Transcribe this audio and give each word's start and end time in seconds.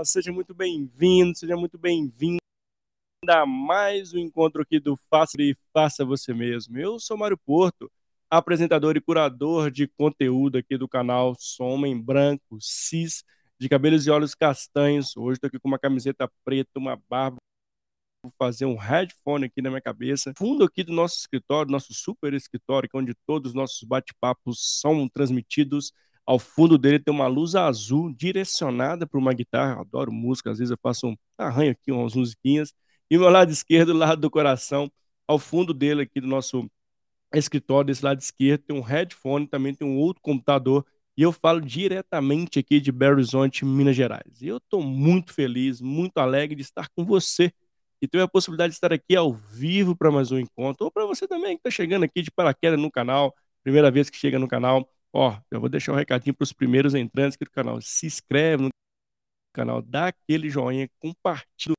Olá! 0.00 0.04
Seja 0.06 0.32
muito 0.32 0.54
bem-vindo, 0.54 1.36
seja 1.36 1.54
muito 1.58 1.76
bem-vinda 1.76 2.40
a 3.28 3.44
mais 3.44 4.14
um 4.14 4.18
encontro 4.18 4.62
aqui 4.62 4.80
do 4.80 4.96
Faça 5.10 5.36
e 5.38 5.54
Faça 5.74 6.06
Você 6.06 6.32
Mesmo. 6.32 6.78
Eu 6.78 6.98
sou 6.98 7.18
Mário 7.18 7.36
Porto, 7.36 7.92
apresentador 8.30 8.96
e 8.96 9.00
curador 9.00 9.70
de 9.70 9.86
conteúdo 9.86 10.56
aqui 10.56 10.78
do 10.78 10.88
canal 10.88 11.36
Sou 11.38 11.68
Homem 11.68 12.00
Branco, 12.00 12.56
cis, 12.60 13.22
de 13.58 13.68
cabelos 13.68 14.06
e 14.06 14.10
olhos 14.10 14.34
castanhos. 14.34 15.14
Hoje 15.18 15.34
estou 15.34 15.48
aqui 15.48 15.58
com 15.58 15.68
uma 15.68 15.78
camiseta 15.78 16.30
preta, 16.46 16.78
uma 16.78 16.96
barba, 17.06 17.36
vou 18.24 18.32
fazer 18.38 18.64
um 18.64 18.76
headphone 18.76 19.44
aqui 19.44 19.60
na 19.60 19.68
minha 19.68 19.82
cabeça. 19.82 20.32
Fundo 20.34 20.64
aqui 20.64 20.82
do 20.82 20.94
nosso 20.94 21.18
escritório, 21.18 21.70
nosso 21.70 21.92
super 21.92 22.32
escritório, 22.32 22.88
é 22.90 22.96
onde 22.96 23.12
todos 23.26 23.50
os 23.50 23.54
nossos 23.54 23.82
bate-papos 23.82 24.80
são 24.80 25.06
transmitidos 25.10 25.92
ao 26.26 26.38
fundo 26.38 26.78
dele 26.78 26.98
tem 26.98 27.12
uma 27.12 27.26
luz 27.26 27.54
azul 27.54 28.12
direcionada 28.12 29.06
para 29.06 29.18
uma 29.18 29.32
guitarra. 29.32 29.74
Eu 29.74 29.80
adoro 29.80 30.12
música, 30.12 30.50
às 30.50 30.58
vezes 30.58 30.70
eu 30.70 30.78
faço 30.82 31.08
um 31.08 31.16
arranho 31.38 31.72
aqui, 31.72 31.90
umas 31.92 32.14
musiquinhas. 32.14 32.72
E 33.10 33.18
meu 33.18 33.30
lado 33.30 33.50
esquerdo, 33.50 33.92
lado 33.94 34.20
do 34.20 34.30
coração, 34.30 34.90
ao 35.26 35.38
fundo 35.38 35.74
dele 35.74 36.02
aqui 36.02 36.20
do 36.20 36.26
nosso 36.28 36.68
escritório, 37.34 37.86
desse 37.88 38.04
lado 38.04 38.20
esquerdo, 38.20 38.62
tem 38.62 38.76
um 38.76 38.80
headphone, 38.82 39.46
também 39.46 39.74
tem 39.74 39.86
um 39.86 39.96
outro 39.96 40.22
computador. 40.22 40.84
E 41.16 41.22
eu 41.22 41.32
falo 41.32 41.60
diretamente 41.60 42.58
aqui 42.58 42.80
de 42.80 42.90
Belo 42.92 43.14
Horizonte, 43.14 43.64
Minas 43.64 43.96
Gerais. 43.96 44.40
E 44.40 44.48
eu 44.48 44.56
estou 44.58 44.82
muito 44.82 45.32
feliz, 45.32 45.80
muito 45.80 46.18
alegre 46.18 46.56
de 46.56 46.62
estar 46.62 46.88
com 46.90 47.04
você 47.04 47.52
e 48.00 48.08
ter 48.08 48.20
a 48.20 48.28
possibilidade 48.28 48.70
de 48.70 48.76
estar 48.76 48.92
aqui 48.92 49.14
ao 49.14 49.32
vivo 49.32 49.94
para 49.94 50.10
mais 50.10 50.32
um 50.32 50.38
encontro. 50.38 50.84
Ou 50.86 50.90
para 50.90 51.04
você 51.04 51.28
também 51.28 51.56
que 51.56 51.60
está 51.60 51.70
chegando 51.70 52.04
aqui 52.04 52.22
de 52.22 52.30
paraquedas 52.30 52.80
no 52.80 52.90
canal, 52.90 53.34
primeira 53.62 53.90
vez 53.90 54.08
que 54.08 54.16
chega 54.16 54.38
no 54.38 54.48
canal. 54.48 54.88
Ó, 55.12 55.36
eu 55.50 55.60
vou 55.60 55.68
deixar 55.68 55.92
um 55.92 55.96
recadinho 55.96 56.34
para 56.34 56.44
os 56.44 56.52
primeiros 56.52 56.94
entrantes 56.94 57.36
aqui 57.36 57.44
do 57.44 57.50
canal. 57.50 57.80
Se 57.80 58.06
inscreve 58.06 58.64
no 58.64 58.68
canal, 59.52 59.82
dá 59.82 60.08
aquele 60.08 60.48
joinha, 60.48 60.88
compartilha, 60.98 61.74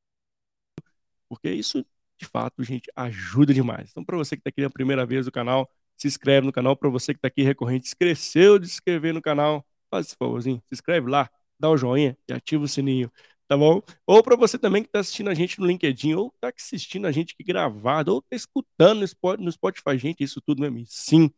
porque 1.30 1.50
isso, 1.50 1.86
de 2.18 2.26
fato, 2.26 2.62
gente, 2.64 2.92
ajuda 2.96 3.54
demais. 3.54 3.90
Então, 3.92 4.04
para 4.04 4.18
você 4.18 4.36
que 4.36 4.42
está 4.42 4.50
aqui 4.50 4.64
a 4.64 4.70
primeira 4.70 5.06
vez 5.06 5.26
no 5.26 5.32
canal, 5.32 5.70
se 5.96 6.08
inscreve 6.08 6.46
no 6.46 6.52
canal. 6.52 6.76
Para 6.76 6.90
você 6.90 7.14
que 7.14 7.20
está 7.20 7.30
aqui 7.30 7.42
recorrente, 7.42 7.88
esqueceu 7.88 8.60
de 8.60 8.68
se 8.68 8.74
inscrever 8.74 9.14
no 9.14 9.22
canal, 9.22 9.66
faz 9.90 10.08
esse 10.08 10.16
favorzinho, 10.18 10.62
se 10.68 10.74
inscreve 10.74 11.10
lá, 11.10 11.30
dá 11.58 11.70
o 11.70 11.78
joinha 11.78 12.18
e 12.28 12.34
ativa 12.34 12.66
o 12.66 12.68
sininho, 12.68 13.10
tá 13.48 13.56
bom? 13.56 13.82
Ou 14.06 14.22
para 14.22 14.36
você 14.36 14.58
também 14.58 14.84
que 14.84 14.90
está 14.90 15.00
assistindo 15.00 15.30
a 15.30 15.34
gente 15.34 15.60
no 15.60 15.66
LinkedIn, 15.66 16.16
ou 16.16 16.34
está 16.36 16.52
assistindo 16.56 17.08
a 17.08 17.12
gente 17.12 17.34
aqui 17.34 17.44
gravado, 17.44 18.12
ou 18.14 18.20
está 18.20 18.36
escutando 18.36 19.06
no 19.40 19.52
Spotify, 19.52 19.98
gente, 19.98 20.24
isso 20.24 20.42
tudo 20.42 20.62
mesmo. 20.62 20.84
Sim, 20.88 21.32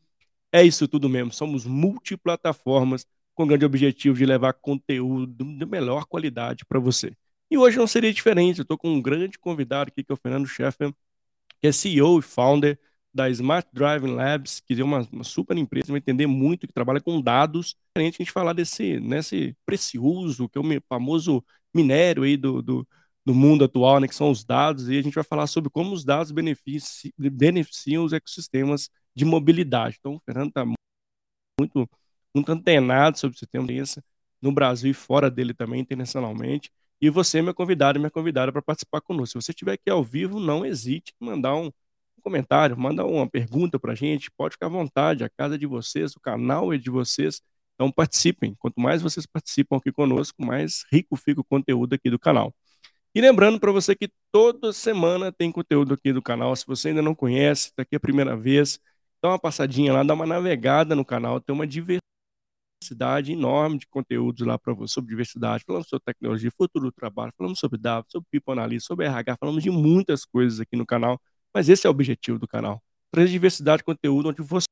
é 0.54 0.64
isso 0.64 0.88
tudo 0.88 1.10
mesmo. 1.10 1.34
Somos 1.34 1.66
multiplataformas 1.66 3.06
com 3.34 3.44
o 3.44 3.48
grande 3.48 3.66
objetivo 3.66 4.16
de 4.16 4.26
levar 4.26 4.54
conteúdo 4.54 5.44
de 5.44 5.66
melhor 5.66 6.06
qualidade 6.06 6.64
para 6.64 6.80
você. 6.80 7.12
E 7.50 7.58
hoje 7.58 7.78
não 7.78 7.88
seria 7.88 8.14
diferente. 8.14 8.60
Eu 8.60 8.64
estou 8.64 8.78
com 8.78 8.90
um 8.94 9.02
grande 9.02 9.40
convidado 9.40 9.90
aqui, 9.90 10.04
que 10.04 10.12
é 10.12 10.14
o 10.14 10.18
Fernando 10.18 10.48
Scheffer, 10.48 10.94
que 11.60 11.68
é 11.68 11.72
CEO 11.72 12.20
e 12.20 12.22
founder 12.22 12.80
da 13.14 13.30
Smart 13.30 13.68
Driving 13.74 14.14
Labs, 14.14 14.60
que 14.60 14.80
é 14.80 14.84
uma, 14.84 15.08
uma 15.12 15.24
super 15.24 15.58
empresa, 15.58 15.88
vai 15.92 16.00
entender 16.00 16.26
muito, 16.28 16.68
que 16.68 16.74
trabalha 16.74 17.02
com 17.02 17.22
dados. 17.22 17.76
A 17.96 18.00
gente 18.02 18.32
falar 18.32 18.54
desse 18.54 19.00
nesse 19.00 19.56
precioso, 19.66 20.50
que 20.50 20.58
é 20.58 20.62
o 20.62 20.84
famoso 20.90 21.44
minério 21.74 22.24
aí 22.24 22.38
do, 22.38 22.62
do, 22.62 22.88
do 23.26 23.34
mundo 23.34 23.66
atual, 23.66 24.00
né, 24.00 24.08
que 24.08 24.16
são 24.16 24.32
os 24.32 24.44
dados, 24.44 24.90
e 24.90 24.98
a 24.98 25.02
gente 25.02 25.14
vai 25.14 25.24
falar 25.24 25.48
sobre 25.48 25.70
como 25.70 25.94
os 25.94 26.04
dados 26.04 26.32
beneficiam, 26.32 27.12
beneficiam 27.18 28.04
os 28.04 28.14
ecossistemas 28.14 28.90
de 29.16 29.26
mobilidade. 29.26 29.98
Então, 30.00 30.16
o 30.16 30.22
Fernando 30.26 30.50
está 30.50 30.66
muito, 31.60 31.90
muito 32.34 32.52
antenado 32.52 33.18
sobre 33.18 33.36
o 33.36 33.40
sistema 33.40 33.68
desse, 33.68 34.02
no 34.42 34.52
Brasil 34.52 34.92
e 34.92 34.94
fora 34.94 35.30
dele 35.30 35.54
também, 35.54 35.82
internacionalmente. 35.82 36.72
E 37.02 37.10
você, 37.10 37.42
meu 37.42 37.54
convidado 37.54 37.98
e 37.98 38.00
minha 38.00 38.12
convidada, 38.12 38.52
para 38.52 38.62
participar 38.62 39.02
conosco. 39.02 39.40
Se 39.40 39.46
você 39.46 39.52
estiver 39.52 39.74
aqui 39.74 39.90
ao 39.90 40.04
vivo, 40.04 40.40
não 40.40 40.66
hesite 40.66 41.14
em 41.22 41.26
mandar 41.26 41.56
um 41.56 41.72
comentário, 42.22 42.78
manda 42.78 43.06
uma 43.06 43.30
pergunta 43.30 43.78
para 43.78 43.92
a 43.92 43.96
gente, 43.96 44.32
pode 44.32 44.54
ficar 44.54 44.68
à 44.68 44.70
vontade, 44.70 45.24
a 45.24 45.30
casa 45.30 45.56
é 45.56 45.58
de 45.58 45.68
vocês, 45.68 46.16
o 46.16 46.20
canal 46.20 46.74
é 46.74 46.78
de 46.78 46.90
vocês, 46.90 47.42
então 47.76 47.92
participem. 47.92 48.56
Quanto 48.58 48.80
mais 48.80 49.02
vocês 49.02 49.26
participam 49.26 49.78
aqui 49.78 49.92
conosco, 49.92 50.44
mais 50.44 50.86
rico 50.92 51.16
fica 51.18 51.42
o 51.42 51.44
conteúdo 51.44 51.94
aqui 51.94 52.10
do 52.10 52.18
canal. 52.18 52.56
E 53.14 53.22
lembrando 53.22 53.60
para 53.60 53.72
você 53.72 53.96
que 53.96 54.10
toda 54.32 54.74
semana 54.74 55.32
tem 55.32 55.52
conteúdo 55.52 55.94
aqui 55.94 56.12
do 56.14 56.22
canal, 56.22 56.56
se 56.56 56.66
você 56.66 56.90
ainda 56.90 57.02
não 57.02 57.14
conhece, 57.14 57.68
está 57.68 57.84
aqui 57.84 57.96
a 57.96 58.00
primeira 58.00 58.36
vez, 58.36 58.80
Dá 59.24 59.30
uma 59.30 59.40
passadinha 59.40 59.94
lá, 59.94 60.04
dá 60.04 60.14
uma 60.14 60.26
navegada 60.26 60.94
no 60.96 61.06
canal, 61.06 61.40
tem 61.40 61.56
uma 61.56 61.66
diversidade 61.66 63.32
enorme 63.32 63.80
de 63.80 63.88
conteúdos 63.88 64.46
lá 64.46 64.60
para 64.60 64.74
você 64.74 64.96
sobre 64.96 65.12
diversidade, 65.12 65.64
falamos 65.66 65.88
sobre 65.88 66.04
tecnologia, 66.04 66.52
futuro 66.52 66.88
do 66.88 66.92
trabalho, 66.92 67.32
falamos 67.38 67.58
sobre 67.58 67.80
dados, 67.80 68.12
sobre 68.12 68.28
people 68.30 68.52
analysis, 68.52 68.86
sobre 68.86 69.06
RH, 69.06 69.38
falamos 69.40 69.64
de 69.64 69.70
muitas 69.72 70.26
coisas 70.26 70.60
aqui 70.60 70.76
no 70.76 70.86
canal, 70.86 71.22
mas 71.54 71.70
esse 71.70 71.88
é 71.88 71.90
o 71.90 71.92
objetivo 71.92 72.38
do 72.38 72.46
canal, 72.46 72.84
trazer 73.10 73.32
diversidade 73.32 73.78
de 73.78 73.86
conteúdo 73.86 74.28
onde 74.28 74.42
você 74.42 74.66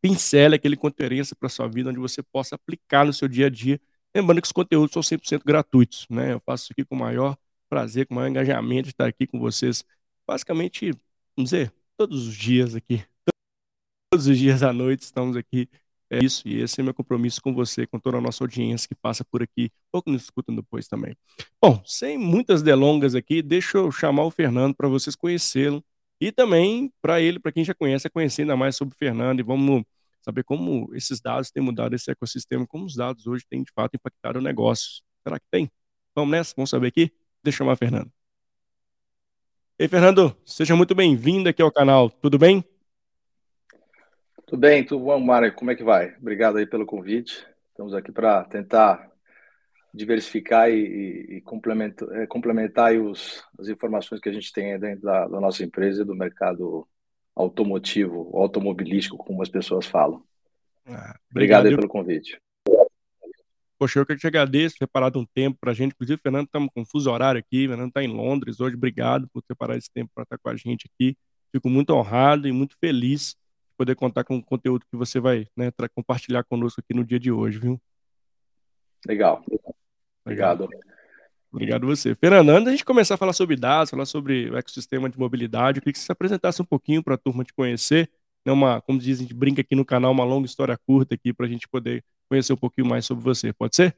pincele 0.00 0.54
aquele 0.54 0.76
conteúdo 0.76 1.34
para 1.40 1.48
sua 1.48 1.66
vida, 1.66 1.90
onde 1.90 1.98
você 1.98 2.22
possa 2.22 2.54
aplicar 2.54 3.04
no 3.04 3.12
seu 3.12 3.26
dia 3.26 3.46
a 3.46 3.50
dia, 3.50 3.80
lembrando 4.14 4.40
que 4.40 4.46
os 4.46 4.52
conteúdos 4.52 4.92
são 4.92 5.02
100% 5.02 5.42
gratuitos, 5.44 6.06
né? 6.08 6.34
Eu 6.34 6.40
faço 6.46 6.64
isso 6.64 6.72
aqui 6.72 6.84
com 6.84 6.94
o 6.94 6.98
maior 6.98 7.36
prazer, 7.68 8.06
com 8.06 8.14
o 8.14 8.16
maior 8.16 8.28
engajamento 8.28 8.84
de 8.84 8.90
estar 8.90 9.06
aqui 9.06 9.26
com 9.26 9.40
vocês, 9.40 9.84
basicamente, 10.24 10.92
vamos 11.36 11.50
dizer, 11.50 11.72
todos 12.02 12.26
os 12.26 12.34
dias 12.34 12.74
aqui. 12.74 13.04
Todos 14.10 14.26
os 14.26 14.36
dias 14.36 14.64
à 14.64 14.72
noite 14.72 15.02
estamos 15.02 15.36
aqui. 15.36 15.68
É 16.10 16.18
isso, 16.18 16.46
e 16.48 16.60
esse 16.60 16.80
é 16.80 16.84
meu 16.84 16.92
compromisso 16.92 17.40
com 17.40 17.54
você, 17.54 17.86
com 17.86 17.96
toda 17.96 18.18
a 18.18 18.20
nossa 18.20 18.42
audiência 18.42 18.88
que 18.88 18.94
passa 18.94 19.24
por 19.24 19.40
aqui, 19.40 19.70
ou 19.92 20.02
que 20.02 20.10
nos 20.10 20.24
escutam 20.24 20.54
depois 20.54 20.88
também. 20.88 21.16
Bom, 21.62 21.80
sem 21.86 22.18
muitas 22.18 22.60
delongas 22.60 23.14
aqui, 23.14 23.40
deixa 23.40 23.78
eu 23.78 23.92
chamar 23.92 24.24
o 24.24 24.32
Fernando 24.32 24.74
para 24.74 24.88
vocês 24.88 25.14
conhecê-lo 25.14 25.82
e 26.20 26.32
também 26.32 26.92
para 27.00 27.20
ele, 27.20 27.38
para 27.38 27.52
quem 27.52 27.64
já 27.64 27.72
conhece, 27.72 28.08
a 28.08 28.10
conhecer 28.10 28.42
ainda 28.42 28.56
mais 28.56 28.74
sobre 28.74 28.94
o 28.96 28.98
Fernando 28.98 29.38
e 29.38 29.44
vamos 29.44 29.84
saber 30.22 30.42
como 30.42 30.90
esses 30.94 31.20
dados 31.20 31.52
têm 31.52 31.62
mudado 31.62 31.94
esse 31.94 32.10
ecossistema, 32.10 32.66
como 32.66 32.84
os 32.84 32.96
dados 32.96 33.28
hoje 33.28 33.44
têm 33.48 33.62
de 33.62 33.70
fato 33.72 33.94
impactado 33.94 34.40
o 34.40 34.42
negócio. 34.42 35.02
Será 35.22 35.38
que 35.38 35.46
tem? 35.52 35.70
Vamos 36.16 36.32
nessa? 36.32 36.52
Vamos 36.56 36.68
saber 36.68 36.88
aqui? 36.88 37.12
Deixa 37.44 37.56
eu 37.56 37.58
chamar 37.58 37.74
o 37.74 37.76
Fernando. 37.76 38.21
Ei, 39.82 39.88
Fernando, 39.88 40.32
seja 40.44 40.76
muito 40.76 40.94
bem-vindo 40.94 41.48
aqui 41.48 41.60
ao 41.60 41.72
canal, 41.72 42.08
tudo 42.08 42.38
bem? 42.38 42.64
Tudo 44.46 44.60
bem, 44.60 44.84
tudo 44.84 45.06
bom, 45.06 45.18
Mário? 45.18 45.52
Como 45.52 45.72
é 45.72 45.74
que 45.74 45.82
vai? 45.82 46.14
Obrigado 46.20 46.58
aí 46.58 46.64
pelo 46.64 46.86
convite. 46.86 47.44
Estamos 47.70 47.92
aqui 47.92 48.12
para 48.12 48.44
tentar 48.44 49.10
diversificar 49.92 50.70
e, 50.70 50.76
e, 50.76 51.36
e 51.38 51.40
complementar, 51.40 52.08
é, 52.12 52.28
complementar 52.28 52.94
os, 52.94 53.42
as 53.58 53.66
informações 53.66 54.20
que 54.20 54.28
a 54.28 54.32
gente 54.32 54.52
tem 54.52 54.78
dentro 54.78 55.02
da, 55.02 55.26
da 55.26 55.40
nossa 55.40 55.64
empresa 55.64 56.02
e 56.02 56.06
do 56.06 56.14
mercado 56.14 56.86
automotivo, 57.34 58.30
automobilístico, 58.38 59.16
como 59.16 59.42
as 59.42 59.48
pessoas 59.48 59.84
falam. 59.84 60.22
Ah, 60.86 61.18
obrigado, 61.28 61.62
obrigado 61.62 61.66
aí 61.66 61.74
pelo 61.74 61.88
convite. 61.88 62.40
Poxa, 63.82 63.98
eu 63.98 64.06
que 64.06 64.14
te 64.14 64.28
agradeço 64.28 64.76
ter 64.78 64.86
parado 64.86 65.18
um 65.18 65.26
tempo 65.26 65.58
para 65.60 65.72
a 65.72 65.74
gente. 65.74 65.90
Inclusive, 65.90 66.16
Fernando, 66.22 66.46
estamos 66.46 66.70
com 66.72 66.84
fuso 66.84 67.10
horário 67.10 67.40
aqui. 67.40 67.66
Fernando 67.66 67.88
está 67.88 68.00
em 68.00 68.06
Londres 68.06 68.60
hoje. 68.60 68.76
Obrigado 68.76 69.28
por 69.32 69.42
ter 69.42 69.56
parado 69.56 69.76
esse 69.76 69.90
tempo 69.90 70.08
para 70.14 70.22
estar 70.22 70.38
com 70.38 70.48
a 70.50 70.54
gente 70.54 70.88
aqui. 70.88 71.16
Fico 71.50 71.68
muito 71.68 71.92
honrado 71.92 72.46
e 72.46 72.52
muito 72.52 72.76
feliz 72.78 73.30
de 73.30 73.76
poder 73.76 73.96
contar 73.96 74.22
com 74.22 74.36
o 74.36 74.44
conteúdo 74.44 74.86
que 74.88 74.96
você 74.96 75.18
vai 75.18 75.48
né, 75.56 75.72
compartilhar 75.96 76.44
conosco 76.44 76.80
aqui 76.80 76.94
no 76.94 77.04
dia 77.04 77.18
de 77.18 77.32
hoje, 77.32 77.58
viu? 77.58 77.80
Legal. 79.04 79.44
Obrigado. 80.24 80.68
Obrigado 81.50 81.84
você. 81.84 82.14
Fernando, 82.14 82.50
antes 82.50 82.64
da 82.66 82.70
gente 82.70 82.84
começar 82.84 83.14
a 83.16 83.18
falar 83.18 83.32
sobre 83.32 83.56
dados, 83.56 83.90
falar 83.90 84.06
sobre 84.06 84.48
o 84.48 84.56
ecossistema 84.56 85.10
de 85.10 85.18
mobilidade, 85.18 85.78
eu 85.78 85.82
queria 85.82 85.94
que 85.94 85.98
você 85.98 86.06
se 86.06 86.12
apresentasse 86.12 86.62
um 86.62 86.64
pouquinho 86.64 87.02
para 87.02 87.16
a 87.16 87.18
turma 87.18 87.42
te 87.42 87.52
conhecer. 87.52 88.08
Né, 88.46 88.52
uma, 88.52 88.80
como 88.80 89.00
dizem, 89.00 89.26
a 89.26 89.28
gente 89.28 89.36
brinca 89.36 89.60
aqui 89.60 89.74
no 89.74 89.84
canal, 89.84 90.12
uma 90.12 90.24
longa 90.24 90.46
história 90.46 90.78
curta 90.86 91.16
aqui 91.16 91.32
para 91.32 91.46
a 91.46 91.48
gente 91.48 91.66
poder 91.66 92.04
conhecer 92.32 92.54
um 92.54 92.56
pouquinho 92.56 92.86
mais 92.86 93.04
sobre 93.04 93.22
você. 93.22 93.52
Pode 93.52 93.76
ser? 93.76 93.94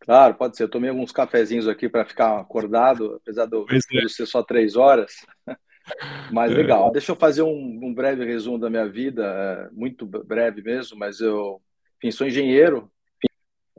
Claro, 0.00 0.34
pode 0.34 0.56
ser. 0.56 0.64
Eu 0.64 0.68
tomei 0.68 0.90
alguns 0.90 1.12
cafezinhos 1.12 1.68
aqui 1.68 1.88
para 1.88 2.04
ficar 2.04 2.40
acordado, 2.40 3.14
apesar 3.22 3.46
do 3.46 3.64
é. 3.70 4.08
ser 4.08 4.26
só 4.26 4.42
três 4.42 4.74
horas. 4.74 5.14
Mas 6.32 6.50
é. 6.50 6.54
legal. 6.54 6.90
Deixa 6.90 7.12
eu 7.12 7.16
fazer 7.16 7.42
um, 7.42 7.80
um, 7.82 7.94
breve 7.94 8.24
resumo 8.24 8.58
da 8.58 8.68
minha 8.68 8.88
vida, 8.88 9.24
é, 9.24 9.70
muito 9.72 10.06
breve 10.06 10.62
mesmo, 10.62 10.96
mas 10.96 11.18
eu 11.20 11.60
enfim, 11.98 12.12
sou 12.12 12.24
engenheiro, 12.24 12.88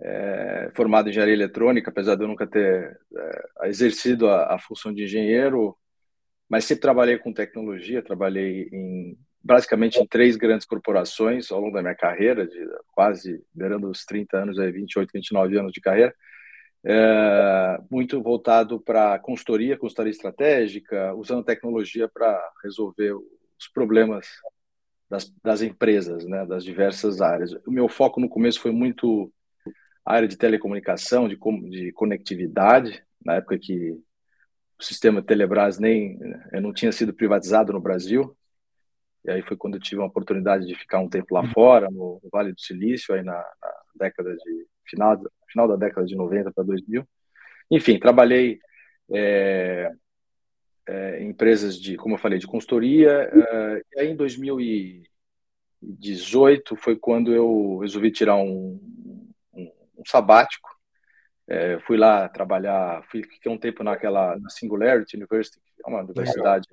é, 0.01 0.69
formado 0.75 1.07
em 1.07 1.11
engenharia 1.11 1.33
eletrônica, 1.33 1.89
apesar 1.89 2.15
de 2.15 2.23
eu 2.23 2.27
nunca 2.27 2.45
ter 2.45 2.99
é, 3.15 3.69
exercido 3.69 4.27
a, 4.27 4.55
a, 4.55 4.59
função 4.59 4.93
de 4.93 5.05
engenheiro, 5.05 5.77
mas 6.49 6.65
sempre 6.65 6.81
trabalhei 6.81 7.17
com 7.17 7.31
tecnologia, 7.31 8.03
trabalhei 8.03 8.67
em 8.73 9.17
basicamente 9.43 9.99
em 9.99 10.07
três 10.07 10.35
grandes 10.37 10.65
corporações 10.65 11.51
ao 11.51 11.59
longo 11.59 11.73
da 11.73 11.81
minha 11.81 11.95
carreira, 11.95 12.47
de 12.47 12.59
quase 12.93 13.43
beirando 13.53 13.89
os 13.89 14.05
30 14.05 14.37
anos, 14.37 14.59
aí, 14.59 14.71
28, 14.71 15.11
29 15.13 15.59
anos 15.59 15.73
de 15.73 15.81
carreira, 15.81 16.15
é, 16.85 17.79
muito 17.89 18.21
voltado 18.21 18.79
para 18.79 19.19
consultoria, 19.19 19.77
consultoria 19.77 20.11
estratégica, 20.11 21.13
usando 21.15 21.43
tecnologia 21.43 22.07
para 22.07 22.41
resolver 22.63 23.13
os 23.13 23.67
problemas 23.73 24.27
das, 25.09 25.31
das, 25.43 25.61
empresas, 25.61 26.25
né, 26.25 26.45
das 26.45 26.63
diversas 26.63 27.21
áreas. 27.21 27.53
O 27.65 27.71
meu 27.71 27.87
foco 27.87 28.19
no 28.19 28.29
começo 28.29 28.59
foi 28.59 28.71
muito 28.71 29.31
área 30.05 30.27
de 30.27 30.37
telecomunicação, 30.37 31.27
de, 31.27 31.37
de 31.69 31.91
conectividade, 31.93 33.01
na 33.23 33.35
época 33.35 33.57
que 33.57 33.91
o 34.77 34.83
sistema 34.83 35.21
Telebrás 35.21 35.79
nem 35.79 36.19
não 36.61 36.73
tinha 36.73 36.91
sido 36.91 37.13
privatizado 37.13 37.71
no 37.71 37.79
Brasil. 37.79 38.35
E 39.25 39.31
aí 39.31 39.41
foi 39.41 39.55
quando 39.55 39.75
eu 39.75 39.79
tive 39.79 40.01
a 40.01 40.05
oportunidade 40.05 40.65
de 40.65 40.75
ficar 40.75 40.99
um 40.99 41.09
tempo 41.09 41.33
lá 41.33 41.41
uhum. 41.41 41.51
fora, 41.51 41.89
no, 41.89 42.21
Vale 42.31 42.51
do 42.51 42.59
Silício, 42.59 43.15
aí 43.15 43.23
na, 43.23 43.33
na 43.33 43.73
década 43.95 44.35
de 44.35 44.67
final, 44.85 45.17
final 45.47 45.67
da 45.67 45.77
década 45.77 46.05
de 46.05 46.15
90 46.15 46.51
para 46.51 46.63
2000. 46.63 47.07
Enfim, 47.71 47.97
trabalhei 47.97 48.59
é, 49.11 49.91
é, 50.87 51.23
em 51.23 51.29
empresas 51.29 51.79
de, 51.79 51.95
como 51.95 52.15
eu 52.15 52.19
falei, 52.19 52.37
de 52.37 52.47
consultoria. 52.47 53.11
É, 53.11 53.81
e 53.95 53.99
aí 54.01 54.09
em 54.09 54.15
2018 54.15 56.75
foi 56.75 56.97
quando 56.97 57.33
eu 57.33 57.77
resolvi 57.79 58.11
tirar 58.11 58.35
um, 58.35 58.77
um, 59.53 59.71
um 59.97 60.03
sabático. 60.05 60.69
Fui 61.85 61.97
lá 61.97 62.29
trabalhar, 62.29 63.03
fui, 63.11 63.21
fiquei 63.21 63.51
um 63.51 63.57
tempo 63.57 63.83
naquela 63.83 64.39
na 64.39 64.49
Singularity 64.49 65.17
University, 65.17 65.61
é 65.85 65.89
uma 65.89 66.01
universidade 66.01 66.65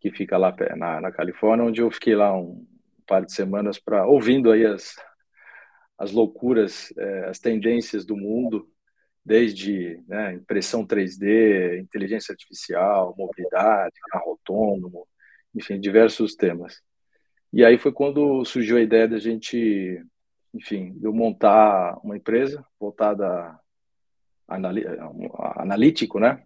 que 0.00 0.10
fica 0.10 0.36
lá 0.36 0.54
na, 0.76 1.00
na 1.00 1.12
Califórnia, 1.12 1.64
onde 1.64 1.80
eu 1.80 1.90
fiquei 1.90 2.14
lá 2.14 2.36
um 2.36 2.66
par 3.06 3.24
de 3.24 3.32
semanas 3.32 3.78
para 3.78 4.06
ouvindo 4.06 4.50
aí 4.50 4.64
as, 4.64 4.96
as 5.98 6.12
loucuras, 6.12 6.92
é, 6.96 7.24
as 7.28 7.38
tendências 7.38 8.04
do 8.04 8.16
mundo, 8.16 8.68
desde 9.24 10.02
né, 10.06 10.34
impressão 10.34 10.86
3D, 10.86 11.80
inteligência 11.80 12.32
artificial, 12.32 13.14
mobilidade, 13.18 13.94
carro 14.10 14.30
autônomo, 14.30 15.06
enfim, 15.54 15.80
diversos 15.80 16.34
temas. 16.34 16.80
E 17.52 17.64
aí 17.64 17.76
foi 17.78 17.92
quando 17.92 18.44
surgiu 18.44 18.76
a 18.76 18.82
ideia 18.82 19.08
da 19.08 19.18
gente, 19.18 20.02
enfim, 20.54 20.92
de 20.98 21.04
eu 21.04 21.12
montar 21.12 21.98
uma 22.02 22.16
empresa 22.16 22.64
voltada 22.78 23.58
analítico, 24.46 26.18
né? 26.18 26.42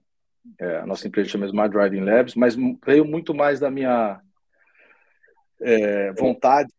É, 0.59 0.79
a 0.79 0.87
nossa 0.87 1.07
empresa 1.07 1.29
chama 1.29 1.47
Smart 1.47 1.73
Driving 1.73 2.01
Labs, 2.01 2.35
mas 2.35 2.57
veio 2.85 3.05
muito 3.05 3.35
mais 3.35 3.61
da 3.61 3.71
minha 3.71 4.21
é, 5.61 6.13
vontade 6.13 6.73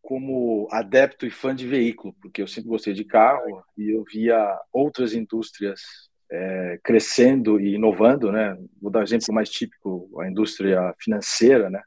como 0.00 0.68
adepto 0.70 1.26
e 1.26 1.30
fã 1.30 1.54
de 1.54 1.66
veículo, 1.66 2.14
porque 2.22 2.40
eu 2.40 2.46
sempre 2.46 2.70
gostei 2.70 2.94
de 2.94 3.04
carro 3.04 3.62
e 3.76 3.90
eu 3.90 4.04
via 4.10 4.58
outras 4.72 5.12
indústrias 5.12 5.80
é, 6.30 6.78
crescendo 6.82 7.60
e 7.60 7.74
inovando, 7.74 8.32
né? 8.32 8.56
Vou 8.80 8.90
dar 8.90 9.00
um 9.00 9.02
exemplo 9.02 9.34
mais 9.34 9.50
típico, 9.50 10.08
a 10.20 10.28
indústria 10.28 10.94
financeira, 10.98 11.68
né? 11.68 11.82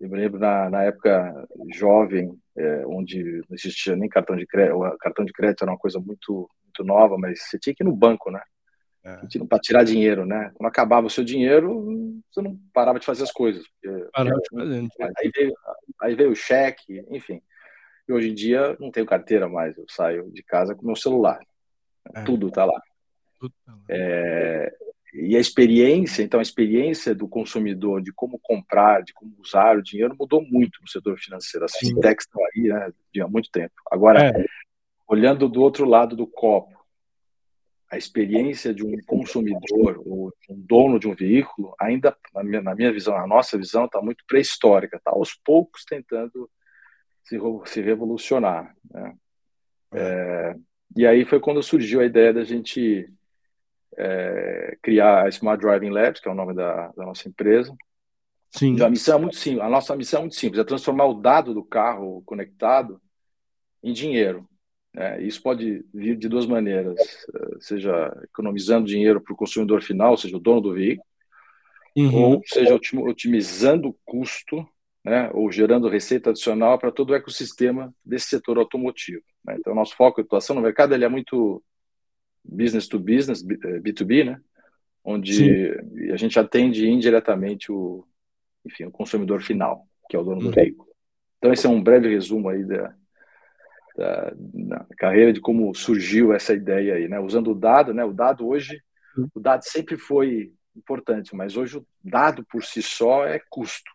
Eu 0.00 0.08
me 0.08 0.16
lembro 0.16 0.38
na, 0.38 0.68
na 0.70 0.82
época 0.84 1.46
jovem, 1.74 2.38
é, 2.56 2.86
onde 2.86 3.22
não 3.48 3.54
existia 3.54 3.96
nem 3.96 4.08
cartão 4.08 4.36
de 4.36 4.46
crédito, 4.46 4.78
cartão 5.00 5.24
de 5.24 5.32
crédito 5.32 5.62
era 5.62 5.72
uma 5.72 5.78
coisa 5.78 5.98
muito 5.98 6.48
muito 6.64 6.84
nova, 6.84 7.16
mas 7.16 7.40
você 7.40 7.58
tinha 7.58 7.74
que 7.74 7.82
ir 7.82 7.86
no 7.86 7.94
banco, 7.94 8.30
né? 8.30 8.40
É. 9.04 9.44
Para 9.46 9.58
tirar 9.58 9.84
dinheiro, 9.84 10.24
né? 10.24 10.50
Quando 10.54 10.68
acabava 10.68 11.06
o 11.06 11.10
seu 11.10 11.22
dinheiro, 11.22 12.22
você 12.30 12.40
não 12.40 12.58
parava 12.72 12.98
de 12.98 13.04
fazer 13.04 13.22
as 13.22 13.30
coisas. 13.30 13.64
Parava 14.12 14.40
de 14.40 14.48
fazer. 14.50 14.88
Aí 15.18 15.30
veio, 15.34 15.54
aí 16.00 16.14
veio 16.14 16.30
o 16.30 16.36
cheque, 16.36 17.04
enfim. 17.10 17.42
E 18.08 18.12
hoje 18.12 18.30
em 18.30 18.34
dia 18.34 18.76
não 18.80 18.90
tenho 18.90 19.06
carteira 19.06 19.48
mais, 19.48 19.76
eu 19.76 19.84
saio 19.88 20.30
de 20.30 20.42
casa 20.42 20.74
com 20.74 20.86
meu 20.86 20.96
celular. 20.96 21.40
É. 22.14 22.22
Tudo 22.22 22.48
está 22.48 22.64
lá. 22.64 22.80
Tudo 23.38 23.54
tá 23.64 23.72
lá. 23.72 23.80
É, 23.90 24.74
e 25.14 25.36
a 25.36 25.40
experiência, 25.40 26.22
então 26.22 26.40
a 26.40 26.42
experiência 26.42 27.14
do 27.14 27.28
consumidor 27.28 28.02
de 28.02 28.12
como 28.12 28.38
comprar, 28.42 29.02
de 29.02 29.12
como 29.12 29.34
usar 29.38 29.76
o 29.76 29.82
dinheiro 29.82 30.16
mudou 30.18 30.42
muito 30.42 30.80
no 30.80 30.88
setor 30.88 31.18
financeiro. 31.18 31.64
As 31.64 31.76
fintechs 31.76 32.24
estão 32.24 32.42
aí 32.44 32.62
né, 32.68 33.22
há 33.22 33.28
muito 33.28 33.50
tempo. 33.50 33.74
Agora, 33.90 34.28
é 34.28 34.44
olhando 35.06 35.48
do 35.48 35.62
outro 35.62 35.86
lado 35.86 36.16
do 36.16 36.26
copo, 36.26 36.73
a 37.94 37.98
experiência 37.98 38.74
de 38.74 38.84
um 38.84 38.96
consumidor 39.06 40.02
ou 40.04 40.32
um 40.50 40.60
dono 40.60 40.98
de 40.98 41.06
um 41.06 41.14
veículo, 41.14 41.74
ainda, 41.80 42.16
na 42.34 42.42
minha, 42.42 42.60
na 42.60 42.74
minha 42.74 42.92
visão, 42.92 43.16
a 43.16 43.26
nossa 43.26 43.56
visão, 43.56 43.84
está 43.84 44.02
muito 44.02 44.24
pré-histórica, 44.26 44.96
está 44.96 45.12
aos 45.12 45.34
poucos 45.34 45.84
tentando 45.84 46.50
se, 47.22 47.38
se 47.66 47.80
revolucionar. 47.80 48.74
Né? 48.92 49.14
É, 49.92 50.56
e 50.96 51.06
aí 51.06 51.24
foi 51.24 51.38
quando 51.38 51.62
surgiu 51.62 52.00
a 52.00 52.04
ideia 52.04 52.32
da 52.32 52.42
gente 52.42 53.08
é, 53.96 54.76
criar 54.82 55.24
a 55.24 55.28
Smart 55.28 55.64
Driving 55.64 55.90
Labs, 55.90 56.20
que 56.20 56.28
é 56.28 56.32
o 56.32 56.34
nome 56.34 56.52
da, 56.52 56.88
da 56.88 57.04
nossa 57.04 57.28
empresa. 57.28 57.72
Sim. 58.50 58.80
a 58.82 58.90
missão 58.90 59.18
é 59.18 59.20
muito 59.20 59.36
simples. 59.36 59.62
A 59.62 59.68
nossa 59.68 59.94
missão 59.94 60.18
é 60.18 60.22
muito 60.22 60.36
simples, 60.36 60.60
é 60.60 60.64
transformar 60.64 61.06
o 61.06 61.14
dado 61.14 61.54
do 61.54 61.64
carro 61.64 62.22
conectado 62.26 63.00
em 63.82 63.92
dinheiro. 63.92 64.48
É, 64.96 65.20
isso 65.22 65.42
pode 65.42 65.84
vir 65.92 66.16
de 66.16 66.28
duas 66.28 66.46
maneiras, 66.46 66.96
eh, 67.34 67.56
seja 67.58 68.16
economizando 68.22 68.86
dinheiro 68.86 69.20
para 69.20 69.32
o 69.32 69.36
consumidor 69.36 69.82
final, 69.82 70.16
seja 70.16 70.36
o 70.36 70.40
dono 70.40 70.60
do 70.60 70.74
veículo, 70.74 71.06
uhum. 71.96 72.14
ou 72.14 72.42
seja 72.46 72.74
otimizando 72.74 73.88
o 73.88 73.96
custo, 74.04 74.64
né, 75.04 75.30
ou 75.34 75.50
gerando 75.50 75.88
receita 75.88 76.30
adicional 76.30 76.78
para 76.78 76.92
todo 76.92 77.10
o 77.10 77.14
ecossistema 77.14 77.92
desse 78.04 78.28
setor 78.28 78.56
automotivo. 78.56 79.22
Né? 79.44 79.56
Então, 79.58 79.74
nosso 79.74 79.96
foco 79.96 80.22
de 80.22 80.26
atuação 80.26 80.54
no 80.54 80.62
mercado 80.62 80.94
ele 80.94 81.04
é 81.04 81.08
muito 81.08 81.60
business 82.44 82.86
to 82.86 82.98
business, 83.00 83.44
B2B, 83.44 84.20
eh, 84.20 84.24
né? 84.24 84.40
onde 85.02 85.34
Sim. 85.34 86.12
a 86.12 86.16
gente 86.16 86.38
atende 86.38 86.88
indiretamente 86.88 87.70
o, 87.72 88.06
enfim, 88.64 88.84
o 88.84 88.92
consumidor 88.92 89.42
final, 89.42 89.86
que 90.08 90.16
é 90.16 90.20
o 90.20 90.24
dono 90.24 90.40
do 90.40 90.46
uhum. 90.46 90.52
veículo. 90.52 90.88
Então, 91.38 91.52
esse 91.52 91.66
é 91.66 91.68
um 91.68 91.82
breve 91.82 92.08
resumo 92.08 92.48
aí 92.48 92.64
da, 92.64 92.94
da, 93.96 94.32
na 94.52 94.86
carreira 94.96 95.32
de 95.32 95.40
como 95.40 95.74
surgiu 95.74 96.32
essa 96.32 96.52
ideia 96.52 96.94
aí, 96.94 97.08
né? 97.08 97.18
Usando 97.20 97.52
o 97.52 97.54
dado, 97.54 97.94
né? 97.94 98.04
O 98.04 98.12
dado 98.12 98.46
hoje, 98.46 98.82
o 99.34 99.40
dado 99.40 99.62
sempre 99.62 99.96
foi 99.96 100.52
importante, 100.76 101.34
mas 101.34 101.56
hoje 101.56 101.78
o 101.78 101.86
dado 102.02 102.44
por 102.44 102.64
si 102.64 102.82
só 102.82 103.24
é 103.26 103.40
custo. 103.48 103.90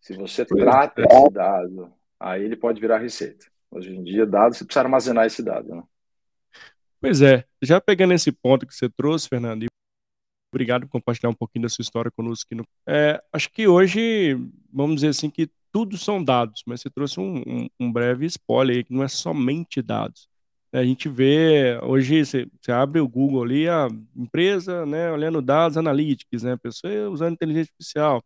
Se 0.00 0.14
você 0.14 0.44
trata 0.44 1.02
é. 1.02 1.04
esse 1.04 1.30
dado, 1.32 1.92
aí 2.18 2.44
ele 2.44 2.56
pode 2.56 2.80
virar 2.80 2.98
receita. 2.98 3.46
Hoje 3.70 3.94
em 3.94 4.02
dia, 4.02 4.24
dado, 4.24 4.54
você 4.54 4.64
precisa 4.64 4.82
armazenar 4.82 5.26
esse 5.26 5.42
dado, 5.42 5.74
né? 5.74 5.82
Pois 7.00 7.20
é, 7.20 7.44
já 7.62 7.80
pegando 7.80 8.14
esse 8.14 8.32
ponto 8.32 8.66
que 8.66 8.74
você 8.74 8.88
trouxe, 8.88 9.28
Fernando, 9.28 9.64
e 9.64 9.66
obrigado 10.52 10.86
por 10.86 10.92
compartilhar 10.92 11.28
um 11.28 11.34
pouquinho 11.34 11.64
da 11.64 11.68
sua 11.68 11.82
história 11.82 12.10
conosco. 12.10 12.54
No... 12.54 12.64
É, 12.86 13.22
acho 13.32 13.50
que 13.50 13.68
hoje, 13.68 14.34
vamos 14.72 14.96
dizer 14.96 15.08
assim, 15.08 15.28
que 15.28 15.50
tudo 15.76 15.98
são 15.98 16.24
dados, 16.24 16.62
mas 16.66 16.80
você 16.80 16.88
trouxe 16.88 17.20
um, 17.20 17.42
um, 17.46 17.68
um 17.78 17.92
breve 17.92 18.24
spoiler 18.24 18.78
aí, 18.78 18.82
que 18.82 18.94
não 18.94 19.02
é 19.02 19.08
somente 19.08 19.82
dados. 19.82 20.26
A 20.72 20.82
gente 20.82 21.06
vê, 21.06 21.78
hoje 21.82 22.24
você, 22.24 22.48
você, 22.58 22.72
abre 22.72 22.98
o 22.98 23.06
Google 23.06 23.42
ali, 23.42 23.68
a 23.68 23.86
empresa, 24.16 24.86
né, 24.86 25.12
olhando 25.12 25.42
dados 25.42 25.76
analíticos, 25.76 26.42
né, 26.42 26.56
pessoa 26.56 27.10
usando 27.10 27.34
inteligência 27.34 27.70
artificial. 27.70 28.24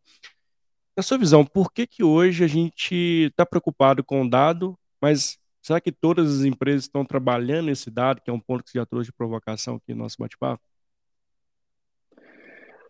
Na 0.97 1.03
sua 1.03 1.19
visão, 1.19 1.45
por 1.45 1.73
que 1.73 1.89
que 1.89 2.05
hoje 2.05 2.45
a 2.45 2.47
gente 2.47 3.27
está 3.31 3.45
preocupado 3.45 4.05
com 4.05 4.23
o 4.23 4.31
dado, 4.31 4.79
mas 5.03 5.37
será 5.61 5.81
que 5.81 5.91
todas 5.91 6.39
as 6.39 6.45
empresas 6.45 6.85
estão 6.85 7.05
trabalhando 7.05 7.69
esse 7.69 7.91
dado, 7.91 8.21
que 8.23 8.31
é 8.31 8.33
um 8.33 8.39
ponto 8.39 8.63
que 8.63 8.71
você 8.71 8.79
já 8.79 8.87
trouxe 8.87 9.07
de 9.07 9.13
provocação 9.13 9.75
aqui 9.75 9.93
no 9.93 10.05
nosso 10.05 10.19
bate-papo? 10.21 10.63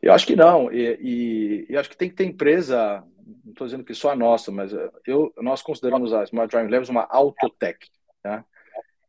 Eu 0.03 0.13
acho 0.13 0.27
que 0.27 0.37
não, 0.37 0.71
e, 0.71 0.99
e, 1.01 1.67
e, 1.71 1.77
acho 1.79 1.89
que 1.89 1.97
tem 1.97 2.11
que 2.11 2.15
ter 2.15 2.25
empresa 2.25 3.03
não 3.45 3.53
estou 3.53 3.67
dizendo 3.67 3.85
que 3.85 3.95
só 3.95 4.11
a 4.11 4.17
nossa, 4.17 4.51
mas 4.51 4.73
eh, 4.73 4.91
eu, 5.07 5.33
nós 5.39 5.63
consideramos 5.63 6.13
a 6.13 6.25
Smart 6.25 6.51
Driving 6.51 6.71
Labs 6.71 6.89
uma 6.89 7.07
autotech. 7.11 7.79
Tá? 8.23 8.45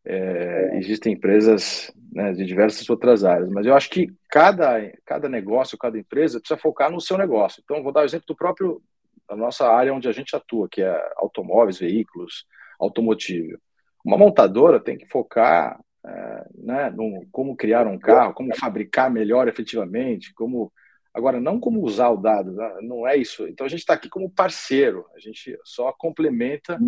É, 0.04 0.78
existem 0.78 1.14
empresas 1.14 1.92
né, 2.12 2.34
de 2.34 2.46
diversas 2.46 2.90
outras 2.90 3.24
áreas, 3.24 3.50
mas 3.50 3.66
eu 3.66 3.76
acho 3.76 3.90
que 3.90 4.08
cada, 4.30 4.80
cada 5.06 5.30
negócio, 5.30 5.78
cada 5.78 5.98
empresa 5.98 6.40
precisa 6.40 6.60
focar 6.60 6.92
no 6.92 7.00
seu 7.00 7.18
negócio. 7.18 7.62
Então, 7.64 7.84
vou 7.84 7.92
dar 7.92 8.02
o 8.02 8.06
exemplo 8.06 8.26
do 8.28 8.36
próprio 8.36 8.82
da 9.30 9.36
nossa 9.36 9.70
área 9.70 9.94
onde 9.94 10.10
a 10.10 10.12
gente 10.12 10.36
atua, 10.36 10.68
que 10.70 10.82
é 10.82 11.12
automóveis, 11.18 11.80
veículos, 11.80 12.46
automotivo. 12.80 13.58
Uma 14.04 14.18
montadora 14.18 14.80
tem 14.80 14.98
que 14.98 15.08
focar 15.08 15.80
é, 16.06 16.46
né, 16.56 16.90
no 16.90 17.26
como 17.32 17.56
criar 17.56 17.88
um 17.88 17.98
carro, 17.98 18.34
como 18.34 18.56
fabricar 18.58 19.10
melhor 19.12 19.48
efetivamente, 19.48 20.34
como 20.34 20.72
Agora, 21.14 21.40
não 21.40 21.60
como 21.60 21.82
usar 21.82 22.10
o 22.10 22.18
dado, 22.18 22.54
né? 22.54 22.78
não 22.82 23.08
é 23.08 23.18
isso. 23.18 23.48
Então, 23.48 23.66
a 23.66 23.70
gente 23.70 23.80
está 23.80 23.94
aqui 23.94 24.10
como 24.10 24.30
parceiro, 24.30 25.06
a 25.14 25.20
gente 25.20 25.58
só 25.64 25.92
complementa 25.92 26.80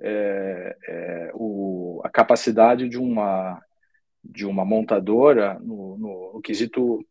é, 0.00 0.76
é, 0.86 1.30
o, 1.34 2.00
a 2.04 2.08
capacidade 2.08 2.88
de 2.88 2.98
uma, 2.98 3.60
de 4.22 4.46
uma 4.46 4.64
montadora 4.64 5.58
no, 5.60 5.98
no, 5.98 6.32
no 6.34 6.40
quesito 6.40 7.04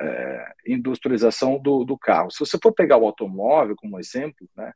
é, 0.00 0.52
industrialização 0.66 1.58
do, 1.58 1.84
do, 1.84 1.98
carro. 1.98 2.30
Se 2.30 2.40
você 2.40 2.58
for 2.62 2.72
pegar 2.72 2.96
o 2.96 3.04
automóvel 3.04 3.76
como 3.76 3.98
exemplo, 3.98 4.48
né, 4.56 4.72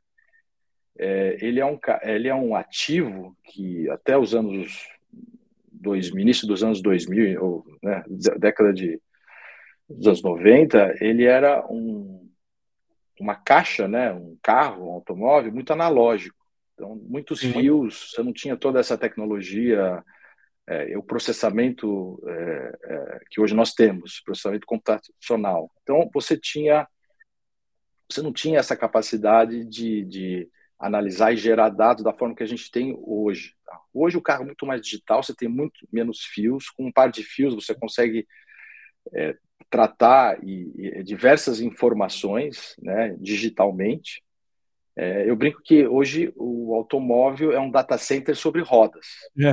é, 0.99 1.37
ele, 1.41 1.59
é 1.59 1.65
um, 1.65 1.79
ele 2.03 2.27
é 2.27 2.35
um 2.35 2.55
ativo 2.55 3.35
que 3.43 3.89
até 3.89 4.15
os 4.17 4.35
anos 4.35 4.87
dois, 5.71 6.07
início 6.09 6.47
dos 6.47 6.63
anos 6.63 6.81
2000, 6.81 7.43
ou 7.43 7.65
né, 7.81 8.03
década 8.37 8.71
de 8.71 9.01
dos 9.89 10.07
anos 10.07 10.23
90, 10.23 10.95
ele 11.01 11.25
era 11.25 11.65
um, 11.69 12.29
uma 13.19 13.35
caixa, 13.35 13.87
né, 13.87 14.11
um 14.13 14.37
carro, 14.41 14.87
um 14.87 14.93
automóvel 14.93 15.51
muito 15.51 15.73
analógico. 15.73 16.43
Então, 16.73 16.95
muitos 16.95 17.39
fios, 17.39 18.11
você 18.11 18.23
não 18.23 18.33
tinha 18.33 18.57
toda 18.57 18.79
essa 18.79 18.97
tecnologia 18.97 20.03
é, 20.67 20.97
o 20.97 21.03
processamento 21.03 22.21
é, 22.25 22.79
é, 22.83 23.19
que 23.29 23.41
hoje 23.41 23.53
nós 23.53 23.73
temos, 23.73 24.21
processamento 24.21 24.65
computacional. 24.65 25.69
Então, 25.81 26.09
você 26.13 26.37
tinha, 26.37 26.87
você 28.09 28.21
não 28.21 28.31
tinha 28.31 28.59
essa 28.59 28.75
capacidade 28.75 29.65
de, 29.65 30.05
de 30.05 30.49
analisar 30.79 31.33
e 31.33 31.37
gerar 31.37 31.69
dados 31.69 32.03
da 32.03 32.13
forma 32.13 32.35
que 32.35 32.43
a 32.43 32.47
gente 32.47 32.71
tem 32.71 32.95
hoje. 32.97 33.55
Tá? 33.65 33.79
Hoje 33.93 34.17
o 34.17 34.21
carro 34.21 34.43
é 34.43 34.45
muito 34.45 34.65
mais 34.65 34.81
digital, 34.81 35.21
você 35.21 35.35
tem 35.35 35.49
muito 35.49 35.87
menos 35.91 36.23
fios. 36.23 36.69
Com 36.69 36.87
um 36.87 36.91
par 36.91 37.11
de 37.11 37.23
fios 37.23 37.53
você 37.53 37.75
consegue 37.75 38.25
é, 39.13 39.35
tratar 39.73 40.37
e, 40.43 40.71
e 40.75 41.03
diversas 41.03 41.59
informações 41.59 42.75
né, 42.79 43.15
digitalmente. 43.19 44.23
É, 44.95 45.27
eu 45.27 45.35
brinco 45.35 45.63
que 45.63 45.87
hoje 45.87 46.31
o 46.35 46.75
automóvel 46.75 47.51
é 47.51 47.59
um 47.59 47.71
data 47.71 47.97
center 47.97 48.35
sobre 48.35 48.61
rodas. 48.61 49.07
É. 49.35 49.51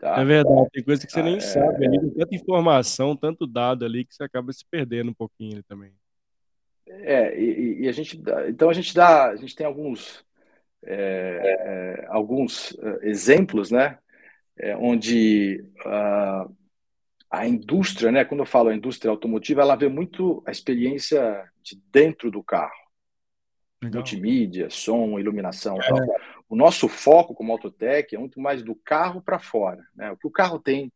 Tá? 0.00 0.20
É 0.20 0.24
verdade, 0.24 0.68
tem 0.72 0.82
coisa 0.82 1.06
que 1.06 1.12
você 1.12 1.20
ah, 1.20 1.22
nem 1.22 1.36
é... 1.36 1.40
sabe 1.40 1.86
ali, 1.86 2.00
tem 2.00 2.10
tanta 2.10 2.34
informação, 2.34 3.16
tanto 3.16 3.46
dado 3.46 3.84
ali 3.84 4.04
que 4.04 4.16
você 4.16 4.24
acaba 4.24 4.52
se 4.52 4.64
perdendo 4.68 5.12
um 5.12 5.14
pouquinho 5.14 5.62
também. 5.62 5.92
É, 6.88 7.38
e, 7.40 7.82
e, 7.82 7.88
a 7.88 7.92
gente 7.92 8.20
então 8.48 8.68
a 8.68 8.72
gente 8.72 8.92
dá, 8.94 9.30
a 9.30 9.36
gente 9.36 9.54
tem 9.54 9.66
alguns 9.66 10.24
é, 10.84 12.02
é, 12.02 12.06
alguns 12.08 12.76
é, 12.78 13.08
exemplos, 13.08 13.70
né, 13.70 13.98
onde 14.78 15.64
uh, 15.84 16.54
a 17.30 17.46
indústria, 17.46 18.12
né, 18.12 18.24
quando 18.24 18.40
eu 18.40 18.46
falo 18.46 18.68
a 18.68 18.74
indústria 18.74 19.10
automotiva, 19.10 19.62
ela 19.62 19.76
vê 19.76 19.88
muito 19.88 20.42
a 20.46 20.50
experiência 20.50 21.44
de 21.62 21.80
dentro 21.90 22.30
do 22.30 22.42
carro. 22.42 22.86
Legal. 23.82 24.00
multimídia, 24.00 24.70
som, 24.70 25.18
iluminação. 25.18 25.76
É. 25.80 25.90
O 26.48 26.56
nosso 26.56 26.88
foco 26.88 27.34
como 27.34 27.52
Autotech 27.52 28.14
é 28.14 28.18
muito 28.18 28.40
mais 28.40 28.62
do 28.62 28.74
carro 28.74 29.20
para 29.20 29.38
fora. 29.38 29.82
Né? 29.94 30.10
O 30.10 30.16
que 30.16 30.26
o 30.26 30.30
carro 30.30 30.58
tem 30.58 30.92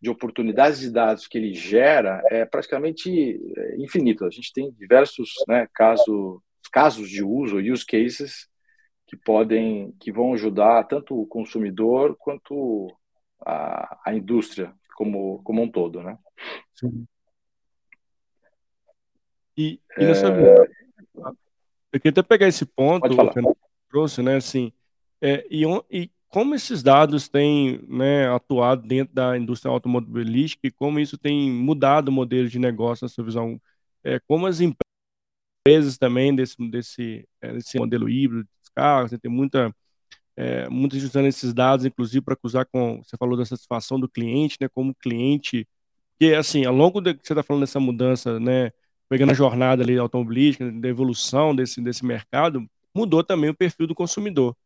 de 0.00 0.10
oportunidades 0.10 0.80
de 0.80 0.90
dados 0.90 1.26
que 1.26 1.36
ele 1.36 1.52
gera 1.52 2.22
é 2.30 2.44
praticamente 2.44 3.40
é, 3.56 3.76
infinito. 3.76 4.24
A 4.24 4.30
gente 4.30 4.52
tem 4.52 4.70
diversos 4.72 5.30
né, 5.46 5.68
casos, 5.74 6.40
casos 6.72 7.08
de 7.08 7.22
uso, 7.22 7.58
use 7.58 7.84
cases, 7.84 8.48
que 9.06 9.16
podem, 9.16 9.92
que 10.00 10.12
vão 10.12 10.32
ajudar 10.34 10.84
tanto 10.84 11.20
o 11.20 11.26
consumidor 11.26 12.16
quanto 12.18 12.86
a, 13.44 14.00
a 14.06 14.14
indústria 14.14 14.72
como, 15.00 15.42
como 15.42 15.62
um 15.62 15.70
todo, 15.70 16.02
né? 16.02 16.18
Sim. 16.74 17.06
E, 19.56 19.80
e 19.96 20.04
nessa 20.04 20.28
é... 20.28 20.54
Eu 21.90 21.98
queria 21.98 22.10
até 22.10 22.22
pegar 22.22 22.48
esse 22.48 22.66
ponto 22.66 23.08
que 23.08 23.14
o 23.14 23.56
trouxe, 23.88 24.22
né? 24.22 24.36
Assim, 24.36 24.70
é, 25.22 25.46
e, 25.50 25.64
e, 25.90 26.10
como 26.28 26.54
esses 26.54 26.82
dados 26.82 27.30
têm 27.30 27.82
né, 27.88 28.28
atuado 28.28 28.86
dentro 28.86 29.14
da 29.14 29.38
indústria 29.38 29.72
automobilística 29.72 30.66
e 30.66 30.70
como 30.70 31.00
isso 31.00 31.16
tem 31.16 31.50
mudado 31.50 32.08
o 32.08 32.12
modelo 32.12 32.46
de 32.46 32.58
negócio 32.58 33.06
na 33.06 33.08
sua 33.08 33.24
visão? 33.24 33.58
É, 34.04 34.20
como 34.20 34.46
as 34.46 34.60
empresas 34.60 35.96
também 35.96 36.34
desse, 36.34 36.56
desse, 36.70 37.26
é, 37.40 37.54
desse 37.54 37.78
modelo 37.78 38.06
híbrido 38.06 38.44
dos 38.44 38.68
carros, 38.74 39.12
né, 39.12 39.18
tem 39.18 39.30
muita, 39.30 39.74
é, 40.40 40.66
muitas 40.70 41.02
usando 41.02 41.26
esses 41.26 41.52
dados, 41.52 41.84
inclusive 41.84 42.22
para 42.22 42.34
cruzar 42.34 42.66
com, 42.72 43.02
você 43.04 43.14
falou 43.18 43.36
da 43.36 43.44
satisfação 43.44 44.00
do 44.00 44.08
cliente, 44.08 44.56
né, 44.58 44.68
como 44.70 44.94
cliente, 44.94 45.68
porque 46.12 46.34
assim, 46.34 46.64
ao 46.64 46.74
longo 46.74 46.98
de 46.98 47.12
você 47.12 47.34
está 47.34 47.42
falando 47.42 47.60
dessa 47.60 47.78
mudança, 47.78 48.40
né, 48.40 48.70
pegando 49.06 49.32
a 49.32 49.34
jornada 49.34 49.82
ali 49.82 49.98
automobilística, 49.98 50.72
da 50.72 50.88
evolução 50.88 51.54
desse, 51.54 51.82
desse 51.82 52.06
mercado, 52.06 52.66
mudou 52.94 53.22
também 53.22 53.50
o 53.50 53.54
perfil 53.54 53.86
do 53.86 53.94
consumidor. 53.94 54.56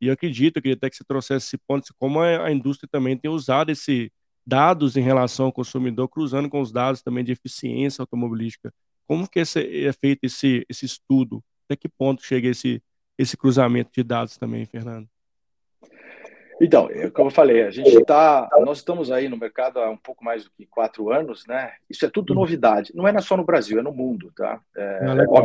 E 0.00 0.06
eu 0.06 0.14
acredito, 0.14 0.56
eu 0.56 0.62
queria 0.62 0.76
até 0.76 0.88
que 0.88 0.96
você 0.96 1.04
trouxesse 1.04 1.46
esse 1.48 1.58
ponto, 1.58 1.92
como 1.98 2.20
a 2.20 2.50
indústria 2.50 2.88
também 2.90 3.16
tem 3.16 3.30
usado 3.30 3.70
esse 3.70 4.10
dados 4.46 4.96
em 4.96 5.02
relação 5.02 5.46
ao 5.46 5.52
consumidor, 5.52 6.08
cruzando 6.08 6.48
com 6.48 6.60
os 6.62 6.72
dados 6.72 7.02
também 7.02 7.22
de 7.22 7.32
eficiência 7.32 8.00
automobilística. 8.00 8.72
Como 9.06 9.28
que 9.28 9.40
é 9.40 9.92
feito 9.92 10.20
esse, 10.22 10.64
esse 10.70 10.86
estudo? 10.86 11.44
Até 11.66 11.76
que 11.76 11.88
ponto 11.88 12.24
chega 12.24 12.48
esse, 12.48 12.82
esse 13.18 13.36
cruzamento 13.36 13.90
de 13.94 14.02
dados 14.02 14.38
também, 14.38 14.64
Fernando? 14.64 15.06
Então, 16.60 16.88
é 16.90 17.08
como 17.08 17.28
eu 17.28 17.34
falei, 17.34 17.62
a 17.62 17.70
gente 17.70 17.88
está, 17.88 18.48
nós 18.64 18.78
estamos 18.78 19.12
aí 19.12 19.28
no 19.28 19.36
mercado 19.36 19.78
há 19.78 19.88
um 19.90 19.96
pouco 19.96 20.24
mais 20.24 20.44
do 20.44 20.50
que 20.50 20.66
quatro 20.66 21.10
anos, 21.12 21.46
né? 21.46 21.72
Isso 21.88 22.04
é 22.04 22.10
tudo 22.10 22.34
novidade. 22.34 22.92
Não 22.94 23.06
é 23.06 23.20
só 23.20 23.36
no 23.36 23.44
Brasil, 23.44 23.78
é 23.78 23.82
no 23.82 23.92
mundo, 23.92 24.32
tá? 24.34 24.60
É, 24.76 24.98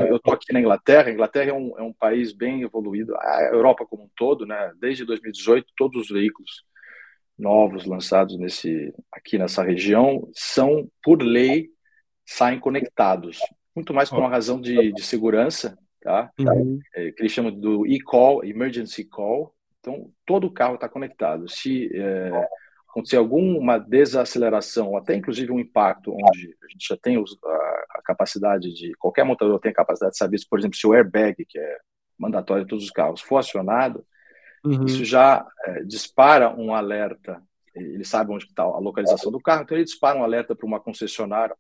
eu 0.10 0.16
estou 0.16 0.34
aqui 0.34 0.52
na 0.52 0.60
Inglaterra. 0.60 1.10
A 1.10 1.14
Inglaterra 1.14 1.52
é 1.52 1.54
um, 1.54 1.78
é 1.78 1.84
um 1.84 1.94
país 1.94 2.34
bem 2.34 2.64
evoluído. 2.64 3.16
A 3.18 3.50
Europa 3.52 3.86
como 3.86 4.04
um 4.04 4.10
todo, 4.16 4.46
né? 4.46 4.74
Desde 4.80 5.06
2018, 5.06 5.68
todos 5.78 6.02
os 6.02 6.10
veículos 6.10 6.64
novos 7.38 7.86
lançados 7.86 8.38
nesse 8.38 8.94
aqui 9.12 9.38
nessa 9.38 9.64
região 9.64 10.30
são 10.34 10.88
por 11.04 11.22
lei 11.22 11.70
saem 12.26 12.60
conectados. 12.60 13.40
Muito 13.76 13.94
mais 13.94 14.10
por 14.10 14.20
uma 14.20 14.30
razão 14.30 14.60
de, 14.60 14.92
de 14.92 15.04
segurança, 15.04 15.78
tá? 16.02 16.32
Uhum. 16.40 16.80
É, 16.96 17.12
que 17.12 17.22
eles 17.22 17.32
chamam 17.32 17.52
do 17.52 17.86
e-call, 17.86 18.44
emergency 18.44 19.04
call 19.04 19.54
então, 19.84 20.10
todo 20.26 20.48
o 20.48 20.52
carro 20.52 20.76
está 20.76 20.88
conectado. 20.88 21.50
Se 21.50 21.92
é, 21.94 22.48
acontecer 22.88 23.18
alguma 23.18 23.78
desaceleração, 23.78 24.96
até 24.96 25.14
inclusive 25.14 25.52
um 25.52 25.60
impacto, 25.60 26.14
onde 26.14 26.56
a 26.64 26.72
gente 26.72 26.88
já 26.88 26.96
tem 26.96 27.18
os, 27.18 27.38
a, 27.44 27.86
a, 27.98 28.02
capacidade 28.02 28.74
de, 28.74 28.94
qualquer 28.94 29.26
montador 29.26 29.60
tem 29.60 29.72
a 29.72 29.76
capacidade 29.76 30.14
de 30.14 30.18
saber, 30.18 30.38
se, 30.38 30.48
por 30.48 30.58
exemplo, 30.58 30.78
se 30.78 30.88
o 30.88 30.94
airbag, 30.94 31.44
que 31.46 31.60
é 31.60 31.78
mandatório 32.18 32.64
em 32.64 32.68
todos 32.68 32.86
os 32.86 32.92
carros, 32.92 33.20
for 33.20 33.38
acionado, 33.38 34.06
uhum. 34.64 34.86
isso 34.86 35.04
já 35.04 35.46
é, 35.66 35.84
dispara 35.84 36.50
um 36.56 36.74
alerta. 36.74 37.42
Ele 37.76 38.06
sabe 38.06 38.32
onde 38.32 38.46
está 38.46 38.64
a 38.64 38.80
localização 38.80 39.32
do 39.32 39.42
carro, 39.42 39.64
então 39.64 39.76
ele 39.76 39.84
dispara 39.84 40.18
um 40.18 40.24
alerta 40.24 40.56
para 40.56 40.66
uma 40.66 40.80
concessionária, 40.80 41.56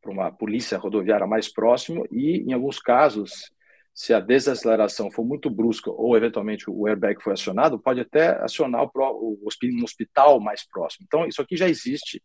para 0.00 0.10
uma 0.10 0.32
polícia 0.32 0.78
rodoviária 0.78 1.26
mais 1.26 1.52
próximo 1.52 2.06
e, 2.10 2.38
em 2.48 2.54
alguns 2.54 2.78
casos, 2.78 3.50
se 3.96 4.12
a 4.12 4.20
desaceleração 4.20 5.10
for 5.10 5.24
muito 5.24 5.48
brusca 5.48 5.90
ou 5.90 6.14
eventualmente 6.14 6.68
o 6.68 6.86
airbag 6.86 7.18
foi 7.22 7.32
acionado, 7.32 7.78
pode 7.78 7.98
até 7.98 8.28
acionar 8.44 8.86
o, 8.94 9.38
um 9.42 9.82
hospital 9.82 10.38
mais 10.38 10.68
próximo. 10.68 11.06
Então, 11.06 11.26
isso 11.26 11.40
aqui 11.40 11.56
já 11.56 11.66
existe 11.66 12.22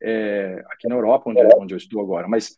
é, 0.00 0.64
aqui 0.70 0.88
na 0.88 0.94
Europa, 0.94 1.28
onde, 1.28 1.40
onde 1.54 1.74
eu 1.74 1.76
estou 1.76 2.00
agora. 2.00 2.26
Mas 2.26 2.56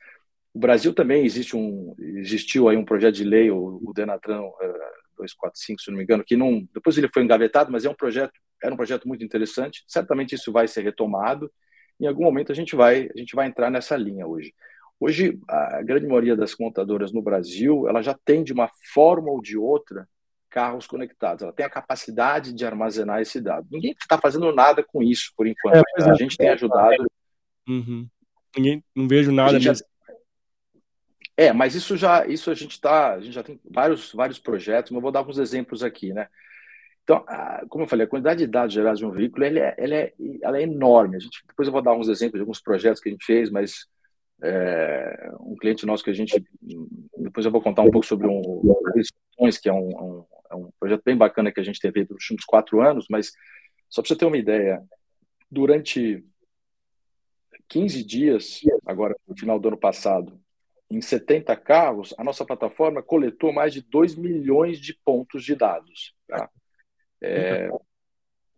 o 0.54 0.60
Brasil 0.60 0.94
também 0.94 1.24
existe 1.24 1.56
um, 1.56 1.96
existiu 1.98 2.68
aí 2.68 2.76
um 2.76 2.84
projeto 2.84 3.16
de 3.16 3.24
lei, 3.24 3.50
o, 3.50 3.80
o 3.84 3.92
Denatran 3.92 4.44
é, 4.60 4.68
245, 5.16 5.82
se 5.82 5.90
não 5.90 5.98
me 5.98 6.04
engano, 6.04 6.22
que 6.22 6.36
não, 6.36 6.64
depois 6.72 6.96
ele 6.96 7.10
foi 7.12 7.24
engavetado, 7.24 7.72
mas 7.72 7.84
é 7.84 7.90
um 7.90 7.94
projeto, 7.94 8.32
era 8.62 8.72
um 8.72 8.76
projeto 8.76 9.08
muito 9.08 9.24
interessante. 9.24 9.82
Certamente 9.88 10.36
isso 10.36 10.52
vai 10.52 10.68
ser 10.68 10.82
retomado. 10.82 11.50
Em 12.00 12.06
algum 12.06 12.22
momento 12.22 12.52
a 12.52 12.54
gente 12.54 12.76
vai, 12.76 13.10
a 13.12 13.18
gente 13.18 13.34
vai 13.34 13.48
entrar 13.48 13.68
nessa 13.68 13.96
linha 13.96 14.28
hoje. 14.28 14.54
Hoje, 15.04 15.38
a 15.46 15.82
grande 15.82 16.06
maioria 16.06 16.34
das 16.34 16.56
montadoras 16.58 17.12
no 17.12 17.20
Brasil, 17.20 17.86
ela 17.86 18.00
já 18.00 18.14
tem 18.24 18.42
de 18.42 18.54
uma 18.54 18.70
forma 18.94 19.30
ou 19.30 19.42
de 19.42 19.54
outra 19.54 20.08
carros 20.48 20.86
conectados. 20.86 21.42
Ela 21.42 21.52
tem 21.52 21.66
a 21.66 21.68
capacidade 21.68 22.54
de 22.54 22.64
armazenar 22.64 23.20
esse 23.20 23.38
dado. 23.38 23.68
Ninguém 23.70 23.90
está 23.90 24.16
fazendo 24.16 24.50
nada 24.50 24.82
com 24.82 25.02
isso 25.02 25.30
por 25.36 25.46
enquanto. 25.46 25.84
É, 25.98 26.08
a 26.08 26.12
é. 26.12 26.14
gente 26.14 26.38
tem 26.38 26.48
ajudado. 26.48 27.04
Uhum. 27.68 28.08
Ninguém, 28.56 28.82
não 28.96 29.06
vejo 29.06 29.30
nada 29.30 29.60
já... 29.60 29.74
É, 31.36 31.52
mas 31.52 31.74
isso 31.74 31.98
já, 31.98 32.26
isso 32.26 32.50
a 32.50 32.54
gente 32.54 32.72
está, 32.72 33.12
a 33.12 33.20
gente 33.20 33.34
já 33.34 33.42
tem 33.42 33.60
vários, 33.62 34.10
vários 34.10 34.38
projetos. 34.38 34.90
Mas 34.90 34.96
eu 34.96 35.02
vou 35.02 35.12
dar 35.12 35.18
alguns 35.18 35.36
exemplos 35.36 35.82
aqui, 35.82 36.14
né? 36.14 36.28
Então, 37.02 37.22
como 37.68 37.84
eu 37.84 37.88
falei, 37.88 38.06
a 38.06 38.08
quantidade 38.08 38.38
de 38.38 38.50
dados 38.50 38.72
gerados 38.72 39.00
de 39.00 39.04
um 39.04 39.10
veículo, 39.10 39.44
ele 39.44 39.60
é, 39.60 39.74
ele 39.76 39.94
é, 39.94 40.14
ela 40.40 40.56
é 40.56 40.62
enorme. 40.62 41.16
A 41.16 41.20
gente, 41.20 41.44
depois 41.46 41.68
eu 41.68 41.72
vou 41.72 41.82
dar 41.82 41.92
uns 41.92 42.08
exemplos 42.08 42.38
de 42.38 42.40
alguns 42.40 42.62
projetos 42.62 43.02
que 43.02 43.10
a 43.10 43.12
gente 43.12 43.26
fez, 43.26 43.50
mas 43.50 43.86
é, 44.44 45.30
um 45.40 45.56
cliente 45.56 45.86
nosso 45.86 46.04
que 46.04 46.10
a 46.10 46.14
gente 46.14 46.44
depois 47.16 47.46
eu 47.46 47.52
vou 47.52 47.62
contar 47.62 47.82
um 47.82 47.90
pouco 47.90 48.04
sobre 48.04 48.26
um 48.26 48.60
que 49.60 49.68
é 49.68 49.72
um, 49.72 49.88
um, 49.88 50.26
é 50.50 50.54
um 50.54 50.70
projeto 50.78 51.02
bem 51.04 51.16
bacana 51.16 51.50
que 51.50 51.60
a 51.60 51.64
gente 51.64 51.80
teve 51.80 52.02
nos 52.02 52.10
últimos 52.10 52.44
quatro 52.44 52.80
anos, 52.82 53.06
mas 53.08 53.32
só 53.88 54.02
para 54.02 54.08
você 54.08 54.16
ter 54.16 54.26
uma 54.26 54.36
ideia, 54.36 54.82
durante 55.50 56.24
15 57.68 58.04
dias, 58.04 58.60
agora 58.84 59.16
no 59.26 59.36
final 59.36 59.58
do 59.58 59.68
ano 59.68 59.78
passado, 59.78 60.38
em 60.90 61.00
70 61.00 61.56
carros, 61.56 62.14
a 62.18 62.24
nossa 62.24 62.44
plataforma 62.44 63.02
coletou 63.02 63.52
mais 63.52 63.72
de 63.72 63.80
2 63.82 64.14
milhões 64.14 64.78
de 64.78 64.94
pontos 65.04 65.42
de 65.42 65.54
dados. 65.54 66.14
Tá? 66.28 66.50
É, 67.22 67.68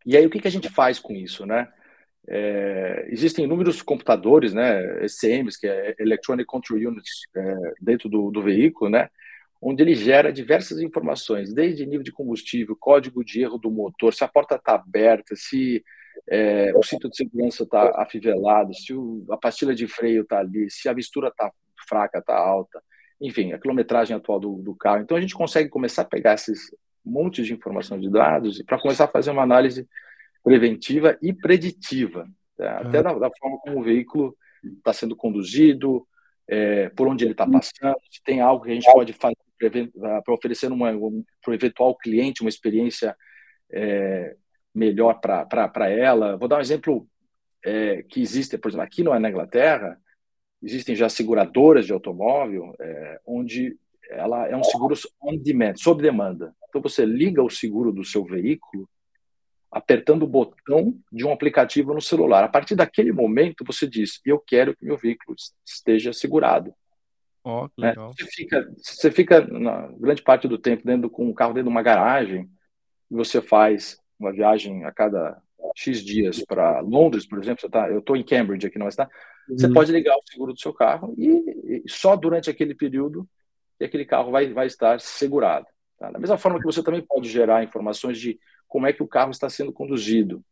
e 0.05 0.17
aí 0.17 0.27
o 0.27 0.31
que, 0.31 0.41
que 0.41 0.49
a 0.49 0.51
gente 0.51 0.69
faz 0.69 0.99
com 0.99 1.15
isso, 1.15 1.47
né? 1.47 1.73
É, 2.29 3.07
existem 3.09 3.45
inúmeros 3.45 3.83
computadores, 3.83 4.53
né, 4.53 5.05
ECMs, 5.05 5.59
que 5.59 5.67
é 5.67 5.95
Electronic 5.99 6.47
Control 6.47 6.79
Units, 6.79 7.29
é, 7.37 7.57
dentro 7.81 8.09
do, 8.09 8.31
do, 8.31 8.43
veículo, 8.43 8.91
né, 8.91 9.09
onde 9.63 9.83
ele 9.83 9.95
gera 9.95 10.33
diversas 10.33 10.81
informações, 10.81 11.55
desde 11.55 11.87
nível 11.87 12.03
de 12.03 12.13
combustível, 12.13 12.77
código 12.79 13.25
de 13.25 13.43
erro 13.43 13.59
do 13.59 13.71
motor, 13.71 14.13
se 14.13 14.25
a 14.25 14.29
porta 14.29 14.57
está 14.57 14.75
aberta, 14.75 15.37
se 15.37 15.85
é, 16.29 16.73
o 16.75 16.83
cinto 16.83 17.09
de 17.09 17.17
segurança 17.17 17.63
está 17.63 18.03
afivelado, 18.03 18.75
se 18.75 18.93
o, 18.93 19.25
a 19.31 19.37
pastilha 19.37 19.75
de 19.75 19.87
freio 19.87 20.23
está 20.23 20.41
ali, 20.41 20.69
se 20.71 20.89
a 20.89 20.95
mistura 20.95 21.29
está 21.29 21.53
fraca, 21.89 22.19
está 22.19 22.37
alta, 22.37 22.83
enfim, 23.21 23.53
a 23.53 23.59
quilometragem 23.59 24.17
atual 24.17 24.41
do, 24.41 24.57
do 24.57 24.75
carro. 24.75 25.03
Então 25.03 25.17
a 25.17 25.21
gente 25.21 25.35
consegue 25.35 25.69
começar 25.69 26.03
a 26.03 26.07
pegar 26.07 26.35
esses 26.35 26.75
montes 27.05 27.47
de 27.47 27.55
informação 27.55 27.99
de 28.01 28.11
dados 28.11 28.61
para 28.63 28.81
começar 28.81 29.05
a 29.05 29.09
fazer 29.09 29.31
uma 29.31 29.43
análise 29.43 29.89
preventiva 30.47 31.19
e 31.21 31.33
preditiva, 31.33 32.25
né? 32.57 32.69
até 32.69 33.03
da, 33.03 33.13
da, 33.15 33.31
forma 33.37 33.59
como 33.59 33.81
o 33.81 33.83
veículo 33.83 34.37
está 34.79 34.93
sendo 34.93 35.17
conduzido, 35.17 36.07
é, 36.47 36.89
por 36.91 37.09
onde 37.09 37.25
ele 37.25 37.33
está 37.33 37.45
passando, 37.45 37.97
se 38.09 38.23
tem 38.23 38.41
algo 38.41 38.65
que 38.65 38.71
a 38.71 38.75
gente 38.75 38.93
pode 38.93 39.13
fazer 39.13 39.37
para 40.25 40.33
oferecer 40.33 40.71
um, 40.71 40.79
para 40.79 41.51
o 41.51 41.55
eventual 41.55 41.97
cliente 41.97 42.43
uma 42.43 42.49
experiência 42.49 43.17
é, 43.73 44.37
melhor 44.73 45.15
para 45.21 45.91
ela. 45.91 46.37
Vou 46.37 46.47
dar 46.47 46.59
um 46.59 46.61
exemplo 46.61 47.09
é, 47.65 48.05
que 48.05 48.21
existe, 48.23 48.57
por 48.57 48.69
exemplo, 48.69 48.87
aqui 48.87 49.03
na 49.03 49.29
Inglaterra, 49.29 49.99
existem 50.63 50.95
já 50.95 51.09
seguradoras 51.09 51.87
de 51.87 51.93
automóvel, 51.93 52.73
é, 52.79 53.21
onde 53.27 53.77
ela 54.11 54.47
é 54.47 54.57
um 54.57 54.63
seguro 54.63 54.95
on 55.21 55.37
demand, 55.39 55.75
sob 55.75 56.01
demanda. 56.01 56.55
Então 56.69 56.81
você 56.81 57.05
liga 57.05 57.43
o 57.43 57.51
seguro 57.51 57.91
do 57.91 58.05
seu 58.05 58.25
veículo 58.25 58.89
apertando 59.77 60.23
o 60.23 60.27
botão 60.27 60.99
de 61.13 61.27
um 61.27 61.31
aplicativo 61.31 61.93
no 61.93 62.01
celular. 62.01 62.43
A 62.43 62.49
partir 62.49 62.75
daquele 62.75 63.13
momento 63.13 63.63
você 63.63 63.87
diz: 63.87 64.21
eu 64.25 64.39
quero 64.39 64.75
que 64.75 64.87
meu 64.87 64.97
veículo 64.97 65.37
esteja 65.65 66.15
segurado. 66.15 66.73
Oh, 67.45 67.69
né? 67.79 67.95
Você 67.95 68.25
fica, 68.25 68.67
você 68.77 69.11
fica 69.11 69.47
na 69.47 69.89
grande 69.99 70.23
parte 70.23 70.49
do 70.49 70.59
tempo 70.59 70.85
dentro 70.85 71.11
com 71.11 71.29
o 71.29 71.35
carro 71.35 71.53
dentro 71.53 71.69
de 71.69 71.75
uma 71.75 71.83
garagem 71.83 72.49
e 73.11 73.15
você 73.15 73.43
faz 73.43 73.99
uma 74.19 74.33
viagem 74.33 74.85
a 74.85 74.91
cada 74.91 75.41
X 75.77 76.03
dias 76.03 76.43
para 76.43 76.81
Londres, 76.81 77.27
por 77.27 77.39
exemplo, 77.39 77.61
você 77.61 77.69
tá, 77.69 77.89
eu 77.91 77.99
estou 77.99 78.17
em 78.17 78.25
Cambridge 78.25 78.67
aqui 78.67 78.79
não 78.79 78.89
está, 78.89 79.09
uhum. 79.49 79.59
você 79.59 79.69
pode 79.69 79.93
ligar 79.93 80.17
o 80.17 80.23
seguro 80.25 80.55
do 80.55 80.59
seu 80.59 80.73
carro 80.73 81.15
e, 81.19 81.83
e, 81.85 81.85
só 81.87 82.17
durante 82.17 82.49
aquele 82.49 82.75
período 82.75 83.29
aquele 83.85 84.07
carro 84.07 84.31
vai, 84.31 84.53
vai 84.53 84.67
estar 84.67 84.99
segurado. 85.01 85.67
Tá? 85.99 86.11
Da 86.11 86.19
mesma 86.19 86.39
forma 86.39 86.59
que 86.59 86.65
você 86.65 86.83
também 86.83 87.03
pode 87.03 87.29
gerar 87.29 87.63
informações 87.63 88.19
de 88.19 88.41
como 88.77 88.87
é 88.87 88.93
que 88.93 89.03
o 89.03 89.09
carro 89.09 89.31
está 89.31 89.49
sendo 89.49 89.73
conduzido, 89.73 90.45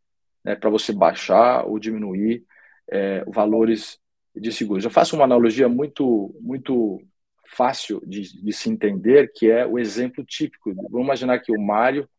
né, 0.43 0.55
para 0.55 0.67
você 0.67 0.91
baixar 0.91 1.63
ou 1.67 1.77
diminuir 1.77 2.43
é, 2.89 3.23
valores 3.25 3.99
de 4.35 4.51
seguros. 4.51 4.83
Eu 4.83 4.89
faço 4.89 5.15
uma 5.15 5.25
analogia 5.25 5.69
muito, 5.69 6.35
muito 6.41 6.99
fácil 7.47 8.01
de, 8.03 8.41
de, 8.43 8.51
se 8.51 8.67
entender, 8.67 9.31
que 9.31 9.47
é 9.47 9.63
o 9.63 9.77
exemplo 9.77 10.25
típico. 10.25 10.73
Vamos 10.73 11.05
imaginar 11.05 11.37
que 11.37 11.51
o 11.51 11.61
Mário 11.61 12.09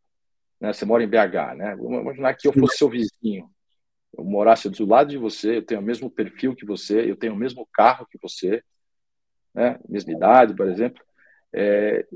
né? 0.60 0.72
Você 0.72 0.84
mora 0.84 1.02
em 1.02 1.08
BH, 1.08 1.56
né? 1.56 1.74
Vamos 1.74 2.02
imaginar 2.02 2.34
que 2.34 2.46
eu 2.46 2.52
fosse 2.52 2.78
seu 2.78 2.88
vizinho, 2.88 3.50
eu 4.16 4.24
morasse 4.24 4.70
do 4.70 4.86
lado 4.86 5.10
de 5.10 5.18
você, 5.18 5.56
eu 5.56 5.66
tenho 5.66 5.80
o 5.80 5.84
mesmo 5.84 6.08
perfil 6.08 6.54
que 6.54 6.64
você, 6.64 7.10
eu 7.10 7.16
tenho 7.16 7.34
o 7.34 7.36
mesmo 7.36 7.68
carro 7.74 8.06
que 8.06 8.16
você, 8.22 8.62
né? 9.52 9.76
Mesma 9.88 10.12
idade, 10.12 10.54
por 10.54 10.68
exemplo. 10.68 11.04
É, 11.58 12.06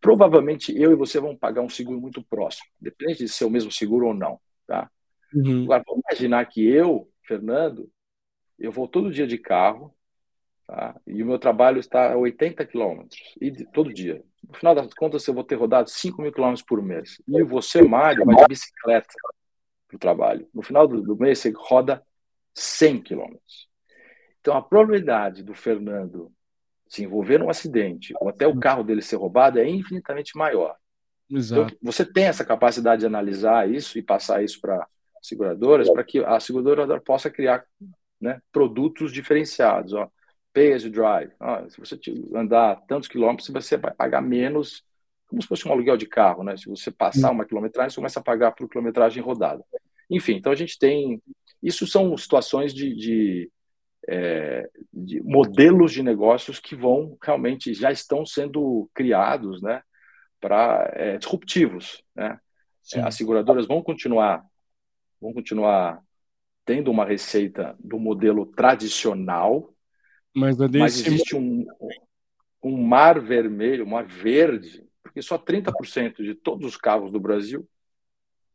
provavelmente 0.00 0.78
eu 0.78 0.92
e 0.92 0.94
você 0.94 1.18
vamos 1.18 1.38
pagar 1.38 1.62
um 1.62 1.70
seguro 1.70 1.98
muito 1.98 2.22
próximo, 2.22 2.68
depende 2.78 3.18
de 3.18 3.28
ser 3.28 3.46
o 3.46 3.50
mesmo 3.50 3.72
seguro 3.72 4.08
ou 4.08 4.14
não, 4.14 4.38
tá? 4.66 4.90
Uhum. 5.34 5.64
Agora, 5.64 5.82
vamos 5.86 6.02
imaginar 6.10 6.44
que 6.44 6.66
eu, 6.68 7.08
Fernando, 7.22 7.90
eu 8.58 8.70
vou 8.70 8.86
todo 8.86 9.10
dia 9.10 9.26
de 9.26 9.38
carro, 9.38 9.94
Tá? 10.68 11.00
E 11.06 11.22
o 11.22 11.26
meu 11.26 11.38
trabalho 11.38 11.80
está 11.80 12.12
a 12.12 12.16
80 12.18 12.62
quilômetros, 12.66 13.18
todo 13.72 13.92
dia. 13.92 14.22
No 14.46 14.54
final 14.54 14.74
das 14.74 14.92
contas, 14.92 15.26
eu 15.26 15.32
vou 15.32 15.42
ter 15.42 15.54
rodado 15.54 15.88
5 15.88 16.20
mil 16.20 16.30
quilômetros 16.30 16.62
por 16.62 16.82
mês. 16.82 17.22
E 17.26 17.42
você, 17.42 17.80
Mário, 17.80 18.22
vai 18.26 18.36
de 18.36 18.48
bicicleta 18.48 19.08
para 19.88 19.96
o 19.96 19.98
trabalho. 19.98 20.46
No 20.52 20.62
final 20.62 20.86
do, 20.86 21.00
do 21.00 21.16
mês, 21.16 21.38
você 21.38 21.50
roda 21.56 22.04
100 22.54 23.00
quilômetros. 23.00 23.66
Então, 24.42 24.54
a 24.54 24.62
probabilidade 24.62 25.42
do 25.42 25.54
Fernando 25.54 26.30
se 26.88 27.04
envolver 27.04 27.38
num 27.38 27.50
acidente 27.50 28.14
ou 28.20 28.28
até 28.28 28.46
o 28.46 28.58
carro 28.58 28.82
dele 28.82 29.02
ser 29.02 29.16
roubado 29.16 29.58
é 29.58 29.68
infinitamente 29.68 30.36
maior. 30.36 30.76
Exato. 31.30 31.74
Então, 31.74 31.78
você 31.82 32.04
tem 32.04 32.24
essa 32.24 32.44
capacidade 32.44 33.00
de 33.00 33.06
analisar 33.06 33.70
isso 33.70 33.98
e 33.98 34.02
passar 34.02 34.42
isso 34.42 34.60
para 34.60 34.86
seguradoras, 35.22 35.90
para 35.90 36.04
que 36.04 36.24
a 36.24 36.40
seguradora 36.40 37.00
possa 37.00 37.28
criar 37.28 37.64
né, 38.20 38.40
produtos 38.50 39.12
diferenciados. 39.12 39.92
Ó 39.92 40.08
pay 40.58 40.72
as 40.72 40.82
you 40.82 40.90
drive. 40.90 41.30
Ah, 41.38 41.64
se 41.68 41.78
você 41.78 41.98
andar 42.34 42.76
tantos 42.88 43.08
quilômetros, 43.08 43.48
você 43.48 43.76
vai 43.76 43.94
pagar 43.94 44.20
menos, 44.20 44.82
como 45.28 45.40
se 45.40 45.46
fosse 45.48 45.68
um 45.68 45.72
aluguel 45.72 45.96
de 45.96 46.06
carro, 46.06 46.42
né? 46.42 46.56
Se 46.56 46.68
você 46.68 46.90
passar 46.90 47.30
uma 47.30 47.44
quilometragem, 47.44 47.90
você 47.90 47.96
começa 47.96 48.18
a 48.18 48.22
pagar 48.22 48.52
por 48.52 48.68
quilometragem 48.68 49.22
rodada. 49.22 49.64
Enfim, 50.10 50.34
então 50.34 50.50
a 50.50 50.56
gente 50.56 50.78
tem. 50.78 51.22
Isso 51.62 51.86
são 51.86 52.16
situações 52.16 52.72
de, 52.74 52.94
de, 52.94 53.50
é, 54.08 54.68
de 54.92 55.22
modelos 55.22 55.92
de 55.92 56.02
negócios 56.02 56.58
que 56.58 56.74
vão 56.74 57.16
realmente 57.22 57.74
já 57.74 57.92
estão 57.92 58.24
sendo 58.24 58.90
criados, 58.94 59.60
né? 59.60 59.82
Para 60.40 60.90
é, 60.94 61.18
disruptivos, 61.18 62.02
né? 62.14 62.38
Sim. 62.82 63.00
As 63.00 63.14
seguradoras 63.14 63.66
vão 63.66 63.82
continuar, 63.82 64.42
vão 65.20 65.34
continuar 65.34 66.00
tendo 66.64 66.90
uma 66.90 67.04
receita 67.04 67.76
do 67.78 67.98
modelo 67.98 68.46
tradicional, 68.46 69.74
mas, 70.34 70.56
Mas 70.80 71.06
existe 71.06 71.34
um, 71.34 71.66
um 72.62 72.80
mar 72.80 73.20
vermelho, 73.20 73.84
um 73.84 73.90
mar 73.90 74.06
verde, 74.06 74.86
porque 75.02 75.20
só 75.20 75.36
30% 75.36 76.22
de 76.22 76.34
todos 76.34 76.66
os 76.66 76.76
carros 76.76 77.10
do 77.10 77.18
Brasil 77.18 77.68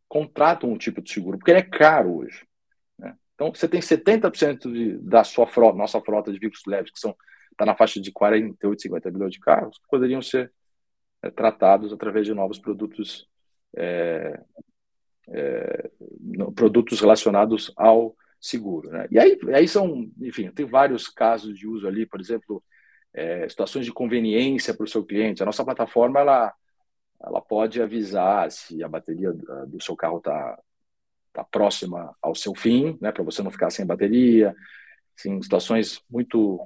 contratam 0.07 0.71
um 0.71 0.77
tipo 0.77 1.01
de 1.01 1.11
seguro, 1.11 1.37
porque 1.37 1.51
ele 1.51 1.59
é 1.59 1.63
caro 1.63 2.17
hoje. 2.17 2.45
Então, 3.43 3.53
você 3.53 3.67
tem 3.67 3.81
70% 3.81 4.71
de, 4.71 4.97
da 4.99 5.23
sua 5.23 5.45
frota, 5.45 5.77
nossa 5.77 5.99
frota 5.99 6.31
de 6.31 6.39
veículos 6.39 6.65
leves, 6.65 6.91
que 6.91 6.99
são 6.99 7.15
está 7.51 7.65
na 7.65 7.75
faixa 7.75 8.01
de 8.01 8.11
48, 8.11 8.81
50 8.81 9.11
bilhões 9.11 9.31
de 9.31 9.39
carros, 9.39 9.77
que 9.77 9.87
poderiam 9.87 10.21
ser 10.21 10.51
é, 11.21 11.29
tratados 11.29 11.93
através 11.93 12.25
de 12.25 12.33
novos 12.33 12.57
produtos, 12.57 13.29
é, 13.75 14.41
é, 15.27 15.91
produtos 16.55 16.99
relacionados 16.99 17.71
ao 17.75 18.15
seguro. 18.41 18.89
Né? 18.89 19.07
E 19.11 19.19
aí, 19.19 19.39
aí 19.53 19.67
são, 19.67 20.09
enfim, 20.19 20.49
tem 20.51 20.65
vários 20.65 21.07
casos 21.07 21.55
de 21.55 21.67
uso 21.67 21.87
ali, 21.87 22.07
por 22.07 22.19
exemplo, 22.19 22.63
é, 23.13 23.47
situações 23.47 23.85
de 23.85 23.93
conveniência 23.93 24.73
para 24.73 24.85
o 24.85 24.89
seu 24.89 25.05
cliente. 25.05 25.43
A 25.43 25.45
nossa 25.45 25.63
plataforma 25.63 26.19
ela, 26.19 26.53
ela 27.21 27.39
pode 27.39 27.81
avisar 27.81 28.49
se 28.51 28.83
a 28.83 28.87
bateria 28.87 29.31
do 29.31 29.81
seu 29.81 29.95
carro 29.95 30.17
está 30.17 30.57
tá 31.33 31.43
próxima 31.43 32.15
ao 32.21 32.35
seu 32.35 32.53
fim, 32.53 32.97
né, 33.01 33.11
para 33.11 33.23
você 33.23 33.41
não 33.41 33.51
ficar 33.51 33.69
sem 33.69 33.85
bateria. 33.85 34.55
Situações 35.15 36.01
muito 36.09 36.59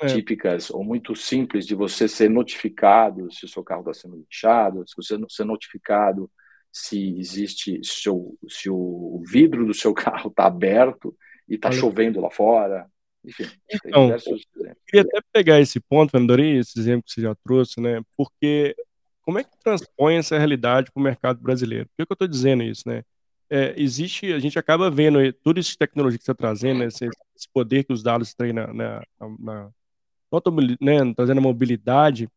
é. 0.00 0.06
típicas 0.06 0.70
ou 0.70 0.82
muito 0.82 1.14
simples 1.14 1.66
de 1.66 1.74
você 1.74 2.08
ser 2.08 2.28
notificado 2.28 3.32
se 3.32 3.44
o 3.44 3.48
seu 3.48 3.62
carro 3.62 3.80
está 3.80 3.94
sendo 3.94 4.16
lixado, 4.16 4.84
se 4.88 4.96
você 4.96 5.16
não 5.16 5.28
ser 5.28 5.44
notificado 5.44 6.30
se 6.72 7.18
existe, 7.18 7.80
se 7.82 8.10
o, 8.10 8.36
se 8.48 8.68
o 8.68 9.22
vidro 9.26 9.64
do 9.66 9.72
seu 9.72 9.94
carro 9.94 10.28
está 10.28 10.46
aberto 10.46 11.16
e 11.48 11.54
está 11.54 11.72
chovendo 11.72 12.20
lá 12.20 12.30
fora. 12.30 12.86
Enfim, 13.24 13.46
então, 13.84 14.10
eu 14.10 14.18
queria 14.86 15.02
até 15.02 15.20
pegar 15.32 15.60
esse 15.60 15.80
ponto, 15.80 16.10
Fernandori, 16.10 16.58
esse 16.58 16.78
exemplo 16.78 17.04
que 17.04 17.12
você 17.12 17.22
já 17.22 17.34
trouxe, 17.34 17.80
né? 17.80 18.00
Porque 18.16 18.76
como 19.22 19.40
é 19.40 19.44
que 19.44 19.58
transpõe 19.58 20.16
essa 20.16 20.38
realidade 20.38 20.92
para 20.92 21.00
o 21.00 21.02
mercado 21.02 21.40
brasileiro? 21.40 21.86
Por 21.86 21.96
que, 21.96 22.06
que 22.06 22.12
eu 22.12 22.14
estou 22.14 22.28
dizendo 22.28 22.62
isso, 22.62 22.82
né? 22.86 23.02
É, 23.48 23.74
existe, 23.76 24.32
a 24.32 24.38
gente 24.38 24.58
acaba 24.58 24.90
vendo 24.90 25.20
isso 25.22 25.70
de 25.70 25.78
tecnologia 25.78 26.18
que 26.18 26.24
você 26.24 26.32
está 26.32 26.46
trazendo, 26.46 26.80
né, 26.80 26.86
esse, 26.86 27.04
esse, 27.04 27.48
poder 27.52 27.84
que 27.84 27.92
os 27.92 28.02
dados 28.02 28.34
têm 28.34 28.52
na, 28.52 28.72
na, 28.72 29.02
na 29.38 29.70
né, 30.80 31.14
trazendo 31.14 31.38
a 31.38 31.42
mobilidade, 31.42 32.28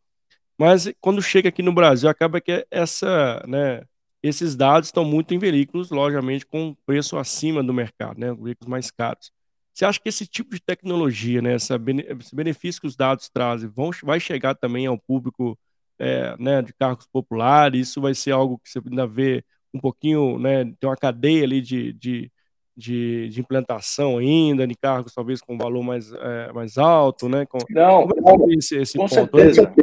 mas 0.59 0.91
quando 0.99 1.21
chega 1.21 1.49
aqui 1.49 1.63
no 1.63 1.73
Brasil, 1.73 2.09
acaba 2.09 2.41
que 2.41 2.67
essa, 2.69 3.43
né, 3.47 3.81
esses 4.21 4.55
dados 4.55 4.89
estão 4.89 5.05
muito 5.05 5.33
em 5.33 5.39
veículos, 5.39 5.89
logicamente, 5.89 6.45
com 6.45 6.75
preço 6.85 7.17
acima 7.17 7.63
do 7.63 7.73
mercado, 7.73 8.19
né? 8.19 8.33
Veículos 8.33 8.69
mais 8.69 8.91
caros. 8.91 9.31
Você 9.73 9.85
acha 9.85 9.99
que 9.99 10.09
esse 10.09 10.27
tipo 10.27 10.53
de 10.53 10.61
tecnologia, 10.61 11.41
né, 11.41 11.53
essa, 11.53 11.75
esse 12.19 12.35
benefício 12.35 12.81
que 12.81 12.87
os 12.87 12.97
dados 12.97 13.29
trazem, 13.29 13.69
vão, 13.69 13.91
vai 14.03 14.19
chegar 14.19 14.55
também 14.55 14.85
ao 14.87 14.97
público 14.97 15.57
é, 15.97 16.35
né, 16.37 16.61
de 16.61 16.73
carros 16.73 17.07
populares? 17.07 17.87
Isso 17.89 18.01
vai 18.01 18.13
ser 18.13 18.31
algo 18.31 18.59
que 18.59 18.69
você 18.69 18.79
ainda 18.79 19.07
vê 19.07 19.43
um 19.73 19.79
pouquinho, 19.79 20.39
né, 20.39 20.63
tem 20.63 20.89
uma 20.89 20.95
cadeia 20.95 21.43
ali 21.43 21.61
de, 21.61 21.93
de, 21.93 22.31
de, 22.75 23.29
de 23.29 23.39
implantação 23.39 24.17
ainda, 24.17 24.67
de 24.67 24.75
carros 24.75 25.13
talvez 25.13 25.41
com 25.41 25.57
valor 25.57 25.83
mais, 25.83 26.11
é, 26.11 26.51
mais 26.53 26.77
alto, 26.77 27.29
né? 27.29 27.45
Com, 27.45 27.59
Não, 27.69 28.07
como 28.07 28.51
é 28.51 28.55
esse, 28.55 28.77
esse 28.77 28.97
com 28.97 29.07
ponto? 29.07 29.13
certeza. 29.13 29.73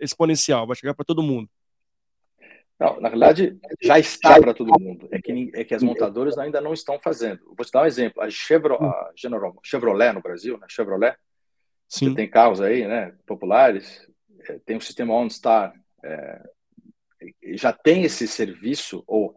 Exponencial, 0.00 0.66
vai 0.66 0.76
chegar 0.76 0.94
para 0.94 1.04
todo 1.04 1.22
mundo. 1.22 1.48
Não, 2.78 3.00
na 3.00 3.08
verdade, 3.08 3.56
já 3.80 3.98
está 3.98 4.38
para 4.38 4.52
todo 4.52 4.78
mundo. 4.78 5.08
É 5.10 5.18
que, 5.20 5.50
é 5.54 5.64
que 5.64 5.74
as 5.74 5.82
montadoras 5.82 6.36
ainda 6.36 6.60
não 6.60 6.74
estão 6.74 6.98
fazendo. 6.98 7.40
Vou 7.56 7.64
te 7.64 7.72
dar 7.72 7.82
um 7.82 7.86
exemplo. 7.86 8.22
A, 8.22 8.28
Chevro, 8.28 8.74
a 8.82 9.12
Chevrolet 9.62 10.12
no 10.12 10.20
Brasil, 10.20 10.58
né? 10.58 10.66
Chevrolet, 10.68 11.16
Sim. 11.88 12.14
tem 12.14 12.28
carros 12.28 12.60
aí, 12.60 12.86
né, 12.86 13.14
populares, 13.26 14.06
é, 14.48 14.58
tem 14.64 14.76
o 14.76 14.80
sistema 14.80 15.14
OnStar, 15.14 15.72
é, 16.04 16.42
já 17.54 17.72
tem 17.72 18.04
esse 18.04 18.26
serviço, 18.26 19.04
ou 19.06 19.34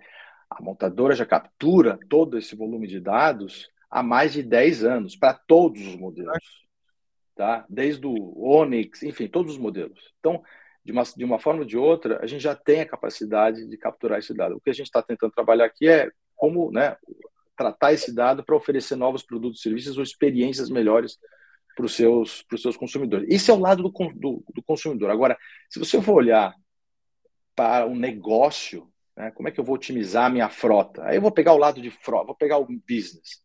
a 0.50 0.62
montadora 0.62 1.16
já 1.16 1.26
captura 1.26 2.00
todo 2.10 2.38
esse 2.38 2.56
volume 2.56 2.88
de 2.88 3.00
dados 3.00 3.70
há 3.90 4.02
mais 4.04 4.34
de 4.34 4.44
10 4.44 4.84
anos, 4.84 5.16
para 5.16 5.34
todos 5.34 5.86
os 5.86 5.96
modelos. 5.96 6.68
Tá? 7.36 7.66
Desde 7.70 8.06
o 8.06 8.42
Onix, 8.42 9.04
enfim, 9.04 9.28
todos 9.28 9.54
os 9.54 9.58
modelos. 9.58 10.14
Então, 10.20 10.44
de 10.84 10.92
uma, 10.92 11.04
de 11.04 11.24
uma 11.24 11.40
forma 11.40 11.62
ou 11.62 11.66
de 11.66 11.78
outra, 11.78 12.20
a 12.22 12.28
gente 12.28 12.42
já 12.42 12.56
tem 12.56 12.82
a 12.82 12.86
capacidade 12.86 13.66
de 13.66 13.78
capturar 13.78 14.20
esse 14.20 14.34
dado. 14.34 14.58
O 14.58 14.62
que 14.62 14.70
a 14.70 14.74
gente 14.74 14.88
está 14.88 15.02
tentando 15.02 15.32
trabalhar 15.32 15.66
aqui 15.66 15.88
é 15.88 16.10
como 16.36 16.72
né, 16.72 16.98
tratar 17.56 17.94
esse 17.94 18.14
dado 18.14 18.44
para 18.44 18.56
oferecer 18.56 18.96
novos 18.96 19.24
produtos 19.24 19.62
serviços 19.62 19.98
ou 19.98 20.04
experiências 20.04 20.70
melhores 20.70 21.18
para 21.76 21.86
os 21.86 21.96
seus, 21.96 22.46
seus 22.58 22.76
consumidores. 22.76 23.28
Esse 23.30 23.52
é 23.52 23.54
o 23.54 23.60
lado 23.60 23.84
do, 23.84 23.90
do, 23.90 24.44
do 24.54 24.64
consumidor. 24.64 25.10
Agora, 25.10 25.38
se 25.70 25.80
você 25.80 26.02
for 26.02 26.16
olhar 26.16 26.54
para 27.60 27.86
o 27.86 27.90
um 27.90 27.96
negócio, 27.96 28.90
né, 29.18 29.32
como 29.32 29.50
é 29.50 29.52
que 29.52 29.60
eu 29.60 29.66
vou 29.66 29.76
otimizar 29.76 30.28
a 30.28 30.30
minha 30.30 30.48
frota? 30.48 31.04
Aí 31.04 31.18
eu 31.18 31.22
vou 31.22 31.30
pegar 31.30 31.52
o 31.52 31.58
lado 31.58 31.82
de 31.82 31.92
frota, 31.92 32.28
vou 32.28 32.36
pegar 32.36 32.58
o 32.58 32.66
business, 32.66 33.44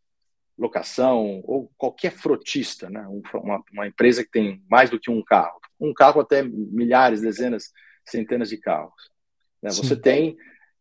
locação, 0.57 1.43
ou 1.43 1.69
qualquer 1.77 2.13
frotista, 2.13 2.89
né, 2.89 3.05
uma, 3.09 3.61
uma 3.73 3.89
empresa 3.89 4.23
que 4.23 4.31
tem 4.31 4.63
mais 4.71 4.89
do 4.89 5.01
que 5.01 5.11
um 5.11 5.21
carro. 5.21 5.59
Um 5.81 5.93
carro 5.93 6.21
até 6.21 6.45
milhares, 6.45 7.23
dezenas, 7.23 7.73
centenas 8.05 8.51
de 8.51 8.57
carros. 8.57 9.11
Né? 9.61 9.71
Você 9.71 9.97
tem 9.97 10.37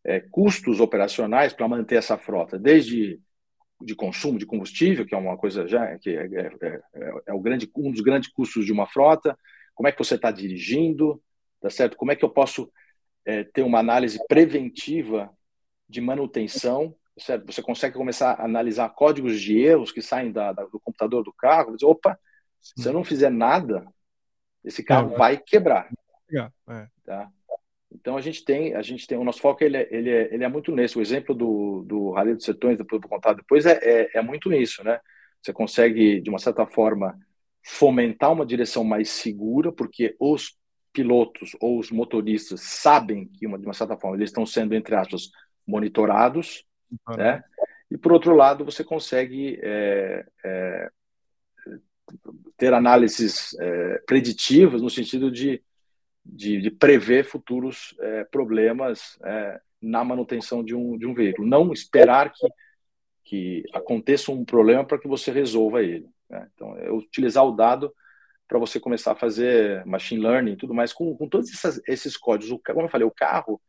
é, 0.06 0.19
custos 0.19 0.80
operacionais 0.80 1.54
para 1.54 1.67
manter 1.67 1.96
essa 1.96 2.19
frota, 2.19 2.60
desde 2.60 3.19
de 3.82 3.96
consumo 3.96 4.38
de 4.38 4.46
combustível, 4.46 5.08
que 5.08 5.15
é 5.15 5.17
uma 5.17 5.38
coisa 5.38 5.67
já 5.67 5.98
que 5.98 6.12
é, 6.12 6.24
é, 6.24 6.80
é, 6.93 7.13
é 7.26 7.34
o 7.34 7.39
grande, 7.39 7.67
um 7.76 7.91
dos 7.91 8.02
grandes 8.02 8.32
custos 8.32 8.63
de 8.63 8.72
uma 8.72 8.86
frota. 8.86 9.36
Como 9.74 9.88
é 9.88 9.91
que 9.91 9.98
você 9.98 10.13
está 10.13 10.30
dirigindo, 10.30 11.19
tá 11.60 11.72
certo? 11.72 11.98
Como 11.98 12.12
é 12.12 12.15
que 12.15 12.24
eu 12.24 12.30
posso 12.30 12.72
é, 13.25 13.43
ter 13.43 13.63
uma 13.63 13.79
análise 13.79 14.19
preventiva 14.27 15.29
de 15.88 16.01
manutenção, 16.01 16.95
certo? 17.17 17.45
Você 17.45 17.62
consegue 17.62 17.95
começar 17.95 18.33
a 18.33 18.45
analisar 18.45 18.89
códigos 18.89 19.39
de 19.39 19.59
erros 19.59 19.91
que 19.91 20.01
saem 20.01 20.31
da, 20.31 20.51
da, 20.51 20.63
do 20.65 20.79
computador 20.79 21.23
do 21.23 21.33
carro. 21.33 21.75
Dizer, 21.75 21.86
opa, 21.86 22.19
Sim. 22.62 22.81
se 22.81 22.88
eu 22.88 22.93
não 22.93 23.03
fizer 23.03 23.29
nada, 23.29 23.86
esse 24.63 24.83
carro 24.83 25.13
é, 25.13 25.17
vai 25.17 25.38
quebrar. 25.38 25.89
É. 26.67 26.88
Tá? 27.05 27.29
Então 27.91 28.17
a 28.17 28.21
gente 28.21 28.43
tem, 28.43 28.73
a 28.73 28.81
gente 28.81 29.05
tem 29.05 29.17
o 29.17 29.23
nosso 29.23 29.39
foco 29.39 29.63
ele 29.63 29.77
é, 29.77 29.88
ele 29.91 30.09
é, 30.09 30.33
ele 30.33 30.43
é 30.43 30.47
muito 30.47 30.71
nesse. 30.71 30.97
O 30.97 31.01
exemplo 31.01 31.36
do, 31.36 31.83
do 31.86 32.12
Rally 32.12 32.33
dos 32.33 32.45
Setões, 32.45 32.77
depois 32.77 33.01
vou 33.01 33.09
contar 33.09 33.33
depois, 33.33 33.65
é, 33.65 33.79
é, 33.81 34.09
é 34.15 34.21
muito 34.21 34.49
nisso, 34.49 34.83
né? 34.83 34.99
Você 35.41 35.53
consegue, 35.53 36.21
de 36.21 36.29
uma 36.29 36.39
certa 36.39 36.65
forma, 36.65 37.17
fomentar 37.63 38.31
uma 38.31 38.45
direção 38.45 38.83
mais 38.83 39.09
segura, 39.09 39.71
porque 39.71 40.15
os 40.19 40.57
pilotos 40.93 41.56
ou 41.60 41.79
os 41.79 41.91
motoristas 41.91 42.62
sabem 42.62 43.27
que, 43.27 43.47
uma, 43.47 43.58
de 43.58 43.65
uma 43.65 43.73
certa 43.73 43.97
forma, 43.97 44.15
eles 44.15 44.29
estão 44.29 44.45
sendo, 44.45 44.73
entre 44.75 44.95
aspas, 44.95 45.32
monitorados, 45.67 46.63
uhum. 47.08 47.17
né? 47.17 47.43
E, 47.89 47.97
por 47.97 48.12
outro 48.12 48.36
lado, 48.36 48.63
você 48.63 48.84
consegue 48.84 49.60
é, 49.62 50.25
é, 50.43 50.89
ter 52.58 52.73
análises 52.73 53.56
é, 53.60 54.01
preditivas 54.06 54.82
no 54.82 54.89
sentido 54.89 55.29
de 55.32 55.62
de, 56.25 56.62
de 56.62 56.71
prever 56.71 57.25
futuros 57.25 57.95
é, 57.99 58.23
problemas 58.25 59.19
é, 59.25 59.60
na 59.82 60.03
manutenção 60.03 60.63
de 60.63 60.73
um, 60.73 60.97
de 60.97 61.06
um 61.06 61.13
veículo. 61.13 61.47
Não 61.47 61.73
esperar 61.73 62.32
que, 62.32 62.47
que 63.25 63.63
aconteça 63.73 64.32
um 64.32 64.45
problema 64.45 64.86
para 64.86 64.97
que 64.97 65.08
você 65.08 65.32
resolva 65.32 65.84
ele. 65.84 66.08
Né? 66.29 66.47
Então, 66.53 66.77
é 66.77 66.91
utilizar 66.91 67.45
o 67.45 67.51
dado 67.51 67.93
para 68.54 68.60
você 68.60 68.80
começar 68.80 69.13
a 69.13 69.16
fazer 69.16 69.84
machine 69.84 70.22
learning 70.22 70.52
e 70.52 70.56
tudo 70.56 70.76
mais 70.76 70.94
com, 70.94 71.18
com 71.18 71.28
todos 71.28 71.52
essas, 71.52 71.82
esses 71.88 72.16
códigos. 72.16 72.52
O, 72.52 72.60
como 72.60 72.82
eu 72.82 72.89
falei, 72.89 73.08
o 73.08 73.10
carro, 73.10 73.60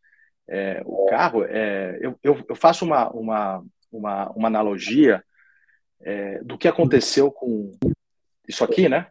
é, 0.47 0.83
o 0.85 1.07
carro, 1.07 1.43
é, 1.43 1.99
eu, 2.03 2.19
eu, 2.23 2.45
eu, 2.47 2.55
faço 2.55 2.85
uma, 2.85 3.09
uma, 3.09 3.65
uma, 3.91 4.31
uma 4.33 4.49
analogia 4.49 5.25
é, 6.03 6.39
do 6.45 6.59
que 6.59 6.69
aconteceu 6.69 7.33
com 7.33 7.73
isso 8.47 8.63
aqui, 8.63 8.87
né? 8.87 9.11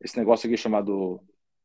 Esse 0.00 0.16
negócio 0.16 0.46
aqui 0.46 0.56
chamado 0.56 1.20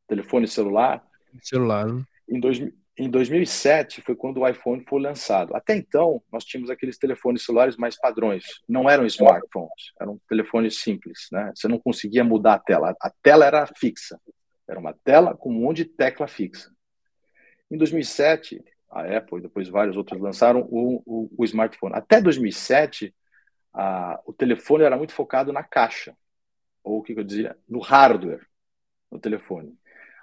telefone 0.06 0.46
celular, 0.46 1.02
celular. 1.42 1.86
Né? 1.86 2.04
Em, 2.28 2.38
dois, 2.38 2.58
em 2.98 3.10
2007 3.10 4.00
foi 4.00 4.16
quando 4.16 4.40
o 4.40 4.48
iPhone 4.48 4.82
foi 4.88 5.00
lançado. 5.00 5.54
Até 5.54 5.76
então, 5.76 6.22
nós 6.32 6.44
tínhamos 6.44 6.70
aqueles 6.70 6.96
telefones 6.96 7.44
celulares 7.44 7.76
mais 7.76 7.96
padrões. 7.96 8.44
Não 8.68 8.88
eram 8.88 9.04
smartphones, 9.04 9.92
eram 10.00 10.20
telefones 10.28 10.80
simples. 10.80 11.28
Né? 11.30 11.52
Você 11.54 11.68
não 11.68 11.78
conseguia 11.78 12.24
mudar 12.24 12.54
a 12.54 12.58
tela. 12.58 12.96
A 13.00 13.10
tela 13.22 13.44
era 13.44 13.66
fixa. 13.66 14.18
Era 14.68 14.80
uma 14.80 14.94
tela 15.04 15.36
com 15.36 15.50
um 15.50 15.60
monte 15.60 15.78
de 15.78 15.84
tecla 15.84 16.26
fixa. 16.26 16.70
Em 17.70 17.76
2007, 17.76 18.64
a 18.90 19.16
Apple 19.16 19.38
e 19.38 19.42
depois 19.42 19.68
vários 19.68 19.96
outros 19.96 20.20
lançaram 20.20 20.66
o, 20.70 21.02
o, 21.04 21.30
o 21.36 21.44
smartphone. 21.44 21.94
Até 21.94 22.20
2007, 22.20 23.14
a, 23.74 24.20
o 24.24 24.32
telefone 24.32 24.84
era 24.84 24.96
muito 24.96 25.12
focado 25.12 25.52
na 25.52 25.62
caixa, 25.62 26.16
ou 26.82 26.98
o 26.98 27.02
que 27.02 27.12
eu 27.12 27.24
dizia, 27.24 27.56
no 27.68 27.80
hardware 27.80 28.46
no 29.10 29.18
telefone. 29.18 29.76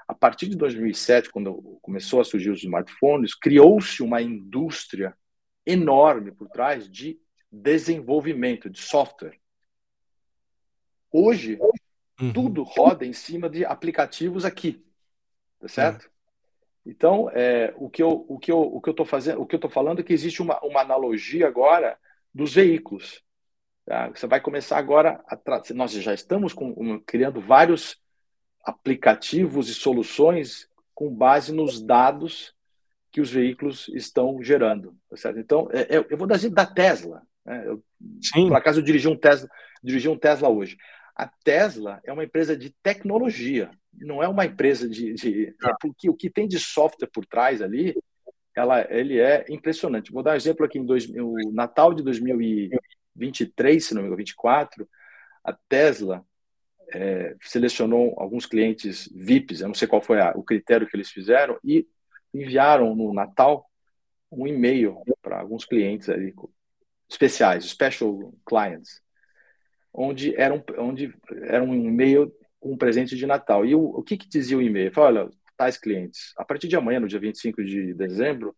A 0.07 0.13
partir 0.13 0.47
de 0.47 0.55
2007, 0.55 1.29
quando 1.29 1.79
começou 1.81 2.19
a 2.19 2.25
surgir 2.25 2.49
os 2.49 2.63
smartphones, 2.63 3.33
criou-se 3.33 4.01
uma 4.01 4.21
indústria 4.21 5.15
enorme 5.65 6.31
por 6.31 6.49
trás 6.49 6.89
de 6.89 7.19
desenvolvimento 7.51 8.69
de 8.69 8.79
software. 8.79 9.39
Hoje, 11.11 11.59
uhum. 12.19 12.33
tudo 12.33 12.63
roda 12.63 13.05
em 13.05 13.13
cima 13.13 13.49
de 13.49 13.63
aplicativos 13.63 14.45
aqui, 14.45 14.83
tá 15.59 15.67
certo? 15.67 16.05
Uhum. 16.05 16.13
Então, 16.85 17.29
é, 17.29 17.73
o 17.77 17.89
que 17.89 18.03
eu 18.03 18.25
o 18.27 18.37
que 18.37 18.51
eu 18.51 18.59
o 18.59 18.81
que 18.81 18.89
eu 18.89 18.91
estou 18.91 19.05
fazendo, 19.05 19.41
o 19.41 19.45
que 19.45 19.55
eu 19.55 19.57
estou 19.57 19.69
falando 19.69 19.99
é 19.99 20.03
que 20.03 20.11
existe 20.11 20.41
uma, 20.41 20.59
uma 20.65 20.81
analogia 20.81 21.47
agora 21.47 21.97
dos 22.33 22.55
veículos. 22.55 23.23
Tá? 23.85 24.09
Você 24.09 24.27
vai 24.27 24.41
começar 24.41 24.77
agora 24.77 25.23
a 25.27 25.37
nós 25.73 25.91
já 25.91 26.13
estamos 26.13 26.53
com, 26.53 26.73
um, 26.77 26.99
criando 26.99 27.39
vários 27.39 28.01
aplicativos 28.63 29.69
e 29.69 29.73
soluções 29.73 30.67
com 30.93 31.13
base 31.13 31.52
nos 31.52 31.82
dados 31.82 32.54
que 33.12 33.21
os 33.21 33.30
veículos 33.30 33.89
estão 33.89 34.41
gerando. 34.41 34.95
Tá 35.10 35.17
certo? 35.17 35.39
Então, 35.39 35.69
é, 35.71 35.97
é, 35.97 36.06
eu 36.10 36.17
vou 36.17 36.28
dar 36.28 36.36
exemplo 36.36 36.56
da 36.56 36.65
Tesla. 36.65 37.21
Né? 37.45 37.63
Eu, 37.67 37.84
Sim. 38.21 38.47
Por 38.47 38.58
acaso 38.58 38.80
eu 38.80 38.84
dirigi 38.84 39.08
um 39.08 39.15
Tesla, 39.15 39.49
dirigi 39.84 40.10
um 40.10 40.17
Tesla 40.17 40.49
hoje. 40.49 40.78
A 41.15 41.28
Tesla 41.28 42.02
é 42.04 42.12
uma 42.12 42.23
empresa 42.23 42.58
de 42.58 42.71
tecnologia, 42.82 43.69
não 43.93 44.23
é 44.23 44.28
uma 44.28 44.45
empresa 44.45 44.89
de, 44.89 45.13
de 45.13 45.56
é 45.63 45.71
porque 45.80 46.10
o 46.10 46.15
que 46.15 46.28
tem 46.30 46.47
de 46.47 46.60
software 46.60 47.10
por 47.13 47.23
trás 47.23 47.62
ali, 47.62 47.95
ela, 48.56 48.82
ele 48.91 49.19
é 49.19 49.45
impressionante. 49.49 50.12
Vou 50.12 50.23
dar 50.23 50.32
um 50.32 50.36
exemplo 50.36 50.65
aqui 50.65 50.80
em 50.80 50.86
dois, 50.86 51.08
o 51.08 51.52
Natal 51.52 51.93
de 51.93 52.02
2023, 52.02 53.86
se 53.86 53.93
não 53.93 54.02
me 54.02 54.08
engano, 54.08 54.17
24, 54.17 54.89
a 55.43 55.54
Tesla 55.69 56.26
é, 56.91 57.36
selecionou 57.41 58.13
alguns 58.17 58.46
clientes 58.46 59.10
VIPs, 59.13 59.62
eu 59.62 59.67
não 59.67 59.76
sei 59.76 59.88
qual 59.88 60.02
foi 60.02 60.19
a, 60.19 60.32
o 60.36 60.43
critério 60.43 60.88
que 60.88 60.96
eles 60.96 61.10
fizeram, 61.10 61.58
e 61.63 61.88
enviaram 62.34 62.96
no 62.96 63.13
Natal 63.13 63.69
um 64.32 64.48
e-mail 64.48 64.98
para 65.22 65.39
alguns 65.39 65.65
clientes 65.65 66.10
ali, 66.10 66.34
especiais, 67.10 67.65
special 67.65 68.34
clients, 68.46 69.02
onde 69.93 70.36
era 70.36 70.54
um, 70.54 70.63
onde 70.80 71.13
era 71.43 71.63
um 71.63 71.74
e-mail 71.74 72.34
com 72.60 72.74
um 72.74 72.78
presente 72.78 73.15
de 73.15 73.26
Natal. 73.26 73.65
E 73.65 73.76
o, 73.76 73.82
o 73.82 74.04
que, 74.04 74.17
que 74.17 74.28
dizia 74.28 74.58
o 74.58 74.62
e-mail? 74.62 74.91
Falei, 74.91 75.24
olha, 75.24 75.32
tais 75.56 75.78
clientes, 75.78 76.34
a 76.38 76.43
partir 76.43 76.67
de 76.67 76.76
amanhã, 76.76 77.00
no 77.00 77.08
dia 77.08 77.19
25 77.19 77.63
de 77.63 77.93
dezembro, 77.93 78.56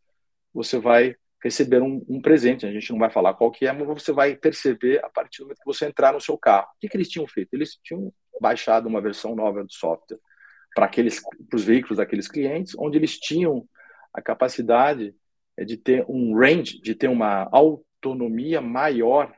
você 0.54 0.80
vai 0.80 1.16
receber 1.46 1.80
um, 1.80 2.04
um, 2.10 2.20
presente. 2.20 2.66
A 2.66 2.72
gente 2.72 2.92
não 2.92 2.98
vai 2.98 3.12
falar 3.12 3.36
qual 3.36 3.52
que 3.52 3.68
é, 3.68 3.72
mas 3.72 3.86
você 3.86 4.12
vai 4.12 4.36
perceber 4.36 5.00
a 5.06 5.10
partir 5.10 5.38
do 5.38 5.44
momento 5.44 5.60
que 5.60 5.66
você 5.66 5.86
entrar 5.86 6.12
no 6.12 6.20
seu 6.20 6.36
carro. 6.36 6.66
O 6.76 6.80
que, 6.82 6.90
que 6.90 6.98
eles 6.98 7.08
tinham 7.08 7.28
feito? 7.28 7.54
Eles 7.54 7.78
tinham 7.84 8.12
baixado 8.42 8.90
uma 8.90 9.00
versão 9.00 9.36
nova 9.36 9.64
do 9.64 9.72
software 9.72 10.18
para 10.74 10.88
aqueles, 10.88 11.22
para 11.22 11.56
os 11.56 11.64
veículos 11.64 11.98
daqueles 11.98 12.28
clientes, 12.28 12.76
onde 12.80 12.98
eles 12.98 13.20
tinham 13.20 13.64
a 14.12 14.24
capacidade 14.24 15.16
é, 15.56 15.64
de 15.64 15.78
ter 15.78 16.04
um 16.10 16.36
range, 16.36 16.82
de 16.82 16.96
ter 16.96 17.10
uma 17.10 17.48
autonomia 17.52 18.60
maior, 18.60 19.32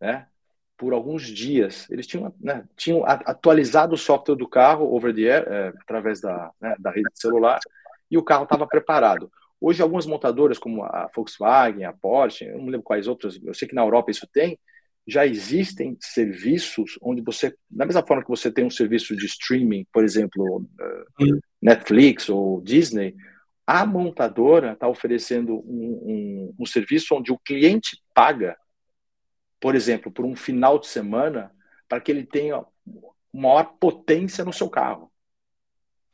né? 0.00 0.26
Por 0.76 0.92
alguns 0.92 1.28
dias, 1.28 1.88
eles 1.88 2.08
tinham, 2.08 2.34
né, 2.40 2.64
tinham 2.76 3.04
atualizado 3.06 3.94
o 3.94 3.96
software 3.98 4.34
do 4.34 4.48
carro 4.48 4.92
over 4.92 5.14
the 5.14 5.22
air, 5.22 5.46
é, 5.48 5.68
através 5.80 6.20
da, 6.20 6.50
né, 6.60 6.74
da 6.80 6.90
rede 6.90 7.08
celular, 7.14 7.60
e 8.10 8.18
o 8.18 8.22
carro 8.24 8.42
estava 8.42 8.66
preparado. 8.66 9.30
Hoje, 9.66 9.80
algumas 9.80 10.04
montadoras, 10.04 10.58
como 10.58 10.84
a 10.84 11.10
Volkswagen, 11.14 11.86
a 11.86 11.92
Porsche, 11.94 12.44
eu 12.44 12.58
não 12.58 12.66
lembro 12.66 12.82
quais 12.82 13.08
outras, 13.08 13.40
eu 13.42 13.54
sei 13.54 13.66
que 13.66 13.74
na 13.74 13.80
Europa 13.80 14.10
isso 14.10 14.28
tem, 14.30 14.58
já 15.06 15.26
existem 15.26 15.96
serviços 15.98 16.98
onde 17.00 17.22
você, 17.22 17.56
da 17.70 17.86
mesma 17.86 18.06
forma 18.06 18.22
que 18.22 18.28
você 18.28 18.52
tem 18.52 18.66
um 18.66 18.70
serviço 18.70 19.16
de 19.16 19.24
streaming, 19.24 19.86
por 19.90 20.04
exemplo, 20.04 20.68
Netflix 21.62 22.28
ou 22.28 22.60
Disney, 22.60 23.16
a 23.66 23.86
montadora 23.86 24.74
está 24.74 24.86
oferecendo 24.86 25.54
um, 25.54 25.94
um, 26.04 26.54
um, 26.60 26.66
serviço 26.66 27.14
onde 27.14 27.32
o 27.32 27.38
cliente 27.38 28.02
paga, 28.12 28.58
por 29.58 29.74
exemplo, 29.74 30.12
por 30.12 30.26
um 30.26 30.36
final 30.36 30.78
de 30.78 30.88
semana, 30.88 31.50
para 31.88 32.02
que 32.02 32.12
ele 32.12 32.26
tenha 32.26 32.62
maior 33.32 33.64
potência 33.80 34.44
no 34.44 34.52
seu 34.52 34.68
carro. 34.68 35.10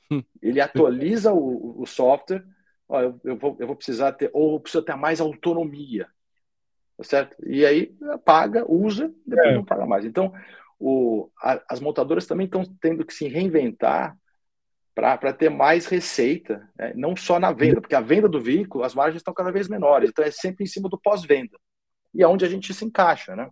Hum. 0.09 0.23
Ele 0.41 0.61
atualiza 0.61 1.33
o, 1.33 1.83
o 1.83 1.85
software, 1.85 2.45
ó, 2.91 3.01
eu, 3.01 3.21
eu, 3.25 3.37
vou, 3.37 3.57
eu 3.59 3.67
vou 3.67 3.77
precisar 3.77 4.13
ter, 4.13 4.31
ou 4.33 4.55
eu 4.55 4.61
preciso 4.61 4.85
ter 4.85 4.95
mais 4.97 5.21
autonomia 5.21 6.07
tá 7.01 7.05
certo? 7.05 7.37
E 7.47 7.65
aí 7.65 7.97
paga, 8.27 8.71
usa, 8.71 9.11
depois 9.27 9.49
é. 9.49 9.55
não 9.55 9.65
paga 9.65 9.87
mais. 9.87 10.05
Então, 10.05 10.35
o, 10.79 11.31
a, 11.41 11.63
as 11.67 11.81
montadoras 11.81 12.27
também 12.27 12.45
estão 12.45 12.63
tendo 12.79 13.07
que 13.07 13.15
se 13.15 13.27
reinventar 13.27 14.17
para 14.95 15.33
ter 15.33 15.49
mais 15.49 15.87
receita, 15.87 16.69
né? 16.77 16.93
não 16.95 17.17
só 17.17 17.41
na 17.41 17.53
venda, 17.53 17.81
porque 17.81 17.95
a 17.95 18.03
venda 18.03 18.29
do 18.29 18.39
veículo, 18.39 18.85
as 18.85 18.95
margens 18.95 19.21
estão 19.21 19.33
cada 19.33 19.51
vez 19.51 19.67
menores, 19.67 20.11
então 20.11 20.23
é 20.23 20.31
sempre 20.31 20.65
em 20.65 20.67
cima 20.67 20.91
do 20.91 21.01
pós-venda. 21.01 21.57
e 22.13 22.23
aonde 22.23 22.45
a 22.45 22.49
gente 22.49 22.75
se 22.75 22.85
encaixa, 22.85 23.35
né? 23.35 23.49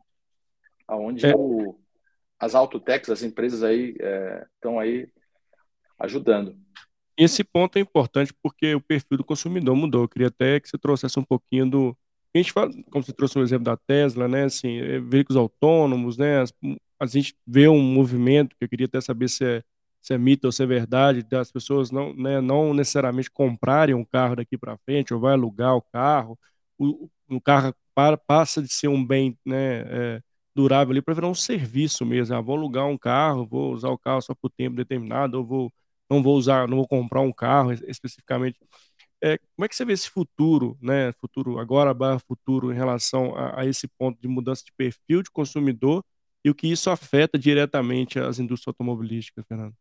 Aonde 0.87 1.25
é. 1.25 1.35
o, 1.35 1.81
as 2.39 2.55
autotechs, 2.55 3.09
as 3.09 3.23
empresas 3.23 3.63
aí 3.63 3.97
estão 4.55 4.79
é, 4.79 4.85
aí 4.85 5.09
ajudando. 5.99 6.55
Esse 7.19 7.43
ponto 7.43 7.77
é 7.77 7.81
importante 7.81 8.33
porque 8.43 8.75
o 8.77 8.81
perfil 8.81 9.19
do 9.19 9.25
consumidor 9.25 9.75
mudou. 9.75 10.05
Eu 10.05 10.09
queria 10.09 10.29
até 10.29 10.61
que 10.61 10.69
você 10.69 10.79
trouxesse 10.79 11.19
um 11.19 11.25
pouquinho 11.25 11.69
do. 11.69 11.99
A 12.35 12.39
gente 12.39 12.53
fala, 12.53 12.71
como 12.91 13.05
você 13.05 13.13
trouxe 13.13 13.37
o 13.37 13.41
um 13.41 13.45
exemplo 13.45 13.65
da 13.65 13.77
Tesla, 13.77 14.29
né? 14.29 14.45
Assim, 14.45 14.79
é, 14.79 15.01
veículos 15.01 15.37
autônomos, 15.37 16.17
né? 16.17 16.45
A 17.01 17.07
gente 17.07 17.35
vê 17.47 17.69
um 17.69 17.83
movimento 17.83 18.55
que 18.57 18.65
eu 18.65 18.69
queria 18.69 18.87
até 18.87 19.01
saber 19.01 19.29
se 19.29 19.45
é, 19.45 19.63
se 20.01 20.15
é 20.15 20.19
mito 20.19 20.47
ou 20.47 20.53
se 20.53 20.63
é 20.63 20.67
verdade, 20.67 21.23
das 21.25 21.51
pessoas 21.51 21.91
não, 21.91 22.15
né, 22.15 22.41
não 22.41 22.73
necessariamente 22.73 23.31
comprarem 23.31 23.95
um 23.95 24.05
carro 24.05 24.37
daqui 24.37 24.57
para 24.57 24.79
frente 24.79 25.13
ou 25.13 25.21
vai 25.21 25.33
alugar 25.33 25.77
o 25.77 25.83
carro. 25.83 26.39
O, 26.79 27.09
o 27.29 27.41
carro 27.41 27.75
para, 27.95 28.17
passa 28.17 28.63
de 28.63 28.73
ser 28.73 28.89
um 28.89 29.05
bem 29.05 29.37
né, 29.45 29.81
é, 29.89 30.23
durável 30.55 30.93
ali 30.93 31.03
para 31.03 31.15
virar 31.15 31.29
um 31.29 31.35
serviço 31.35 32.07
mesmo. 32.07 32.37
Ah, 32.37 32.41
vou 32.41 32.57
alugar 32.57 32.87
um 32.87 32.99
carro, 32.99 33.47
vou 33.47 33.73
usar 33.75 33.89
o 33.91 33.99
carro 33.99 34.21
só 34.23 34.35
por 34.35 34.51
tempo 34.51 34.77
determinado, 34.77 35.39
ou 35.39 35.45
vou 35.45 35.73
não 36.11 36.23
vou 36.23 36.37
usar, 36.37 36.69
não 36.69 36.77
vou 36.79 36.89
comprar 36.89 37.21
um 37.21 37.33
carro 37.33 37.73
especificamente. 37.73 38.59
É, 39.23 39.37
como 39.39 39.65
é 39.65 39.69
que 39.69 39.75
você 39.75 39.85
vê 39.85 39.93
esse 39.93 40.09
futuro, 40.09 40.79
né? 40.81 41.13
Futuro 41.21 41.59
agora 41.59 41.93
barra 41.93 42.21
futuro 42.21 42.73
em 42.73 42.77
relação 42.77 43.35
a, 43.37 43.61
a, 43.61 43.67
esse 43.67 43.89
ponto 43.89 44.21
de 44.21 44.29
mudança 44.29 44.63
de 44.65 44.73
perfil 44.77 45.23
de 45.23 45.31
consumidor 45.31 46.05
e 46.45 46.51
o 46.51 46.55
que 46.55 46.71
isso 46.71 46.89
afeta 46.89 47.39
diretamente 47.39 48.19
as 48.19 48.39
indústrias 48.39 48.69
automobilísticas, 48.69 49.45
Fernando? 49.47 49.75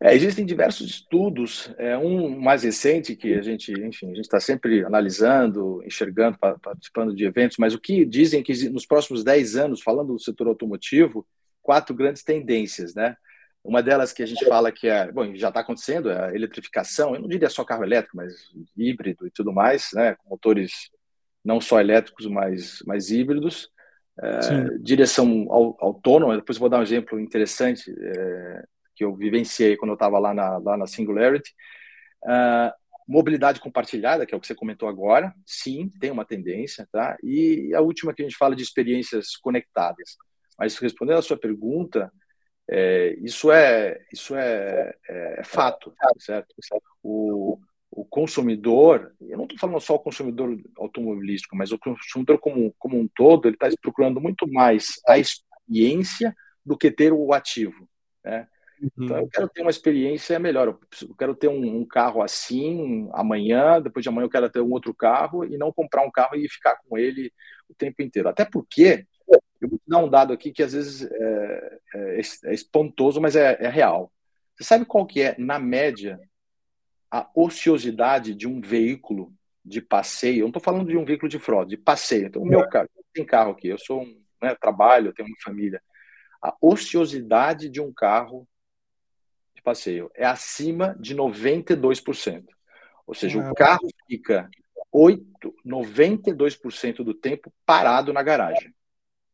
É, 0.00 0.14
existem 0.14 0.44
diversos 0.44 0.90
estudos, 0.90 1.72
é, 1.78 1.96
um 1.96 2.38
mais 2.38 2.62
recente 2.62 3.16
que 3.16 3.32
a 3.32 3.40
gente, 3.40 3.72
enfim, 3.72 4.06
a 4.06 4.14
gente 4.14 4.24
está 4.24 4.38
sempre 4.38 4.84
analisando, 4.84 5.82
enxergando, 5.84 6.36
participando 6.38 7.14
de 7.14 7.24
eventos, 7.24 7.56
mas 7.58 7.74
o 7.74 7.80
que 7.80 8.04
dizem 8.04 8.42
que 8.42 8.68
nos 8.68 8.84
próximos 8.84 9.24
10 9.24 9.56
anos, 9.56 9.80
falando 9.80 10.12
do 10.12 10.18
setor 10.18 10.48
automotivo, 10.48 11.26
quatro 11.62 11.94
grandes 11.94 12.22
tendências, 12.22 12.94
né? 12.94 13.16
Uma 13.64 13.82
delas 13.82 14.12
que 14.12 14.22
a 14.22 14.26
gente 14.26 14.44
fala 14.44 14.70
que 14.70 14.86
é, 14.86 15.10
bom, 15.10 15.34
já 15.34 15.48
está 15.48 15.60
acontecendo, 15.60 16.10
é 16.10 16.26
a 16.26 16.34
eletrificação. 16.34 17.14
Eu 17.14 17.22
não 17.22 17.28
diria 17.28 17.48
só 17.48 17.64
carro 17.64 17.82
elétrico, 17.82 18.18
mas 18.18 18.34
híbrido 18.76 19.26
e 19.26 19.30
tudo 19.30 19.52
mais, 19.54 19.88
né? 19.94 20.14
Com 20.16 20.28
motores 20.28 20.90
não 21.42 21.60
só 21.60 21.80
elétricos, 21.80 22.26
mas, 22.26 22.82
mas 22.86 23.10
híbridos. 23.10 23.70
É, 24.22 24.78
direção 24.80 25.46
autônoma. 25.50 26.36
Depois 26.36 26.58
vou 26.58 26.68
dar 26.68 26.78
um 26.78 26.82
exemplo 26.82 27.18
interessante 27.18 27.90
é, 27.90 28.64
que 28.94 29.02
eu 29.04 29.16
vivenciei 29.16 29.76
quando 29.76 29.90
eu 29.90 29.94
estava 29.94 30.18
lá 30.18 30.34
na, 30.34 30.58
lá 30.58 30.76
na 30.76 30.86
Singularity. 30.86 31.52
Uh, 32.22 32.72
mobilidade 33.06 33.60
compartilhada, 33.60 34.24
que 34.24 34.34
é 34.34 34.36
o 34.36 34.40
que 34.40 34.46
você 34.46 34.54
comentou 34.54 34.88
agora, 34.88 35.34
sim, 35.44 35.90
tem 36.00 36.10
uma 36.10 36.24
tendência, 36.24 36.88
tá? 36.90 37.16
E 37.22 37.72
a 37.74 37.80
última 37.80 38.14
que 38.14 38.22
a 38.22 38.24
gente 38.24 38.36
fala 38.36 38.56
de 38.56 38.62
experiências 38.62 39.36
conectadas. 39.36 40.16
Mas 40.58 40.78
respondendo 40.78 41.18
a 41.18 41.22
sua 41.22 41.36
pergunta, 41.36 42.10
é, 42.70 43.16
isso 43.20 43.52
é 43.52 44.00
isso 44.12 44.34
é, 44.34 44.94
é, 45.08 45.40
é 45.40 45.44
fato, 45.44 45.92
certo? 46.18 46.54
O, 47.02 47.58
o 47.90 48.04
consumidor, 48.04 49.14
eu 49.20 49.36
não 49.36 49.44
estou 49.44 49.58
falando 49.58 49.80
só 49.80 49.94
o 49.94 50.00
consumidor 50.00 50.58
automobilístico, 50.78 51.56
mas 51.56 51.72
o 51.72 51.78
consumidor 51.78 52.38
como, 52.38 52.74
como 52.78 52.98
um 52.98 53.08
todo, 53.08 53.46
ele 53.46 53.54
está 53.54 53.68
procurando 53.80 54.20
muito 54.20 54.50
mais 54.50 55.00
a 55.06 55.18
experiência 55.18 56.34
do 56.64 56.76
que 56.76 56.90
ter 56.90 57.12
o 57.12 57.32
ativo, 57.32 57.88
né? 58.24 58.48
Uhum. 58.80 59.04
Então 59.04 59.16
eu 59.18 59.28
quero 59.28 59.48
ter 59.48 59.62
uma 59.62 59.70
experiência 59.70 60.38
melhor. 60.38 60.68
Eu 60.68 61.14
quero 61.16 61.34
ter 61.34 61.48
um, 61.48 61.78
um, 61.78 61.86
carro 61.86 62.22
assim 62.22 63.08
amanhã, 63.12 63.80
depois 63.80 64.02
de 64.02 64.08
amanhã 64.08 64.24
eu 64.26 64.30
quero 64.30 64.50
ter 64.50 64.60
um 64.60 64.72
outro 64.72 64.92
carro 64.92 65.44
e 65.44 65.56
não 65.56 65.72
comprar 65.72 66.02
um 66.02 66.10
carro 66.10 66.34
e 66.36 66.48
ficar 66.48 66.76
com 66.84 66.98
ele 66.98 67.32
o 67.68 67.74
tempo 67.74 68.02
inteiro. 68.02 68.28
Até 68.28 68.44
porque 68.44 69.06
eu 69.64 69.68
vou 69.70 69.78
te 69.78 69.88
dar 69.88 69.98
um 69.98 70.08
dado 70.08 70.32
aqui 70.32 70.52
que 70.52 70.62
às 70.62 70.72
vezes 70.72 71.10
é, 71.10 71.78
é, 71.94 72.20
é 72.44 72.54
espantoso, 72.54 73.20
mas 73.20 73.34
é, 73.34 73.56
é, 73.60 73.68
real. 73.68 74.12
Você 74.54 74.64
sabe 74.64 74.84
qual 74.84 75.06
que 75.06 75.22
é, 75.22 75.34
na 75.38 75.58
média, 75.58 76.20
a 77.10 77.28
ociosidade 77.34 78.34
de 78.34 78.46
um 78.46 78.60
veículo 78.60 79.32
de 79.64 79.80
passeio? 79.80 80.40
Eu 80.40 80.42
não 80.42 80.48
estou 80.48 80.62
falando 80.62 80.88
de 80.88 80.96
um 80.96 81.04
veículo 81.04 81.28
de 81.28 81.38
fraude, 81.38 81.70
de 81.70 81.76
passeio. 81.76 82.26
Então, 82.26 82.42
o 82.42 82.46
meu 82.46 82.68
carro, 82.68 82.88
tem 83.12 83.24
carro 83.24 83.52
aqui, 83.52 83.68
eu 83.68 83.78
sou 83.78 84.02
um, 84.02 84.22
né, 84.42 84.54
trabalho, 84.54 85.08
eu 85.08 85.14
tenho 85.14 85.28
uma 85.28 85.42
família. 85.42 85.82
A 86.42 86.54
ociosidade 86.60 87.70
de 87.70 87.80
um 87.80 87.92
carro 87.92 88.46
de 89.54 89.62
passeio 89.62 90.10
é 90.14 90.26
acima 90.26 90.94
de 91.00 91.16
92%. 91.16 92.44
Ou 93.06 93.14
seja, 93.14 93.38
o 93.38 93.54
carro 93.54 93.86
fica 94.06 94.48
8, 94.92 95.54
92% 95.66 96.96
do 97.02 97.14
tempo 97.14 97.52
parado 97.64 98.12
na 98.12 98.22
garagem. 98.22 98.74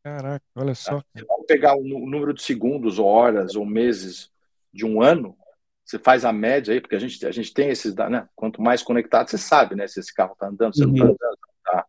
Caraca, 0.03 0.45
olha 0.55 0.73
só. 0.73 0.99
Tá? 0.99 1.05
Se 1.17 1.25
você 1.25 1.45
pegar 1.45 1.75
o 1.75 1.83
número 1.83 2.33
de 2.33 2.41
segundos, 2.41 2.97
horas 2.97 3.55
ou 3.55 3.65
meses 3.65 4.31
de 4.73 4.85
um 4.85 5.01
ano, 5.01 5.37
você 5.85 5.99
faz 5.99 6.25
a 6.25 6.31
média 6.31 6.73
aí, 6.73 6.81
porque 6.81 6.95
a 6.95 6.99
gente, 6.99 7.25
a 7.25 7.31
gente 7.31 7.53
tem 7.53 7.69
esses, 7.69 7.93
né? 7.95 8.27
Quanto 8.35 8.61
mais 8.61 8.81
conectado, 8.81 9.29
você 9.29 9.37
sabe, 9.37 9.75
né? 9.75 9.87
Se 9.87 9.99
esse 9.99 10.13
carro 10.13 10.33
está 10.33 10.47
andando, 10.47 10.75
se 10.75 10.83
uhum. 10.83 10.91
não 10.91 11.11
está 11.11 11.27
andando. 11.27 11.37
Tá? 11.63 11.85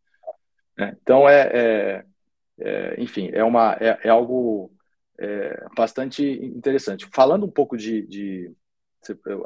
É, 0.79 0.97
então, 1.01 1.29
é, 1.29 1.51
é, 1.53 2.05
é, 2.61 3.01
enfim, 3.01 3.31
é, 3.33 3.45
uma, 3.45 3.77
é, 3.81 3.99
é 4.05 4.09
algo 4.09 4.73
é, 5.19 5.65
bastante 5.77 6.25
interessante. 6.25 7.09
Falando 7.15 7.47
um 7.47 7.51
pouco 7.51 7.77
de, 7.77 8.07
de 8.07 8.53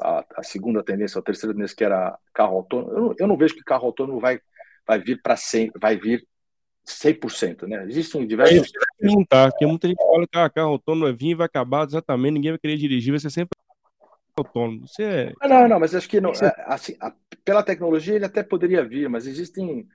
a, 0.00 0.24
a, 0.36 0.42
segunda 0.42 0.82
tendência, 0.82 1.18
a 1.18 1.22
terceira 1.22 1.54
tendência, 1.54 1.76
que 1.76 1.84
era 1.84 2.18
carro 2.32 2.56
autônomo, 2.56 2.92
eu 2.92 3.00
não, 3.00 3.14
eu 3.18 3.26
não 3.26 3.36
vejo 3.36 3.54
que 3.54 3.62
carro 3.62 3.86
autônomo 3.86 4.20
vai, 4.20 4.40
vai 4.86 4.98
vir 4.98 5.20
para 5.22 5.36
sempre, 5.36 5.78
vai 5.80 5.96
vir 5.96 6.26
100%, 6.86 7.66
né? 7.66 7.84
Existem 7.88 8.26
diversos. 8.26 8.68
É, 8.68 9.02
perguntar, 9.02 9.50
porque 9.50 9.66
muita 9.66 9.88
gente 9.88 9.98
fala 9.98 10.26
que 10.26 10.38
ah, 10.38 10.50
carro 10.50 10.70
autônomo 10.70 11.04
vai 11.04 11.12
vir 11.12 11.30
e 11.30 11.34
vai 11.34 11.46
acabar 11.46 11.86
exatamente, 11.86 12.34
ninguém 12.34 12.52
vai 12.52 12.58
querer 12.58 12.76
dirigir, 12.76 13.12
vai 13.12 13.18
ser 13.18 13.30
sempre 13.30 13.58
autônomo. 14.36 14.86
Você 14.86 15.02
é... 15.02 15.32
Ah, 15.40 15.48
não, 15.48 15.68
não, 15.68 15.80
mas 15.80 15.94
acho 15.94 16.08
que 16.08 16.20
não. 16.20 16.30
É, 16.30 16.64
assim, 16.66 16.96
pela 17.44 17.62
tecnologia 17.62 18.14
ele 18.14 18.24
até 18.24 18.42
poderia 18.42 18.84
vir, 18.84 19.08
mas 19.08 19.26
existem 19.26 19.86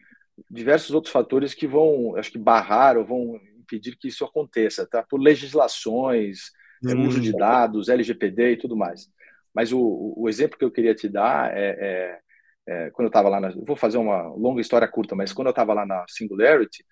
diversos 0.49 0.91
outros 0.91 1.13
fatores 1.13 1.54
que 1.54 1.67
vão, 1.67 2.15
acho 2.17 2.32
que 2.32 2.38
barrar 2.38 2.97
ou 2.97 3.06
vão 3.06 3.39
impedir 3.58 3.95
que 3.97 4.08
isso 4.08 4.25
aconteça, 4.25 4.86
tá? 4.86 5.04
Por 5.04 5.21
legislações, 5.21 6.51
hum. 6.84 7.08
uso 7.08 7.21
de 7.21 7.32
dados, 7.32 7.88
LGPD 7.88 8.54
e 8.54 8.58
tudo 8.58 8.75
mais. 8.75 9.10
Mas 9.54 9.71
o, 9.71 10.13
o 10.17 10.27
exemplo 10.27 10.58
que 10.58 10.65
eu 10.65 10.71
queria 10.71 10.95
te 10.95 11.08
dar 11.08 11.56
é, 11.56 11.77
é 11.80 12.19
é, 12.67 12.89
quando 12.91 13.06
eu 13.06 13.10
estava 13.10 13.30
lá, 13.30 13.39
na, 13.39 13.50
vou 13.50 13.76
fazer 13.76 13.97
uma 13.97 14.28
longa 14.30 14.62
história 14.62 14.88
curta, 14.88 15.15
mas 15.15 15.34
quando 15.34 15.47
eu 15.47 15.52
estava 15.52 15.74
lá 15.74 15.86
na 15.86 16.06
Singularity, 16.08 16.86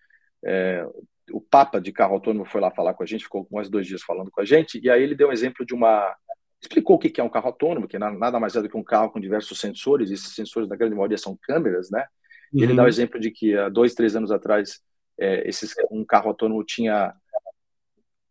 é, 0.46 0.86
o 1.32 1.40
Papa 1.40 1.80
de 1.80 1.92
carro 1.92 2.16
autônomo 2.16 2.46
foi 2.46 2.60
lá 2.60 2.72
falar 2.72 2.94
com 2.94 3.04
a 3.04 3.06
gente, 3.06 3.24
ficou 3.24 3.48
mais 3.52 3.70
dois 3.70 3.86
dias 3.86 4.02
falando 4.02 4.32
com 4.32 4.42
a 4.42 4.46
gente, 4.46 4.80
e 4.84 4.90
aí 4.90 5.02
ele 5.02 5.16
deu 5.16 5.30
um 5.30 5.32
exemplo 5.32 5.66
de 5.66 5.74
uma. 5.74 6.16
explicou 6.62 6.96
o 6.96 7.00
que 7.00 7.22
é 7.22 7.24
um 7.24 7.30
carro 7.30 7.48
autônomo, 7.48 7.88
que 7.88 8.00
nada 8.00 8.40
mais 8.40 8.56
é 8.56 8.62
do 8.62 8.70
que 8.70 8.78
um 8.78 8.84
carro 8.84 9.12
com 9.12 9.20
diversos 9.20 9.60
sensores, 9.60 10.10
e 10.10 10.16
esses 10.16 10.34
sensores, 10.34 10.68
na 10.68 10.76
grande 10.76 10.96
maioria, 10.96 11.18
são 11.18 11.38
câmeras, 11.42 11.90
né? 11.92 12.06
E 12.54 12.64
ele 12.64 12.74
dá 12.74 12.82
o 12.82 12.86
uhum. 12.86 12.90
exemplo 12.90 13.20
de 13.20 13.30
que 13.30 13.56
há 13.56 13.70
dois, 13.70 13.94
três 13.94 14.16
anos 14.16 14.32
atrás, 14.32 14.82
é, 15.20 15.48
esses, 15.48 15.76
um 15.92 16.04
carro 16.04 16.30
autônomo 16.30 16.64
tinha. 16.64 17.14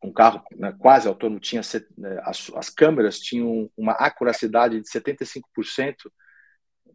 Um 0.03 0.13
carro 0.13 0.43
né, 0.57 0.75
quase 0.79 1.09
autônomo 1.09 1.41
tinha. 1.41 1.63
Né, 1.97 2.21
as, 2.25 2.51
as 2.55 2.71
câmeras 2.71 3.21
tinham 3.21 3.71
uma 3.77 3.93
acuracidade 3.93 4.81
de 4.81 4.89
75% 4.89 5.95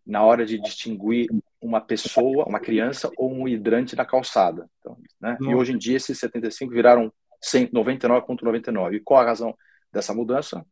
na 0.06 0.24
hora 0.24 0.46
de 0.46 0.60
distinguir 0.60 1.28
uma 1.62 1.80
pessoa, 1.80 2.46
uma 2.46 2.60
criança 2.60 3.10
ou 3.18 3.34
um 3.34 3.48
hidrante 3.48 3.96
na 3.96 4.06
calçada. 4.06 4.70
Então, 4.80 4.98
né? 5.20 5.38
E 5.42 5.56
hoje 5.56 5.72
em 5.72 5.78
dia 5.78 5.98
esses 5.98 6.20
75 6.20 6.74
viraram 6.74 7.12
99,99. 7.42 8.96
E 8.96 9.00
qual 9.00 9.22
a 9.22 9.26
razão 9.26 9.56
dessa 9.92 10.14
mudança? 10.14 10.66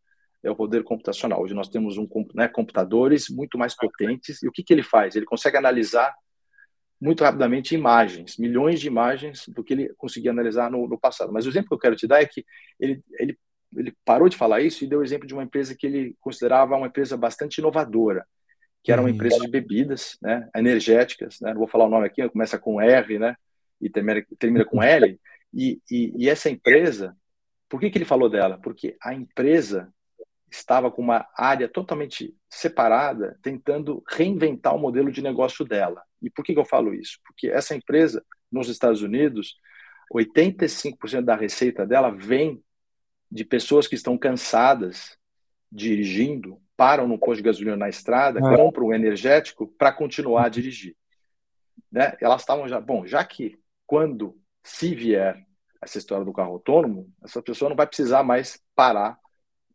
É 0.43 0.49
o 0.49 0.55
poder 0.55 0.83
computacional. 0.83 1.41
Hoje 1.41 1.53
nós 1.53 1.69
temos 1.69 1.97
um, 1.97 2.07
né, 2.33 2.47
computadores 2.47 3.29
muito 3.29 3.57
mais 3.57 3.75
potentes. 3.75 4.41
E 4.41 4.47
o 4.47 4.51
que, 4.51 4.63
que 4.63 4.73
ele 4.73 4.81
faz? 4.81 5.15
Ele 5.15 5.25
consegue 5.25 5.55
analisar 5.55 6.13
muito 6.99 7.23
rapidamente 7.23 7.75
imagens, 7.75 8.37
milhões 8.37 8.79
de 8.79 8.87
imagens 8.87 9.47
do 9.47 9.63
que 9.63 9.73
ele 9.73 9.93
conseguia 9.97 10.31
analisar 10.31 10.69
no, 10.69 10.87
no 10.87 10.99
passado. 10.99 11.31
Mas 11.31 11.45
o 11.45 11.49
exemplo 11.49 11.69
que 11.69 11.75
eu 11.75 11.79
quero 11.79 11.95
te 11.95 12.07
dar 12.07 12.21
é 12.21 12.25
que 12.25 12.43
ele, 12.79 13.03
ele, 13.19 13.37
ele 13.75 13.95
parou 14.03 14.27
de 14.27 14.37
falar 14.37 14.61
isso 14.61 14.83
e 14.83 14.87
deu 14.87 14.99
o 14.99 15.03
exemplo 15.03 15.27
de 15.27 15.33
uma 15.33 15.43
empresa 15.43 15.75
que 15.75 15.85
ele 15.85 16.15
considerava 16.19 16.75
uma 16.75 16.87
empresa 16.87 17.15
bastante 17.15 17.59
inovadora 17.59 18.25
que 18.83 18.91
era 18.91 19.01
uma 19.01 19.09
uhum. 19.09 19.15
empresa 19.15 19.39
de 19.39 19.47
bebidas, 19.47 20.17
né, 20.21 20.49
energéticas, 20.55 21.39
né, 21.39 21.51
não 21.51 21.59
vou 21.59 21.67
falar 21.67 21.85
o 21.85 21.89
nome 21.89 22.07
aqui, 22.07 22.27
começa 22.29 22.57
com 22.57 22.81
R, 22.81 23.19
né, 23.19 23.35
e 23.79 23.89
termina, 23.89 24.25
termina 24.39 24.65
com 24.65 24.81
L, 24.81 25.19
e, 25.53 25.81
e, 25.89 26.13
e, 26.17 26.29
essa 26.29 26.49
empresa, 26.49 27.15
por 27.69 27.79
que, 27.79 27.89
que 27.89 27.97
ele 27.97 28.05
falou 28.05 28.29
dela? 28.29 28.59
Porque 28.61 28.97
a 29.01 29.13
empresa 29.13 29.93
estava 30.49 30.91
com 30.91 31.01
uma 31.01 31.25
área 31.37 31.67
totalmente 31.67 32.35
separada, 32.49 33.37
tentando 33.41 34.03
reinventar 34.09 34.75
o 34.75 34.79
modelo 34.79 35.11
de 35.11 35.21
negócio 35.21 35.63
dela. 35.63 36.03
E 36.21 36.29
por 36.29 36.43
que, 36.43 36.53
que 36.53 36.59
eu 36.59 36.65
falo 36.65 36.93
isso? 36.93 37.17
Porque 37.25 37.47
essa 37.47 37.75
empresa, 37.75 38.23
nos 38.51 38.67
Estados 38.67 39.01
Unidos, 39.01 39.55
85% 40.13 41.21
da 41.21 41.35
receita 41.35 41.85
dela 41.85 42.11
vem 42.11 42.61
de 43.31 43.45
pessoas 43.45 43.87
que 43.87 43.95
estão 43.95 44.17
cansadas 44.17 45.17
dirigindo 45.71 46.61
param 46.81 47.07
no 47.07 47.19
posto 47.19 47.35
de 47.35 47.43
gasolina 47.43 47.77
na 47.77 47.89
estrada, 47.89 48.39
ah. 48.39 48.55
compram 48.55 48.87
um 48.87 48.93
energético 48.93 49.67
para 49.67 49.91
continuar 49.91 50.45
a 50.45 50.49
dirigir. 50.49 50.95
Né? 51.91 52.17
Elas 52.19 52.41
estavam 52.41 52.67
já, 52.67 52.81
bom, 52.81 53.05
já 53.05 53.23
que 53.23 53.59
quando, 53.85 54.35
se 54.63 54.95
vier 54.95 55.45
essa 55.79 55.99
história 55.99 56.25
do 56.25 56.33
carro 56.33 56.53
autônomo, 56.53 57.07
essa 57.23 57.39
pessoa 57.39 57.69
não 57.69 57.75
vai 57.75 57.85
precisar 57.85 58.23
mais 58.23 58.59
parar 58.75 59.15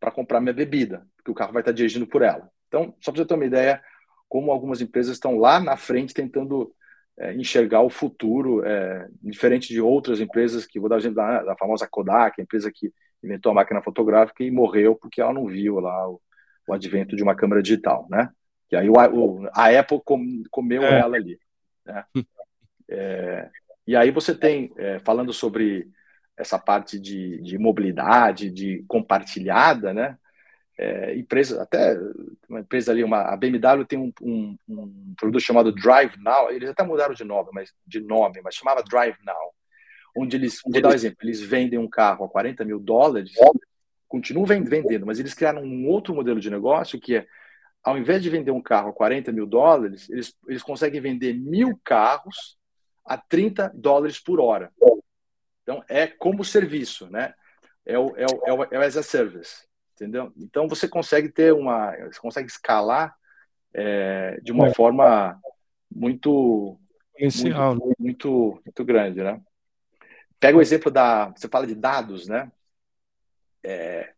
para 0.01 0.11
comprar 0.11 0.41
minha 0.41 0.53
bebida, 0.53 1.07
porque 1.15 1.31
o 1.31 1.33
carro 1.33 1.53
vai 1.53 1.61
estar 1.61 1.71
dirigindo 1.71 2.05
por 2.05 2.21
ela. 2.21 2.51
Então, 2.67 2.93
só 2.99 3.13
para 3.13 3.21
você 3.21 3.25
ter 3.25 3.35
uma 3.35 3.45
ideia, 3.45 3.81
como 4.27 4.51
algumas 4.51 4.81
empresas 4.81 5.13
estão 5.13 5.37
lá 5.37 5.61
na 5.61 5.77
frente 5.77 6.13
tentando 6.13 6.73
é, 7.17 7.33
enxergar 7.35 7.83
o 7.83 7.89
futuro, 7.89 8.65
é, 8.65 9.07
diferente 9.23 9.69
de 9.69 9.79
outras 9.79 10.19
empresas, 10.19 10.65
que 10.65 10.77
vou 10.77 10.89
dar 10.89 10.95
o 10.95 10.99
exemplo 10.99 11.15
da, 11.15 11.41
da, 11.41 11.55
famosa 11.55 11.87
Kodak, 11.89 12.37
a 12.37 12.43
empresa 12.43 12.69
que 12.69 12.91
inventou 13.23 13.53
a 13.53 13.55
máquina 13.55 13.81
fotográfica 13.81 14.43
e 14.43 14.51
morreu 14.51 14.93
porque 14.93 15.21
ela 15.21 15.31
não 15.31 15.45
viu 15.45 15.79
lá 15.79 16.09
o, 16.09 16.21
o 16.67 16.73
advento 16.73 17.15
de 17.15 17.23
uma 17.23 17.35
câmera 17.35 17.63
digital, 17.63 18.05
né? 18.09 18.29
Que 18.69 18.75
aí 18.75 18.89
o, 18.89 18.93
o, 18.93 19.49
a 19.53 19.69
Apple 19.79 20.01
com, 20.03 20.43
comeu 20.51 20.83
é. 20.83 20.99
ela 20.99 21.15
ali. 21.15 21.39
Né? 21.85 22.03
É, 22.89 23.49
e 23.85 23.97
aí 23.97 24.11
você 24.11 24.33
tem, 24.33 24.71
é, 24.77 24.97
falando 24.99 25.33
sobre 25.33 25.89
essa 26.37 26.57
parte 26.57 26.97
de, 26.97 27.41
de 27.41 27.57
mobilidade, 27.57 28.49
de 28.49 28.85
compartilhada, 28.87 29.93
né? 29.93 30.17
É, 30.77 31.17
empresa, 31.17 31.63
até 31.63 31.97
uma 32.47 32.59
empresa 32.59 32.91
ali, 32.91 33.03
uma, 33.03 33.23
a 33.23 33.35
BMW 33.35 33.83
tem 33.85 33.97
um, 33.97 34.13
um, 34.21 34.57
um, 34.69 35.13
produto 35.17 35.41
chamado 35.41 35.73
Drive 35.73 36.15
Now, 36.19 36.51
eles 36.51 36.69
até 36.69 36.83
mudaram 36.83 37.15
de 37.15 37.23
nome, 37.23 37.49
mas, 37.51 37.73
de 37.85 37.99
nome, 37.99 38.39
mas 38.43 38.55
chamava 38.55 38.83
Drive 38.83 39.17
Now, 39.25 39.53
onde 40.15 40.37
eles, 40.37 40.61
vou 40.63 40.79
dar 40.79 40.89
um 40.89 40.93
exemplo, 40.93 41.17
eles 41.23 41.41
vendem 41.41 41.79
um 41.79 41.89
carro 41.89 42.25
a 42.25 42.29
40 42.29 42.63
mil 42.63 42.79
dólares, 42.79 43.33
continuam 44.07 44.45
vendendo, 44.45 45.05
mas 45.05 45.19
eles 45.19 45.33
criaram 45.33 45.63
um 45.63 45.87
outro 45.87 46.15
modelo 46.15 46.39
de 46.39 46.49
negócio 46.49 46.99
que 46.99 47.17
é, 47.17 47.27
ao 47.83 47.97
invés 47.97 48.21
de 48.21 48.29
vender 48.29 48.51
um 48.51 48.61
carro 48.61 48.89
a 48.89 48.93
40 48.93 49.31
mil 49.31 49.45
dólares, 49.45 50.09
eles, 50.09 50.35
eles 50.47 50.63
conseguem 50.63 51.01
vender 51.01 51.33
mil 51.33 51.79
carros 51.83 52.57
a 53.05 53.17
30 53.17 53.71
dólares 53.73 54.19
por 54.19 54.39
hora. 54.39 54.71
Então, 55.63 55.83
é 55.87 56.07
como 56.07 56.43
serviço, 56.43 57.09
né? 57.09 57.33
É 57.85 57.97
o, 57.97 58.15
é 58.17 58.25
o, 58.25 58.41
é 58.45 58.53
o, 58.53 58.63
é 58.71 58.79
o 58.79 58.81
as 58.81 58.97
a 58.97 59.03
service 59.03 59.67
entendeu? 59.97 60.31
Então 60.37 60.67
você 60.67 60.87
consegue 60.87 61.29
ter 61.29 61.51
uma, 61.53 61.91
você 62.05 62.19
consegue 62.19 62.47
escalar 62.47 63.15
é, 63.73 64.39
de 64.41 64.51
uma 64.51 64.67
é. 64.67 64.73
forma 64.73 65.39
muito 65.93 66.79
muito, 67.19 67.43
né? 67.49 67.93
muito, 67.97 68.61
muito 68.63 68.85
grande, 68.85 69.23
né? 69.23 69.41
Pega 70.39 70.55
o 70.55 70.61
exemplo 70.61 70.91
da, 70.91 71.29
você 71.29 71.47
fala 71.49 71.65
de 71.65 71.73
dados, 71.73 72.27
né? 72.27 72.51
É, 73.67 74.13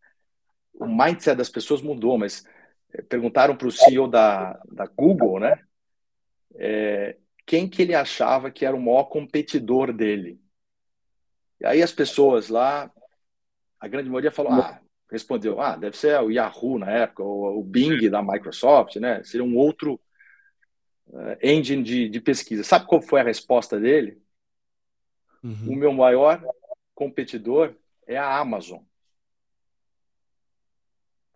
o 0.73 0.85
mindset 0.85 1.35
das 1.35 1.49
pessoas 1.49 1.81
mudou, 1.81 2.17
mas 2.17 2.45
é, 2.93 3.01
perguntaram 3.01 3.55
para 3.55 3.67
o 3.67 3.71
CEO 3.71 4.07
da, 4.07 4.61
da 4.71 4.85
Google, 4.85 5.39
né? 5.39 5.59
É, 6.55 7.17
quem 7.47 7.67
que 7.67 7.81
ele 7.81 7.95
achava 7.95 8.51
que 8.51 8.63
era 8.63 8.75
o 8.75 8.81
maior 8.81 9.05
competidor 9.05 9.91
dele? 9.91 10.39
E 11.59 11.65
aí 11.65 11.81
as 11.81 11.91
pessoas 11.91 12.47
lá, 12.47 12.91
a 13.79 13.87
grande 13.87 14.07
maioria 14.07 14.31
falou, 14.31 14.53
ah, 14.53 14.79
respondeu, 15.11 15.59
ah, 15.59 15.75
deve 15.75 15.97
ser 15.97 16.19
o 16.21 16.29
Yahoo 16.29 16.77
na 16.77 16.91
época, 16.91 17.23
ou 17.23 17.59
o 17.59 17.63
Bing 17.63 18.07
da 18.07 18.21
Microsoft, 18.21 18.97
né? 18.97 19.23
Seria 19.23 19.43
um 19.43 19.57
outro 19.57 19.99
uh, 21.07 21.37
engine 21.41 21.81
de, 21.81 22.07
de, 22.07 22.21
pesquisa. 22.21 22.63
Sabe 22.63 22.85
qual 22.85 23.01
foi 23.01 23.19
a 23.19 23.23
resposta 23.23 23.79
dele? 23.79 24.21
Uhum. 25.43 25.73
O 25.73 25.75
meu 25.75 25.91
maior 25.91 26.39
competidor 26.93 27.73
é 28.05 28.15
a 28.15 28.37
Amazon. 28.37 28.81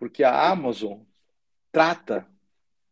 Porque 0.04 0.22
a 0.22 0.50
Amazon 0.50 1.00
trata 1.72 2.28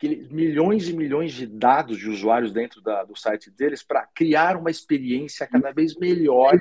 milhões 0.02 0.88
e 0.88 0.94
milhões 0.94 1.34
de 1.34 1.46
dados 1.46 1.98
de 1.98 2.10
usuários 2.10 2.54
dentro 2.54 2.82
da, 2.82 3.04
do 3.04 3.18
site 3.18 3.52
deles 3.52 3.84
para 3.84 4.08
criar 4.16 4.56
uma 4.56 4.72
experiência 4.72 5.46
cada 5.46 5.74
vez 5.74 5.94
melhor. 5.98 6.58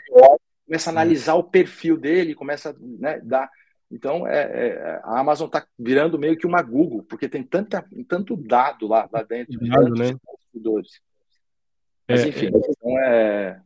Começa 0.66 0.90
a 0.90 0.92
analisar 0.92 1.34
o 1.36 1.44
perfil 1.44 1.96
dele, 1.96 2.34
começa 2.34 2.70
a 2.70 2.74
né, 2.76 3.20
dar 3.20 3.48
então, 3.88 4.26
é, 4.26 4.40
é, 4.40 5.00
a 5.04 5.20
Amazon 5.20 5.46
está 5.46 5.64
virando 5.78 6.18
meio 6.18 6.36
que 6.36 6.46
uma 6.46 6.62
Google, 6.62 7.04
porque 7.04 7.28
tem 7.28 7.44
tanta, 7.44 7.84
tanto 8.08 8.36
dado 8.36 8.88
lá, 8.88 9.08
lá 9.12 9.22
dentro, 9.22 9.56
dado, 9.68 9.94
né? 9.94 10.16
consumidores. 10.24 11.00
Mas, 12.08 12.24
é, 12.24 12.28
enfim, 12.28 12.46
é, 12.46 12.48
então 12.48 12.98
é... 12.98 13.62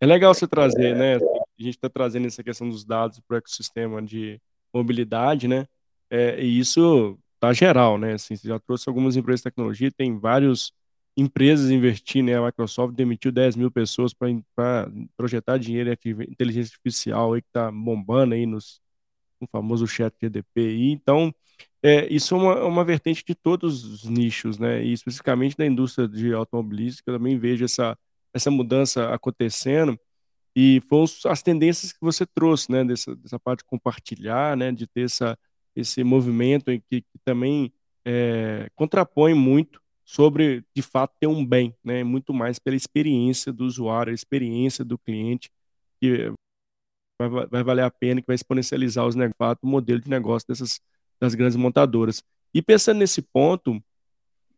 É 0.00 0.06
legal 0.06 0.34
você 0.34 0.46
trazer, 0.46 0.94
né? 0.96 1.16
A 1.16 1.62
gente 1.62 1.76
está 1.76 1.88
trazendo 1.88 2.26
essa 2.26 2.42
questão 2.42 2.68
dos 2.68 2.84
dados 2.84 3.20
para 3.20 3.36
o 3.36 3.38
ecossistema 3.38 4.02
de 4.02 4.40
mobilidade, 4.74 5.48
né? 5.48 5.66
É, 6.10 6.42
e 6.42 6.58
isso 6.58 7.18
tá 7.40 7.52
geral, 7.52 7.98
né? 7.98 8.14
Assim, 8.14 8.36
você 8.36 8.48
já 8.48 8.58
trouxe 8.58 8.88
algumas 8.88 9.16
empresas 9.16 9.40
de 9.40 9.44
tecnologia, 9.44 9.90
tem 9.92 10.18
várias 10.18 10.72
empresas 11.16 11.70
investindo, 11.70 12.26
né? 12.26 12.36
A 12.36 12.46
Microsoft 12.46 12.94
demitiu 12.94 13.32
10 13.32 13.56
mil 13.56 13.70
pessoas 13.70 14.12
para 14.14 14.90
projetar 15.16 15.58
dinheiro 15.58 15.90
em 15.90 16.10
inteligência 16.30 16.72
artificial 16.74 17.34
aí 17.34 17.42
que 17.42 17.48
está 17.48 17.70
bombando 17.70 18.34
aí 18.34 18.46
nos, 18.46 18.80
o 19.40 19.46
famoso 19.48 19.86
chat 19.86 20.14
GDP. 20.20 20.76
Então, 20.92 21.34
é, 21.82 22.12
isso 22.12 22.34
é 22.34 22.38
uma, 22.38 22.64
uma 22.64 22.84
vertente 22.84 23.24
de 23.26 23.34
todos 23.34 23.84
os 23.84 24.04
nichos, 24.04 24.58
né? 24.58 24.84
E 24.84 24.92
especificamente 24.92 25.56
da 25.56 25.66
indústria 25.66 26.08
de 26.08 26.32
automobilística, 26.32 27.10
eu 27.10 27.16
também 27.18 27.38
vejo 27.38 27.64
essa, 27.64 27.96
essa 28.32 28.50
mudança 28.50 29.12
acontecendo. 29.12 29.98
E 30.60 30.80
foram 30.88 31.04
as 31.26 31.40
tendências 31.40 31.92
que 31.92 32.00
você 32.00 32.26
trouxe, 32.26 32.72
né? 32.72 32.84
Dessa, 32.84 33.14
dessa 33.14 33.38
parte 33.38 33.60
de 33.60 33.66
compartilhar, 33.66 34.56
né? 34.56 34.72
De 34.72 34.88
ter 34.88 35.02
essa, 35.02 35.38
esse 35.76 36.02
movimento 36.02 36.72
em 36.72 36.80
que, 36.80 37.02
que 37.02 37.18
também 37.24 37.72
é, 38.04 38.68
contrapõe 38.74 39.34
muito 39.34 39.80
sobre, 40.04 40.64
de 40.74 40.82
fato, 40.82 41.14
ter 41.20 41.28
um 41.28 41.46
bem, 41.46 41.72
né? 41.84 42.02
Muito 42.02 42.34
mais 42.34 42.58
pela 42.58 42.74
experiência 42.74 43.52
do 43.52 43.64
usuário, 43.64 44.10
a 44.10 44.14
experiência 44.14 44.84
do 44.84 44.98
cliente, 44.98 45.48
que 46.00 46.32
vai, 47.20 47.46
vai 47.46 47.62
valer 47.62 47.84
a 47.84 47.90
pena, 47.92 48.20
que 48.20 48.26
vai 48.26 48.34
exponencializar 48.34 49.06
os 49.06 49.14
negócios, 49.14 49.58
o 49.62 49.66
modelo 49.68 50.00
de 50.00 50.10
negócio 50.10 50.48
dessas 50.48 50.80
das 51.20 51.36
grandes 51.36 51.54
montadoras. 51.54 52.20
E 52.52 52.60
pensando 52.60 52.98
nesse 52.98 53.22
ponto, 53.22 53.80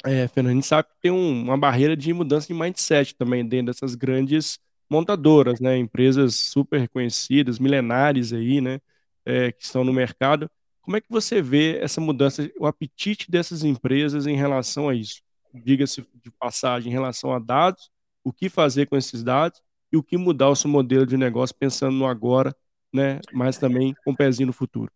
é, 0.03 0.27
Fernando, 0.29 0.53
a 0.53 0.55
gente 0.55 0.67
sabe 0.67 0.89
que 0.89 1.01
tem 1.03 1.11
um, 1.11 1.43
uma 1.43 1.59
barreira 1.59 1.95
de 1.95 2.11
mudança 2.15 2.47
de 2.47 2.55
mindset 2.55 3.15
também 3.17 3.47
dentro 3.47 3.67
dessas 3.67 3.95
grandes 3.95 4.59
montadoras, 4.91 5.61
né? 5.61 5.77
Empresas 5.77 6.35
super 6.35 6.81
reconhecidas, 6.81 7.59
milenares 7.59 8.33
aí, 8.33 8.61
né? 8.61 8.81
É, 9.25 9.53
que 9.53 9.63
estão 9.63 9.85
no 9.85 9.93
mercado. 9.93 10.51
Como 10.83 10.97
é 10.97 11.01
que 11.01 11.11
você 11.11 11.41
vê 11.41 11.79
essa 11.79 12.01
mudança, 12.01 12.51
o 12.59 12.67
apetite 12.67 13.31
dessas 13.31 13.63
empresas 13.63 14.27
em 14.27 14.35
relação 14.35 14.89
a 14.89 14.95
isso? 14.95 15.23
Diga-se 15.55 16.05
de 16.23 16.31
passagem, 16.33 16.91
em 16.91 16.93
relação 16.93 17.33
a 17.33 17.39
dados, 17.39 17.91
o 18.25 18.33
que 18.33 18.49
fazer 18.49 18.87
com 18.87 18.97
esses 18.97 19.23
dados 19.23 19.63
e 19.93 19.97
o 19.97 20.03
que 20.03 20.17
mudar 20.17 20.49
o 20.49 20.57
seu 20.57 20.71
modelo 20.71 21.07
de 21.07 21.17
negócio 21.17 21.55
pensando 21.55 21.97
no 21.97 22.07
agora, 22.07 22.55
né? 22.93 23.21
Mas 23.33 23.59
também 23.59 23.95
com 24.05 24.13
um 24.13 24.17
pezinho 24.17 24.49
no 24.49 24.53
futuro. 24.53 24.91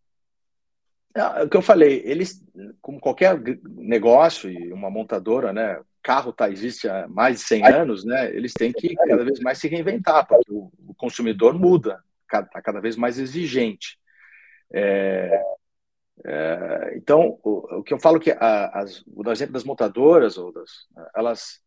É, 1.14 1.45
o 1.45 1.49
que 1.49 1.57
eu 1.57 1.62
falei, 1.62 2.03
eles, 2.05 2.45
como 2.83 2.99
qualquer 2.99 3.41
negócio 3.64 4.51
e 4.51 4.73
uma 4.73 4.91
montadora, 4.91 5.53
né? 5.53 5.81
Carro 6.05 6.35
tá, 6.35 6.51
existe 6.51 6.87
há 6.87 7.09
mais 7.09 7.39
de 7.39 7.47
100 7.47 7.67
anos, 7.67 8.05
né? 8.05 8.29
Eles 8.37 8.53
têm 8.53 8.71
que 8.71 8.95
cada 8.95 9.25
vez 9.25 9.41
mais 9.41 9.57
se 9.59 9.67
reinventar, 9.69 10.27
porque 10.27 10.53
o, 10.53 10.71
o 10.87 10.95
consumidor 10.95 11.59
muda, 11.59 12.05
está 12.23 12.61
cada 12.61 12.79
vez 12.79 12.95
mais 12.95 13.19
exigente. 13.19 13.99
É, 14.71 15.43
é, 16.27 16.93
então, 16.97 17.41
o, 17.43 17.79
o, 17.79 17.83
que 17.83 17.95
eu 17.95 17.99
falo 17.99 18.21
que 18.21 18.31
a, 18.31 18.67
as, 18.81 19.03
o 19.07 19.31
exemplo 19.31 19.55
das 19.55 19.65
montadoras, 19.65 20.37
ou 20.37 20.53
das, 20.53 20.87
elas 21.17 21.65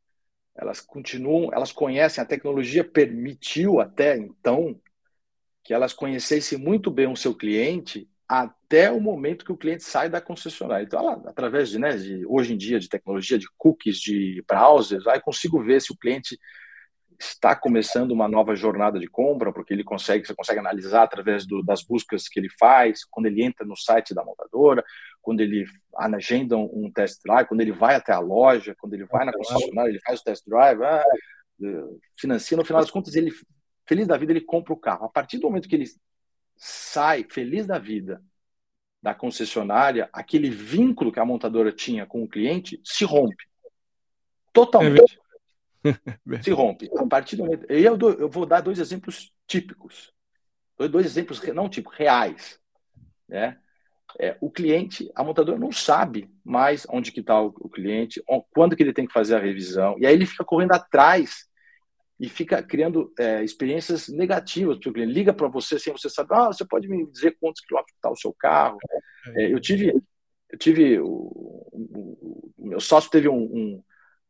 elas 0.55 0.81
continuam, 0.81 1.51
elas 1.53 1.71
conhecem, 1.71 2.21
a 2.21 2.25
tecnologia 2.25 2.83
permitiu 2.83 3.79
até 3.79 4.17
então 4.17 4.79
que 5.63 5.71
elas 5.71 5.93
conhecessem 5.93 6.57
muito 6.57 6.89
bem 6.89 7.07
o 7.07 7.15
seu 7.15 7.35
cliente 7.35 8.09
até 8.67 8.91
o 8.91 8.99
momento 8.99 9.45
que 9.45 9.51
o 9.51 9.57
cliente 9.57 9.83
sai 9.83 10.09
da 10.09 10.19
concessionária. 10.19 10.83
Então, 10.83 10.99
ela, 10.99 11.13
através 11.25 11.69
de, 11.69 11.79
né, 11.79 11.95
de, 11.95 12.25
hoje 12.27 12.53
em 12.53 12.57
dia, 12.57 12.79
de 12.79 12.89
tecnologia, 12.89 13.39
de 13.39 13.47
cookies, 13.57 13.97
de 13.97 14.43
browsers, 14.45 15.07
aí 15.07 15.21
consigo 15.21 15.63
ver 15.63 15.81
se 15.81 15.91
o 15.93 15.97
cliente 15.97 16.37
está 17.19 17.55
começando 17.55 18.11
uma 18.11 18.27
nova 18.27 18.55
jornada 18.55 18.99
de 18.99 19.07
compra, 19.07 19.51
porque 19.51 19.73
ele 19.73 19.83
consegue, 19.83 20.27
você 20.27 20.35
consegue 20.35 20.59
analisar 20.59 21.03
através 21.03 21.47
do, 21.47 21.63
das 21.63 21.81
buscas 21.81 22.27
que 22.27 22.39
ele 22.39 22.49
faz, 22.59 23.03
quando 23.09 23.25
ele 23.25 23.41
entra 23.41 23.65
no 23.65 23.75
site 23.75 24.13
da 24.13 24.23
montadora, 24.23 24.83
quando 25.21 25.39
ele 25.39 25.65
agenda 25.95 26.57
um 26.57 26.91
test 26.93 27.21
drive, 27.23 27.47
quando 27.47 27.61
ele 27.61 27.71
vai 27.71 27.95
até 27.95 28.11
a 28.11 28.19
loja, 28.19 28.75
quando 28.77 28.93
ele 28.93 29.05
vai 29.05 29.25
na 29.25 29.33
concessionária, 29.33 29.89
ele 29.89 30.01
faz 30.01 30.19
o 30.19 30.23
test 30.23 30.43
drive, 30.45 30.83
ah, 30.83 31.03
financia, 32.19 32.55
no 32.55 32.65
final 32.65 32.81
das 32.81 32.91
contas, 32.91 33.15
ele, 33.15 33.31
feliz 33.87 34.05
da 34.05 34.17
vida, 34.17 34.33
ele 34.33 34.41
compra 34.41 34.73
o 34.73 34.77
carro. 34.77 35.05
A 35.05 35.09
partir 35.09 35.39
do 35.39 35.47
momento 35.47 35.67
que 35.67 35.75
ele 35.75 35.85
sai 36.55 37.25
feliz 37.27 37.65
da 37.65 37.79
vida 37.79 38.21
da 39.01 39.13
concessionária, 39.13 40.09
aquele 40.11 40.49
vínculo 40.49 41.11
que 41.11 41.19
a 41.19 41.25
montadora 41.25 41.71
tinha 41.71 42.05
com 42.05 42.23
o 42.23 42.27
cliente 42.27 42.79
se 42.83 43.05
rompe. 43.05 43.45
Totalmente. 44.51 45.19
É 45.83 46.41
se 46.41 46.51
rompe. 46.51 46.89
A 46.97 47.05
partir 47.05 47.35
do 47.35 47.45
momento. 47.45 47.65
Eu, 47.69 47.95
dou, 47.95 48.11
eu 48.13 48.29
vou 48.29 48.45
dar 48.45 48.61
dois 48.61 48.79
exemplos 48.79 49.31
típicos. 49.45 50.11
Dois 50.77 51.05
exemplos 51.05 51.41
não 51.53 51.69
tipo 51.69 51.89
reais. 51.89 52.59
Né? 53.27 53.57
É, 54.19 54.37
o 54.41 54.49
cliente, 54.49 55.11
a 55.15 55.23
montadora 55.23 55.59
não 55.59 55.71
sabe 55.71 56.29
mais 56.43 56.87
onde 56.89 57.11
que 57.11 57.19
está 57.19 57.39
o, 57.41 57.47
o, 57.59 57.69
cliente, 57.69 58.23
quando 58.51 58.75
que 58.75 58.81
ele 58.81 58.93
tem 58.93 59.05
que 59.05 59.13
fazer 59.13 59.35
a 59.35 59.39
revisão, 59.39 59.95
e 59.99 60.05
aí 60.05 60.13
ele 60.13 60.25
fica 60.25 60.45
correndo 60.45 60.71
atrás 60.71 61.45
e 62.19 62.27
fica 62.27 62.61
criando 62.63 63.13
é, 63.19 63.43
experiências 63.43 64.07
negativas 64.07 64.79
para 64.79 64.89
o 64.89 64.93
cliente. 64.93 65.13
Liga 65.13 65.33
para 65.33 65.47
você 65.47 65.77
sem 65.77 65.93
você 65.93 66.09
saber, 66.09 66.35
ah, 66.35 66.47
você 66.47 66.65
pode 66.65 66.87
me 66.87 67.05
dizer 67.11 67.37
quantos 67.39 67.61
quilômetros 67.61 67.95
está 67.95 68.09
o 68.09 68.15
seu 68.15 68.33
carro? 68.33 68.77
É, 69.35 69.53
eu 69.53 69.59
tive, 69.59 69.93
eu 70.49 70.57
tive, 70.57 70.99
o, 70.99 71.07
o, 71.07 72.53
o 72.57 72.67
meu 72.67 72.79
sócio 72.79 73.11
teve 73.11 73.29
um, 73.29 73.37
um, 73.37 73.83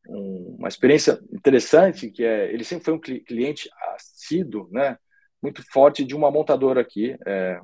um, 0.09 0.55
uma 0.59 0.67
experiência 0.67 1.19
interessante, 1.31 2.11
que 2.11 2.23
é, 2.23 2.51
ele 2.53 2.63
sempre 2.63 2.85
foi 2.85 2.93
um 2.93 2.99
cliente 2.99 3.69
assíduo, 3.95 4.67
né, 4.71 4.97
muito 5.41 5.63
forte 5.71 6.03
de 6.03 6.15
uma 6.15 6.29
montadora 6.29 6.81
aqui, 6.81 7.17
é, 7.25 7.59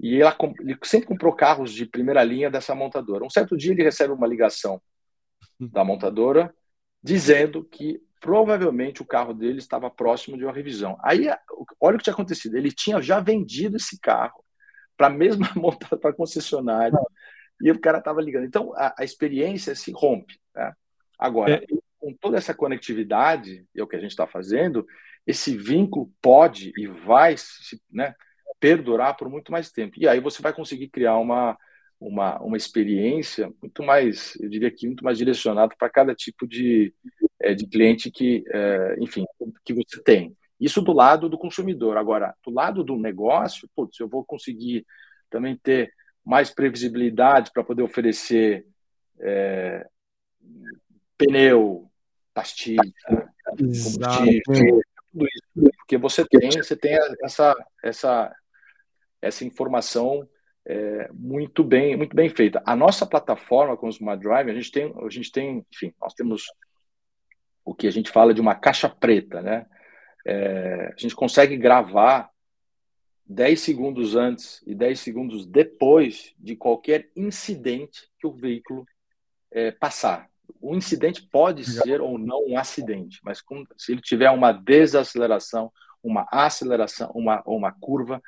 e 0.00 0.20
ela, 0.20 0.36
ele 0.60 0.76
sempre 0.82 1.06
comprou 1.06 1.32
carros 1.32 1.72
de 1.72 1.86
primeira 1.86 2.24
linha 2.24 2.50
dessa 2.50 2.74
montadora. 2.74 3.24
Um 3.24 3.30
certo 3.30 3.56
dia 3.56 3.70
ele 3.70 3.84
recebe 3.84 4.12
uma 4.12 4.26
ligação 4.26 4.82
da 5.60 5.84
montadora 5.84 6.52
dizendo 7.00 7.64
que 7.64 8.00
provavelmente 8.22 9.02
o 9.02 9.04
carro 9.04 9.34
dele 9.34 9.58
estava 9.58 9.90
próximo 9.90 10.38
de 10.38 10.44
uma 10.44 10.52
revisão. 10.52 10.96
Aí, 11.02 11.26
olha 11.80 11.96
o 11.96 11.98
que 11.98 12.04
tinha 12.04 12.14
acontecido. 12.14 12.56
Ele 12.56 12.70
tinha 12.70 13.02
já 13.02 13.18
vendido 13.18 13.76
esse 13.76 13.98
carro 13.98 14.44
para 14.96 15.08
a 15.08 15.10
mesma 15.10 15.50
montada 15.56 15.98
para 15.98 16.14
concessionária 16.14 16.96
e 17.60 17.70
o 17.70 17.80
cara 17.80 17.98
estava 17.98 18.22
ligando. 18.22 18.44
Então, 18.44 18.72
a, 18.76 18.94
a, 19.00 19.04
experiência 19.04 19.74
se 19.74 19.90
rompe. 19.90 20.38
Né? 20.54 20.72
Agora, 21.18 21.54
é. 21.54 21.66
com 21.98 22.14
toda 22.14 22.38
essa 22.38 22.54
conectividade, 22.54 23.66
é 23.76 23.82
o 23.82 23.88
que 23.88 23.96
a 23.96 24.00
gente 24.00 24.12
está 24.12 24.26
fazendo, 24.26 24.86
esse 25.26 25.56
vínculo 25.56 26.08
pode 26.22 26.72
e 26.78 26.86
vai 26.86 27.36
se, 27.36 27.82
né, 27.90 28.14
perdurar 28.60 29.16
por 29.16 29.28
muito 29.28 29.50
mais 29.50 29.72
tempo. 29.72 29.96
E 29.98 30.06
aí 30.06 30.20
você 30.20 30.40
vai 30.40 30.52
conseguir 30.52 30.88
criar 30.90 31.18
uma, 31.18 31.58
uma, 31.98 32.40
uma 32.40 32.56
experiência 32.56 33.52
muito 33.60 33.82
mais, 33.82 34.36
eu 34.40 34.48
diria 34.48 34.70
que 34.70 34.86
muito 34.86 35.02
mais 35.02 35.18
direcionada 35.18 35.74
para 35.76 35.90
cada 35.90 36.14
tipo 36.14 36.46
de, 36.46 36.94
é, 37.42 37.54
de 37.54 37.66
cliente 37.66 38.10
que, 38.10 38.44
é, 38.48 38.96
enfim, 39.00 39.24
que 39.64 39.74
você 39.74 40.02
tem. 40.02 40.36
Isso 40.60 40.80
do 40.80 40.92
lado 40.92 41.28
do 41.28 41.36
consumidor. 41.36 41.96
Agora, 41.96 42.34
do 42.44 42.52
lado 42.52 42.84
do 42.84 42.96
negócio, 42.96 43.68
putz, 43.74 43.98
eu 43.98 44.08
vou 44.08 44.24
conseguir 44.24 44.86
também 45.28 45.56
ter 45.56 45.92
mais 46.24 46.50
previsibilidade 46.50 47.50
para 47.52 47.64
poder 47.64 47.82
oferecer 47.82 48.64
é, 49.20 49.84
pneu, 51.18 51.90
pastilha, 52.32 52.82
combustível, 53.44 54.80
tudo 55.12 55.26
isso. 55.26 55.72
Porque 55.78 55.98
você 55.98 56.24
tem, 56.24 56.50
você 56.50 56.76
tem 56.76 56.96
essa, 57.22 57.54
essa, 57.82 58.36
essa 59.20 59.44
informação 59.44 60.28
é, 60.64 61.10
muito 61.12 61.64
bem 61.64 61.96
muito 61.96 62.14
bem 62.14 62.28
feita. 62.28 62.62
A 62.64 62.76
nossa 62.76 63.04
plataforma 63.04 63.76
com 63.76 63.86
o 63.86 63.90
Smart 63.90 64.22
Drive, 64.22 64.48
a 64.48 64.54
gente 64.54 64.70
tem, 64.70 64.94
a 64.96 65.08
gente 65.08 65.32
tem, 65.32 65.66
enfim, 65.72 65.92
nós 66.00 66.14
temos 66.14 66.44
o 67.64 67.74
que 67.74 67.86
a 67.86 67.90
gente 67.90 68.10
fala 68.10 68.34
de 68.34 68.40
uma 68.40 68.54
caixa 68.54 68.88
preta, 68.88 69.40
né? 69.40 69.66
É, 70.24 70.92
a 70.92 71.00
gente 71.00 71.14
consegue 71.14 71.56
gravar 71.56 72.30
10 73.26 73.60
segundos 73.60 74.14
antes 74.14 74.62
e 74.66 74.74
10 74.74 75.00
segundos 75.00 75.46
depois 75.46 76.34
de 76.38 76.54
qualquer 76.54 77.10
incidente 77.16 78.08
que 78.18 78.26
o 78.26 78.32
veículo 78.32 78.86
é, 79.50 79.70
passar. 79.70 80.28
O 80.60 80.74
incidente 80.74 81.22
pode 81.22 81.64
ser 81.64 82.00
ou 82.00 82.18
não 82.18 82.44
um 82.46 82.58
acidente, 82.58 83.20
mas 83.24 83.40
com, 83.40 83.64
se 83.76 83.92
ele 83.92 84.00
tiver 84.00 84.30
uma 84.30 84.52
desaceleração, 84.52 85.72
uma 86.02 86.26
aceleração, 86.30 87.10
uma, 87.14 87.42
uma 87.46 87.72
curva, 87.72 88.20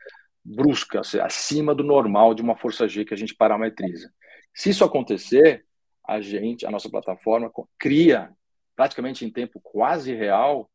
brusca, 0.45 1.01
acima 1.22 1.74
do 1.74 1.82
normal 1.82 2.35
de 2.35 2.43
uma 2.43 2.57
força 2.57 2.87
G 2.87 3.05
que 3.05 3.14
a 3.14 3.16
gente 3.16 3.35
parametriza. 3.35 4.12
Se 4.55 4.70
isso 4.70 4.85
acontecer, 4.85 5.64
a 6.07 6.20
gente, 6.20 6.66
a 6.66 6.70
nossa 6.70 6.91
plataforma 6.91 7.51
cria 7.78 8.30
praticamente 8.77 9.25
em 9.25 9.31
tempo 9.31 9.61
quase 9.61 10.14
real 10.14 10.70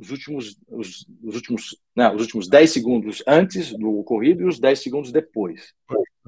os 0.00 0.10
últimos 0.10 0.58
os, 0.68 1.06
os 1.22 1.34
últimos 1.34 1.78
né, 1.94 2.10
os 2.10 2.22
últimos 2.22 2.48
10 2.48 2.70
segundos 2.70 3.22
antes 3.26 3.72
do 3.72 3.98
ocorrido 3.98 4.42
e 4.42 4.46
os 4.46 4.58
10 4.58 4.82
segundos 4.82 5.12
depois. 5.12 5.74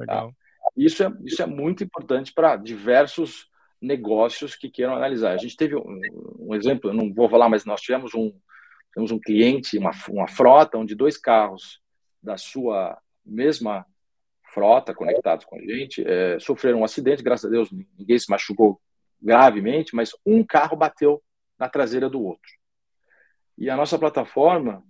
Tá? 0.06 0.28
Isso 0.76 1.02
é 1.02 1.12
isso 1.24 1.42
é 1.42 1.46
muito 1.46 1.82
importante 1.82 2.32
para 2.32 2.56
diversos 2.56 3.46
negócios 3.80 4.54
que 4.54 4.70
queiram 4.70 4.94
analisar. 4.94 5.32
A 5.32 5.38
gente 5.38 5.56
teve 5.56 5.74
um, 5.74 6.00
um 6.38 6.54
exemplo, 6.54 6.90
eu 6.90 6.94
não 6.94 7.12
vou 7.12 7.28
falar, 7.28 7.48
mas 7.48 7.64
nós 7.64 7.80
tivemos 7.80 8.14
um 8.14 8.32
temos 8.94 9.10
um 9.10 9.18
cliente, 9.18 9.78
uma, 9.78 9.90
uma 10.10 10.28
frota 10.28 10.76
onde 10.76 10.94
dois 10.94 11.16
carros 11.16 11.80
da 12.22 12.36
sua 12.36 12.98
mesma 13.24 13.86
frota 14.52 14.94
conectados 14.94 15.46
com 15.46 15.56
a 15.56 15.60
gente 15.60 16.04
é, 16.06 16.38
sofreram 16.38 16.80
um 16.80 16.84
acidente, 16.84 17.22
graças 17.22 17.46
a 17.46 17.48
Deus 17.48 17.70
ninguém 17.98 18.18
se 18.18 18.30
machucou 18.30 18.78
gravemente, 19.22 19.94
mas 19.94 20.10
um 20.26 20.44
carro 20.44 20.76
bateu 20.76 21.22
na 21.58 21.68
traseira 21.68 22.08
do 22.08 22.22
outro. 22.22 22.50
E 23.56 23.70
a 23.70 23.76
nossa 23.76 23.98
plataforma, 23.98 24.82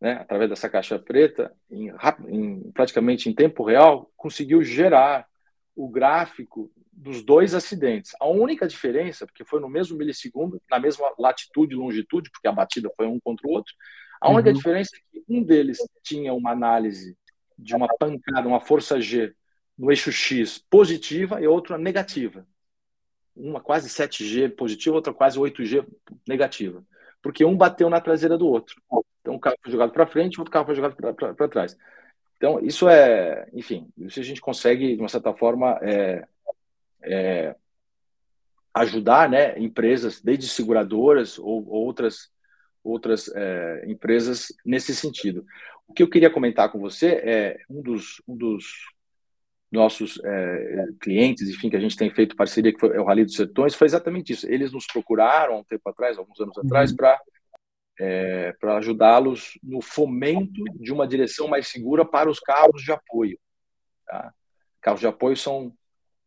né, 0.00 0.12
através 0.12 0.48
dessa 0.48 0.68
caixa 0.68 0.98
preta, 0.98 1.52
em, 1.70 1.92
em, 2.28 2.70
praticamente 2.72 3.28
em 3.28 3.34
tempo 3.34 3.64
real, 3.64 4.10
conseguiu 4.16 4.62
gerar 4.62 5.26
o 5.74 5.88
gráfico 5.88 6.70
dos 6.92 7.22
dois 7.22 7.54
acidentes. 7.54 8.12
A 8.20 8.28
única 8.28 8.68
diferença, 8.68 9.26
porque 9.26 9.44
foi 9.44 9.60
no 9.60 9.68
mesmo 9.68 9.96
milissegundo, 9.96 10.60
na 10.70 10.78
mesma 10.78 11.12
latitude 11.18 11.74
e 11.74 11.78
longitude, 11.78 12.30
porque 12.30 12.46
a 12.46 12.52
batida 12.52 12.90
foi 12.96 13.06
um 13.06 13.18
contra 13.18 13.48
o 13.48 13.50
outro, 13.50 13.72
a 14.20 14.30
única 14.30 14.50
uhum. 14.50 14.54
diferença 14.54 14.96
é 14.96 15.00
que 15.10 15.24
um 15.28 15.42
deles 15.42 15.78
tinha 16.02 16.34
uma 16.34 16.50
análise 16.50 17.16
de 17.58 17.74
uma 17.74 17.88
pancada, 17.98 18.46
uma 18.46 18.60
força 18.60 19.00
G 19.00 19.34
no 19.78 19.90
eixo 19.90 20.12
X 20.12 20.58
positiva 20.70 21.40
e 21.40 21.46
outra 21.46 21.78
negativa. 21.78 22.46
Uma 23.40 23.60
quase 23.60 23.88
7G 23.88 24.54
positiva, 24.54 24.96
outra 24.96 25.12
quase 25.12 25.38
8G 25.38 25.86
negativa. 26.26 26.84
Porque 27.22 27.44
um 27.44 27.56
bateu 27.56 27.88
na 27.90 28.00
traseira 28.00 28.36
do 28.36 28.46
outro. 28.46 28.80
Então, 29.20 29.34
o 29.34 29.40
carro 29.40 29.56
foi 29.62 29.72
jogado 29.72 29.92
para 29.92 30.06
frente, 30.06 30.38
outro 30.38 30.52
carro 30.52 30.66
foi 30.66 30.74
jogado 30.74 30.96
para 30.96 31.48
trás. 31.48 31.76
Então, 32.36 32.58
isso 32.60 32.88
é, 32.88 33.48
enfim, 33.52 33.88
isso 33.98 34.18
a 34.18 34.22
gente 34.22 34.40
consegue, 34.40 34.94
de 34.96 35.02
uma 35.02 35.08
certa 35.08 35.32
forma, 35.34 35.78
é, 35.82 36.26
é, 37.02 37.54
ajudar 38.72 39.28
né, 39.28 39.58
empresas, 39.58 40.20
desde 40.20 40.48
seguradoras 40.48 41.38
ou, 41.38 41.66
ou 41.68 41.84
outras 41.84 42.30
outras 42.82 43.28
é, 43.34 43.84
empresas 43.86 44.52
nesse 44.64 44.94
sentido. 44.94 45.44
O 45.86 45.92
que 45.92 46.02
eu 46.02 46.08
queria 46.08 46.30
comentar 46.30 46.70
com 46.72 46.78
você 46.78 47.08
é 47.08 47.60
um 47.68 47.82
dos, 47.82 48.22
um 48.26 48.36
dos 48.36 48.88
nossos 49.70 50.20
é, 50.24 50.86
clientes, 51.00 51.48
enfim, 51.48 51.70
que 51.70 51.76
a 51.76 51.80
gente 51.80 51.96
tem 51.96 52.10
feito 52.10 52.36
parceria, 52.36 52.72
que 52.72 52.80
foi 52.80 52.98
o 52.98 53.04
Rally 53.04 53.24
dos 53.24 53.36
Sertões, 53.36 53.74
foi 53.74 53.86
exatamente 53.86 54.32
isso. 54.32 54.50
Eles 54.50 54.72
nos 54.72 54.86
procuraram 54.86 55.60
um 55.60 55.64
tempo 55.64 55.88
atrás, 55.88 56.18
alguns 56.18 56.40
anos 56.40 56.56
uhum. 56.56 56.64
atrás, 56.64 56.92
para 56.92 57.18
é, 58.00 58.52
para 58.58 58.78
ajudá-los 58.78 59.58
no 59.62 59.82
fomento 59.82 60.64
de 60.76 60.90
uma 60.90 61.06
direção 61.06 61.46
mais 61.46 61.68
segura 61.68 62.02
para 62.02 62.30
os 62.30 62.40
carros 62.40 62.82
de 62.82 62.90
apoio. 62.90 63.38
Tá? 64.06 64.32
Carros 64.80 65.00
de 65.00 65.06
apoio 65.06 65.36
são 65.36 65.72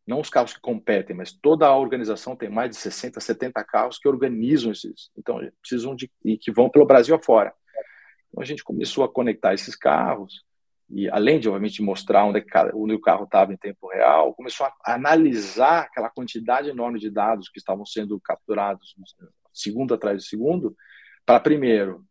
não 0.06 0.20
os 0.20 0.30
carros 0.30 0.54
que 0.54 0.62
competem, 0.62 1.16
mas 1.16 1.32
toda 1.32 1.66
a 1.66 1.76
organização 1.76 2.36
tem 2.36 2.50
mais 2.50 2.70
de 2.70 2.76
60, 2.76 3.20
70 3.20 3.64
carros 3.64 3.98
que 3.98 4.08
organizam 4.08 4.72
esses, 4.72 5.10
então 5.18 5.40
precisam 5.62 5.96
de 5.96 6.12
e 6.24 6.38
que 6.38 6.52
vão 6.52 6.70
pelo 6.70 6.86
Brasil 6.86 7.16
afora. 7.16 7.54
Então 8.30 8.44
a 8.44 8.46
gente 8.46 8.64
começou 8.64 9.04
a 9.04 9.12
conectar 9.12 9.54
esses 9.54 9.76
carros 9.76 10.44
e 10.90 11.10
além 11.10 11.40
de 11.40 11.48
obviamente 11.48 11.82
mostrar 11.82 12.26
onde, 12.26 12.40
é 12.40 12.44
onde 12.74 12.94
o 12.94 13.02
carro 13.02 13.24
estava 13.24 13.54
em 13.54 13.58
tempo 13.58 13.88
real, 13.88 14.34
começou 14.34 14.66
a 14.66 14.94
analisar 14.94 15.84
aquela 15.84 16.10
quantidade 16.10 16.70
enorme 16.70 17.00
de 17.00 17.10
dados 17.10 17.50
que 17.50 17.60
estavam 17.60 17.86
sendo 17.86 18.20
capturados 18.20 18.96
segundo 19.54 19.94
atrás 19.94 20.22
de 20.22 20.28
segundo, 20.28 20.76
para 21.26 21.40
primeiro 21.40 22.04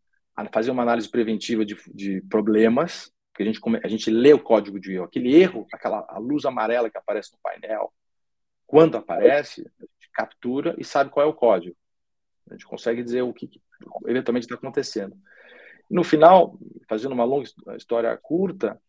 fazer 0.51 0.71
uma 0.71 0.81
análise 0.81 1.09
preventiva 1.09 1.63
de, 1.63 1.77
de 1.93 2.21
problemas 2.29 3.13
porque 3.33 3.41
a 3.41 3.45
gente, 3.47 3.59
a 3.83 3.87
gente 3.87 4.11
lê 4.11 4.31
o 4.31 4.39
código 4.39 4.79
de 4.79 4.93
erro. 4.93 5.05
Aquele 5.05 5.35
erro, 5.35 5.67
aquela 5.73 6.05
a 6.07 6.19
luz 6.19 6.45
amarela 6.45 6.89
que 6.89 6.97
aparece 6.97 7.33
no 7.33 7.39
painel, 7.41 7.91
quando 8.67 8.95
aparece, 8.95 9.61
a 9.79 9.83
gente 9.83 10.09
captura 10.13 10.75
e 10.77 10.85
sabe 10.85 11.09
qual 11.09 11.25
é 11.25 11.29
o 11.29 11.33
código. 11.33 11.75
A 12.49 12.53
gente 12.53 12.67
consegue 12.67 13.01
dizer 13.01 13.23
o 13.23 13.33
que, 13.33 13.47
que 13.47 13.61
eventualmente 14.05 14.45
está 14.45 14.55
acontecendo. 14.55 15.17
No 15.89 16.03
final, 16.03 16.57
fazendo 16.87 17.13
uma 17.13 17.23
longa 17.23 17.47
história 17.75 18.17
curta, 18.17 18.79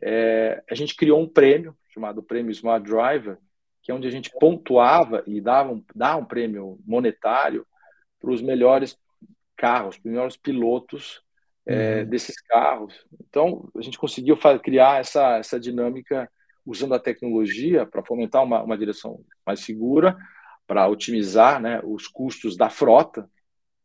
é, 0.00 0.62
a 0.70 0.74
gente 0.74 0.94
criou 0.94 1.20
um 1.20 1.28
prêmio 1.28 1.76
chamado 1.88 2.22
Prêmio 2.22 2.52
Smart 2.52 2.88
Driver, 2.88 3.38
que 3.82 3.90
é 3.90 3.94
onde 3.94 4.06
a 4.06 4.10
gente 4.10 4.30
pontuava 4.38 5.22
e 5.26 5.40
dava 5.40 5.72
um, 5.72 5.84
dá 5.94 6.16
um 6.16 6.24
prêmio 6.24 6.78
monetário 6.86 7.66
para 8.20 8.30
os 8.30 8.42
melhores 8.42 8.96
carros, 9.56 9.96
para 9.96 10.06
os 10.06 10.12
melhores 10.12 10.36
pilotos 10.36 11.22
é, 11.66 12.00
uhum. 12.00 12.08
desses 12.08 12.40
carros. 12.42 12.94
Então, 13.28 13.68
a 13.76 13.82
gente 13.82 13.98
conseguiu 13.98 14.36
criar 14.62 15.00
essa, 15.00 15.38
essa 15.38 15.58
dinâmica 15.58 16.30
usando 16.64 16.94
a 16.94 17.00
tecnologia 17.00 17.86
para 17.86 18.04
fomentar 18.04 18.44
uma, 18.44 18.62
uma 18.62 18.76
direção 18.76 19.20
mais 19.46 19.60
segura, 19.60 20.16
para 20.66 20.86
otimizar 20.86 21.60
né, 21.60 21.80
os 21.82 22.06
custos 22.06 22.56
da 22.56 22.68
frota, 22.68 23.28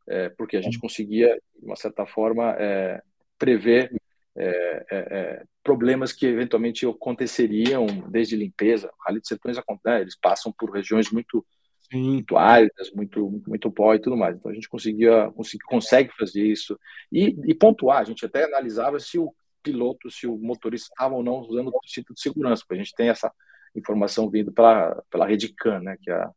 é, 0.07 0.29
porque 0.29 0.57
a 0.57 0.61
gente 0.61 0.79
conseguia, 0.79 1.39
de 1.59 1.65
uma 1.65 1.75
certa 1.75 2.05
forma, 2.05 2.55
é, 2.59 3.01
prever 3.37 3.91
é, 4.35 4.47
é, 4.47 4.85
é, 4.91 5.43
problemas 5.63 6.11
que 6.11 6.25
eventualmente 6.25 6.85
aconteceriam 6.87 7.85
desde 8.09 8.35
limpeza. 8.35 8.91
Rally 9.05 9.21
de 9.21 9.27
Sertões, 9.27 9.57
né, 9.85 10.01
eles 10.01 10.17
passam 10.19 10.51
por 10.51 10.71
regiões 10.71 11.11
muito 11.11 11.45
muito 11.91 12.37
áridas, 12.37 12.91
muito, 12.91 13.43
muito 13.45 13.71
pó 13.71 13.93
e 13.93 13.99
tudo 13.99 14.17
mais. 14.17 14.35
Então 14.35 14.49
a 14.49 14.53
gente 14.55 14.67
conseguia, 14.67 15.29
consegui, 15.35 15.63
consegue 15.63 16.11
fazer 16.17 16.43
isso 16.43 16.79
e, 17.11 17.35
e, 17.45 17.53
pontuar. 17.53 17.99
A 17.99 18.03
gente 18.03 18.25
até 18.25 18.45
analisava 18.45 18.99
se 18.99 19.19
o 19.19 19.31
piloto, 19.61 20.09
se 20.09 20.25
o 20.25 20.35
motorista 20.37 20.89
estava 20.91 21.13
ou 21.13 21.23
não 21.23 21.39
usando 21.39 21.67
o 21.67 21.87
cinto 21.87 22.13
de 22.13 22.21
segurança, 22.21 22.63
porque 22.63 22.81
a 22.81 22.83
gente 22.83 22.95
tem 22.95 23.09
essa 23.09 23.31
informação 23.75 24.27
vindo 24.29 24.51
pela, 24.51 25.03
pela 25.11 25.27
rede 25.27 25.49
CAN, 25.49 25.81
né, 25.81 25.97
que 26.01 26.09
é 26.09 26.15
a, 26.15 26.31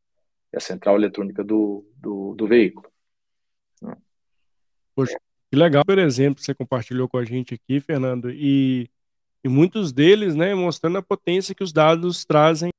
é 0.53 0.57
a 0.59 0.61
central 0.61 0.97
eletrônica 0.97 1.43
do, 1.43 1.87
do, 1.97 2.35
do 2.35 2.47
veículo. 2.47 2.91
Poxa, 4.97 5.16
que 5.51 5.57
legal, 5.59 5.84
por 5.84 5.99
exemplo, 5.99 6.42
você 6.42 6.55
compartilhou 6.55 7.07
com 7.07 7.18
a 7.18 7.24
gente 7.24 7.55
aqui, 7.55 7.80
Fernando, 7.80 8.30
e, 8.30 8.88
e 9.44 9.49
muitos 9.49 9.92
deles, 9.92 10.34
né, 10.34 10.55
mostrando 10.55 10.97
a 10.97 11.03
potência 11.03 11.55
que 11.55 11.62
os 11.62 11.70
dados 11.72 12.24
trazem 12.24 12.70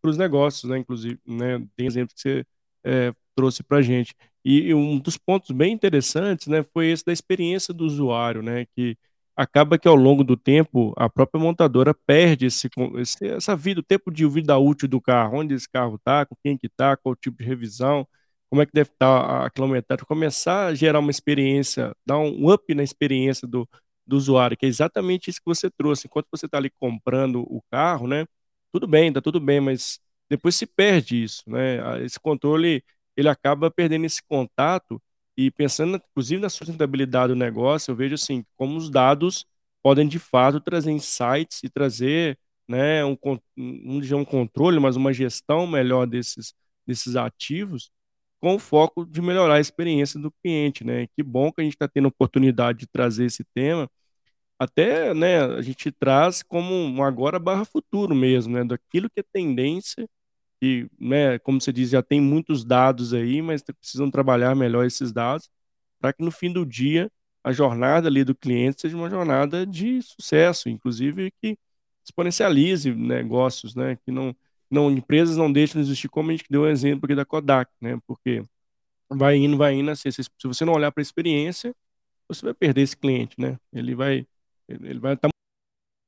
para 0.00 0.10
os 0.10 0.18
negócios, 0.18 0.70
né, 0.70 0.78
inclusive, 0.78 1.18
né, 1.26 1.66
tem 1.74 1.86
exemplo 1.86 2.14
que 2.14 2.20
você 2.20 2.46
é, 2.84 3.14
trouxe 3.34 3.62
para 3.62 3.78
a 3.78 3.82
gente. 3.82 4.14
E, 4.44 4.68
e, 4.68 4.74
um 4.74 4.98
dos 4.98 5.16
pontos 5.16 5.50
bem 5.52 5.72
interessantes, 5.72 6.48
né, 6.48 6.62
foi 6.62 6.88
esse 6.88 7.04
da 7.04 7.12
experiência 7.12 7.72
do 7.72 7.84
usuário, 7.86 8.42
né, 8.42 8.66
que 8.76 8.96
acaba 9.34 9.78
que 9.78 9.88
ao 9.88 9.96
longo 9.96 10.22
do 10.22 10.36
tempo 10.36 10.94
a 10.96 11.08
própria 11.08 11.40
montadora 11.40 11.94
perde 11.94 12.46
esse, 12.46 12.68
esse 12.98 13.26
essa 13.26 13.56
vida, 13.56 13.80
o 13.80 13.82
tempo 13.82 14.10
de 14.10 14.26
vida 14.28 14.56
útil 14.58 14.88
do 14.88 15.00
carro, 15.00 15.38
onde 15.38 15.54
esse 15.54 15.68
carro 15.68 15.96
está, 15.96 16.26
com 16.26 16.36
quem 16.42 16.58
que 16.58 16.66
está, 16.66 16.96
qual 16.96 17.16
tipo 17.16 17.38
de 17.38 17.44
revisão, 17.44 18.06
como 18.50 18.62
é 18.62 18.66
que 18.66 18.72
deve 18.72 18.90
estar 18.90 19.46
a 19.46 19.50
quilometragem, 19.50 20.04
começar 20.06 20.66
a 20.66 20.74
gerar 20.74 21.00
uma 21.00 21.10
experiência, 21.10 21.94
dar 22.06 22.18
um 22.18 22.50
up 22.50 22.74
na 22.74 22.82
experiência 22.82 23.46
do, 23.46 23.68
do 24.06 24.16
usuário, 24.16 24.56
que 24.56 24.66
é 24.66 24.68
exatamente 24.68 25.30
isso 25.30 25.40
que 25.40 25.46
você 25.46 25.70
trouxe. 25.70 26.06
Enquanto 26.06 26.26
você 26.30 26.46
está 26.46 26.58
ali 26.58 26.70
comprando 26.70 27.42
o 27.42 27.62
carro, 27.70 28.06
né? 28.06 28.26
Tudo 28.72 28.86
bem, 28.86 29.12
tá 29.12 29.20
tudo 29.20 29.40
bem, 29.40 29.60
mas 29.60 29.98
depois 30.28 30.54
se 30.56 30.66
perde 30.66 31.22
isso, 31.22 31.42
né? 31.46 32.04
Esse 32.04 32.20
controle, 32.20 32.84
ele 33.16 33.28
acaba 33.28 33.70
perdendo 33.70 34.06
esse 34.06 34.22
contato 34.22 35.00
e 35.36 35.50
pensando, 35.50 35.96
inclusive, 35.96 36.40
na 36.40 36.48
sustentabilidade 36.48 37.32
do 37.32 37.36
negócio, 37.38 37.90
eu 37.92 37.96
vejo 37.96 38.14
assim, 38.14 38.44
como 38.56 38.76
os 38.76 38.90
dados 38.90 39.44
podem 39.82 40.08
de 40.08 40.18
fato 40.18 40.60
trazer 40.60 40.90
insights 40.90 41.62
e 41.62 41.68
trazer 41.68 42.38
né, 42.68 43.04
um, 43.04 43.16
um, 43.56 44.00
um 44.16 44.24
controle, 44.24 44.80
mas 44.80 44.96
uma 44.96 45.12
gestão 45.12 45.66
melhor 45.66 46.06
desses, 46.06 46.54
desses 46.86 47.16
ativos 47.16 47.90
com 48.40 48.54
o 48.56 48.58
foco 48.58 49.04
de 49.06 49.20
melhorar 49.22 49.56
a 49.56 49.60
experiência 49.60 50.20
do 50.20 50.30
cliente, 50.42 50.84
né? 50.84 51.06
Que 51.16 51.22
bom 51.22 51.52
que 51.52 51.60
a 51.60 51.64
gente 51.64 51.74
está 51.74 51.88
tendo 51.88 52.06
a 52.06 52.08
oportunidade 52.08 52.80
de 52.80 52.86
trazer 52.86 53.26
esse 53.26 53.44
tema. 53.54 53.88
Até, 54.58 55.14
né, 55.14 55.40
a 55.44 55.62
gente 55.62 55.92
traz 55.92 56.42
como 56.42 56.74
um 56.74 57.02
agora 57.04 57.38
barra 57.38 57.64
futuro 57.64 58.14
mesmo, 58.14 58.54
né? 58.54 58.64
Daquilo 58.64 59.10
que 59.10 59.20
é 59.20 59.24
tendência 59.32 60.08
e, 60.62 60.88
né, 60.98 61.38
como 61.40 61.60
você 61.60 61.72
diz, 61.72 61.90
já 61.90 62.02
tem 62.02 62.20
muitos 62.20 62.64
dados 62.64 63.14
aí, 63.14 63.42
mas 63.42 63.62
precisam 63.62 64.10
trabalhar 64.10 64.54
melhor 64.54 64.86
esses 64.86 65.12
dados 65.12 65.50
para 66.00 66.12
que 66.12 66.22
no 66.24 66.30
fim 66.30 66.52
do 66.52 66.64
dia 66.66 67.10
a 67.44 67.52
jornada 67.52 68.08
ali 68.08 68.24
do 68.24 68.34
cliente 68.34 68.80
seja 68.80 68.96
uma 68.96 69.10
jornada 69.10 69.66
de 69.66 70.02
sucesso, 70.02 70.68
inclusive 70.68 71.32
que 71.42 71.58
exponencialize 72.04 72.92
negócios, 72.94 73.74
né? 73.74 73.96
Que 74.04 74.10
não 74.10 74.34
não, 74.70 74.90
empresas 74.90 75.36
não 75.36 75.52
deixam 75.52 75.80
de 75.80 75.88
existir, 75.88 76.08
como 76.08 76.30
a 76.30 76.32
gente 76.36 76.46
deu 76.50 76.62
o 76.62 76.68
exemplo 76.68 77.06
aqui 77.06 77.14
da 77.14 77.24
Kodak, 77.24 77.70
né? 77.80 77.98
Porque 78.06 78.42
vai 79.08 79.36
indo, 79.36 79.56
vai 79.56 79.74
indo, 79.74 79.90
assim, 79.90 80.10
se, 80.10 80.22
você 80.44 80.64
não 80.64 80.74
olhar 80.74 80.90
para 80.92 81.00
a 81.00 81.02
experiência, 81.02 81.74
você 82.28 82.44
vai 82.44 82.54
perder 82.54 82.82
esse 82.82 82.96
cliente, 82.96 83.36
né? 83.38 83.58
Ele 83.72 83.94
vai 83.94 84.26
ele 84.68 84.98
vai 84.98 85.14
estar 85.14 85.28
tá 85.28 85.34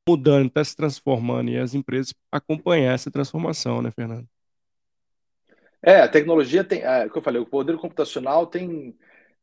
mudando, 0.08 0.48
está 0.48 0.64
se 0.64 0.74
transformando, 0.74 1.50
e 1.50 1.58
as 1.58 1.74
empresas 1.74 2.12
acompanhar 2.32 2.94
essa 2.94 3.10
transformação, 3.10 3.80
né, 3.80 3.90
Fernando? 3.90 4.26
É, 5.80 6.00
a 6.00 6.08
tecnologia 6.08 6.64
tem, 6.64 6.82
é, 6.82 7.08
que 7.08 7.16
eu 7.16 7.22
falei, 7.22 7.40
o 7.40 7.46
poder 7.46 7.76
computacional 7.76 8.46
tem 8.46 8.98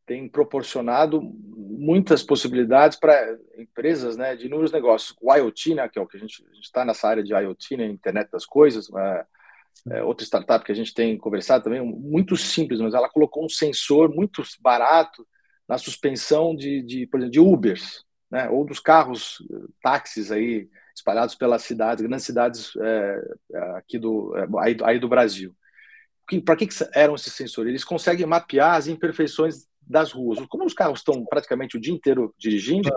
tem 0.05 0.29
proporcionado 0.29 1.21
muitas 1.21 2.21
possibilidades 2.23 2.97
para 2.97 3.37
empresas 3.57 4.15
né, 4.15 4.35
de 4.35 4.45
inúmeros 4.45 4.71
negócios. 4.71 5.15
O 5.21 5.33
IoT, 5.33 5.75
né, 5.75 5.89
que 5.89 5.97
é 5.97 6.01
o 6.01 6.07
que 6.07 6.17
a 6.17 6.19
gente 6.19 6.43
está 6.61 6.85
nessa 6.85 7.07
área 7.07 7.23
de 7.23 7.33
IoT, 7.33 7.77
né, 7.77 7.85
internet 7.85 8.29
das 8.31 8.45
coisas, 8.45 8.87
é, 8.95 9.25
é, 9.91 10.03
outra 10.03 10.25
startup 10.25 10.63
que 10.63 10.71
a 10.71 10.75
gente 10.75 10.93
tem 10.93 11.17
conversado 11.17 11.63
também, 11.63 11.81
muito 11.81 12.37
simples, 12.37 12.79
mas 12.79 12.93
ela 12.93 13.09
colocou 13.09 13.43
um 13.43 13.49
sensor 13.49 14.13
muito 14.13 14.43
barato 14.61 15.27
na 15.67 15.77
suspensão 15.77 16.55
de, 16.55 16.83
de 16.83 17.07
por 17.07 17.17
exemplo, 17.17 17.31
de 17.31 17.39
Ubers, 17.39 18.05
né, 18.29 18.49
ou 18.49 18.65
dos 18.65 18.79
carros, 18.79 19.37
táxis 19.81 20.31
aí 20.31 20.69
espalhados 20.95 21.35
pelas 21.35 21.63
cidades, 21.63 22.05
grandes 22.05 22.25
cidades 22.25 22.73
é, 22.77 23.21
aqui 23.75 23.97
do 23.97 24.35
é, 24.37 24.47
aí, 24.63 24.77
aí 24.83 24.99
do 24.99 25.09
Brasil. 25.09 25.55
Para 26.43 26.55
que, 26.55 26.65
que 26.65 26.75
eram 26.93 27.15
esses 27.15 27.33
sensores? 27.33 27.69
Eles 27.69 27.83
conseguem 27.83 28.25
mapear 28.25 28.75
as 28.75 28.87
imperfeições 28.87 29.67
das 29.87 30.11
ruas. 30.11 30.39
Como 30.47 30.65
os 30.65 30.73
carros 30.73 30.99
estão 30.99 31.23
praticamente 31.25 31.77
o 31.77 31.81
dia 31.81 31.93
inteiro 31.93 32.33
dirigindo, 32.37 32.89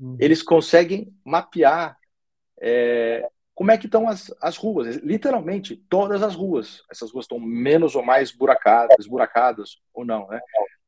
uhum. 0.00 0.16
eles 0.20 0.42
conseguem 0.42 1.12
mapear 1.24 1.96
é, 2.60 3.28
como 3.54 3.70
é 3.70 3.78
que 3.78 3.86
estão 3.86 4.08
as, 4.08 4.32
as 4.40 4.56
ruas, 4.56 4.96
literalmente 4.96 5.76
todas 5.88 6.22
as 6.22 6.34
ruas. 6.34 6.82
Essas 6.90 7.10
ruas 7.10 7.24
estão 7.24 7.40
menos 7.40 7.94
ou 7.94 8.04
mais 8.04 8.30
buracadas, 8.30 9.06
buracadas 9.06 9.78
ou 9.94 10.04
não, 10.04 10.28
né? 10.28 10.40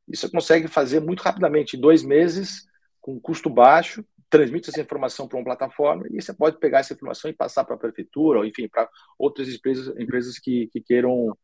Isso 0.07 0.31
consegue 0.31 0.69
fazer 0.69 1.01
muito 1.01 1.21
rapidamente, 1.21 1.77
em 1.77 1.81
dois 1.81 2.03
meses, 2.03 2.67
com 3.01 3.21
custo 3.21 3.51
baixo, 3.51 4.05
transmite 4.31 4.69
essa 4.69 4.81
informação 4.81 5.27
para 5.27 5.39
uma 5.39 5.45
plataforma 5.45 6.07
e 6.11 6.21
você 6.21 6.33
pode 6.33 6.59
pegar 6.59 6.81
essa 6.81 6.93
informação 6.93 7.31
e 7.31 7.35
passar 7.35 7.65
para 7.65 7.75
a 7.75 7.79
prefeitura, 7.79 8.39
ou 8.39 8.45
enfim, 8.45 8.69
para 8.69 8.89
outras 9.19 9.49
empresas, 9.49 9.89
empresas 9.99 10.39
que, 10.39 10.67
que 10.69 10.81
queiram, 10.81 11.37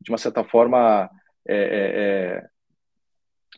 de 0.00 0.10
uma 0.10 0.18
certa 0.18 0.42
forma, 0.44 1.10
é, 1.46 1.56
é, 1.56 2.36
é 2.36 2.48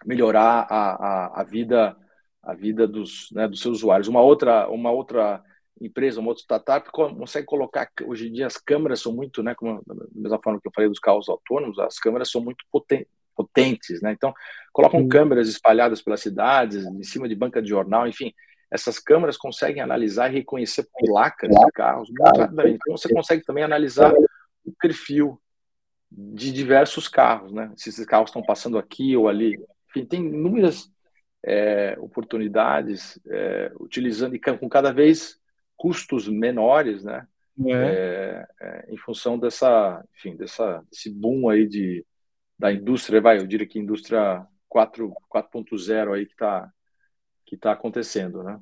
melhorar 0.04 0.66
a, 0.68 0.92
a, 0.92 1.40
a 1.40 1.44
vida 1.44 1.96
a 2.42 2.54
vida 2.54 2.88
dos, 2.88 3.28
né, 3.30 3.46
dos 3.46 3.60
seus 3.60 3.78
usuários. 3.78 4.08
Uma 4.08 4.20
outra, 4.20 4.68
uma 4.68 4.90
outra 4.90 5.42
empresa, 5.80 6.20
uma 6.20 6.30
outra 6.30 6.42
startup 6.42 6.90
consegue 6.90 7.46
colocar, 7.46 7.88
hoje 8.04 8.28
em 8.28 8.32
dia 8.32 8.46
as 8.46 8.56
câmeras 8.56 9.00
são 9.00 9.12
muito, 9.12 9.42
né, 9.42 9.54
como, 9.54 9.82
da 9.86 9.94
mesma 10.12 10.40
forma 10.42 10.60
que 10.60 10.68
eu 10.68 10.72
falei 10.74 10.88
dos 10.88 10.98
carros 10.98 11.28
autônomos, 11.28 11.78
as 11.78 11.98
câmeras 11.98 12.30
são 12.30 12.40
muito 12.40 12.64
potentes, 13.34 14.00
né, 14.02 14.12
então 14.12 14.32
colocam 14.72 15.08
câmeras 15.08 15.48
espalhadas 15.48 16.02
pelas 16.02 16.20
cidades, 16.20 16.84
em 16.84 17.02
cima 17.02 17.28
de 17.28 17.34
banca 17.34 17.60
de 17.60 17.68
jornal, 17.68 18.06
enfim, 18.06 18.32
essas 18.70 18.98
câmeras 18.98 19.36
conseguem 19.36 19.82
analisar 19.82 20.30
e 20.30 20.34
reconhecer 20.36 20.86
placas 20.98 21.50
de 21.50 21.72
carros 21.72 22.08
muito 22.08 22.38
rapidamente, 22.38 22.78
então 22.80 22.96
você 22.96 23.12
consegue 23.12 23.42
também 23.42 23.64
analisar 23.64 24.12
o 24.64 24.72
perfil 24.80 25.40
de 26.10 26.52
diversos 26.52 27.08
carros, 27.08 27.52
né, 27.52 27.72
se 27.76 27.88
esses 27.88 28.04
carros 28.04 28.30
estão 28.30 28.42
passando 28.42 28.78
aqui 28.78 29.16
ou 29.16 29.28
ali, 29.28 29.58
enfim, 29.92 30.06
tem 30.06 30.26
inúmeras 30.26 30.90
é, 31.44 31.96
oportunidades 31.98 33.20
é, 33.28 33.72
utilizando 33.78 34.34
e 34.34 34.40
com 34.40 34.68
cada 34.68 34.92
vez 34.92 35.38
custos 35.76 36.28
menores, 36.28 37.04
né? 37.04 37.26
É. 37.66 37.72
é. 37.72 38.46
é 38.60 38.86
em 38.88 38.96
função 38.96 39.38
dessa, 39.38 40.02
enfim, 40.16 40.36
dessa, 40.36 40.82
desse 40.90 41.10
boom 41.10 41.48
aí 41.48 41.66
de, 41.68 42.04
da 42.58 42.72
indústria, 42.72 43.20
vai, 43.20 43.38
eu 43.38 43.46
diria 43.46 43.66
que 43.66 43.78
indústria 43.78 44.46
4.0 44.70 46.14
aí 46.14 46.24
que 46.24 46.32
está 46.32 46.72
que 47.44 47.56
tá 47.58 47.72
acontecendo, 47.72 48.42
né? 48.42 48.58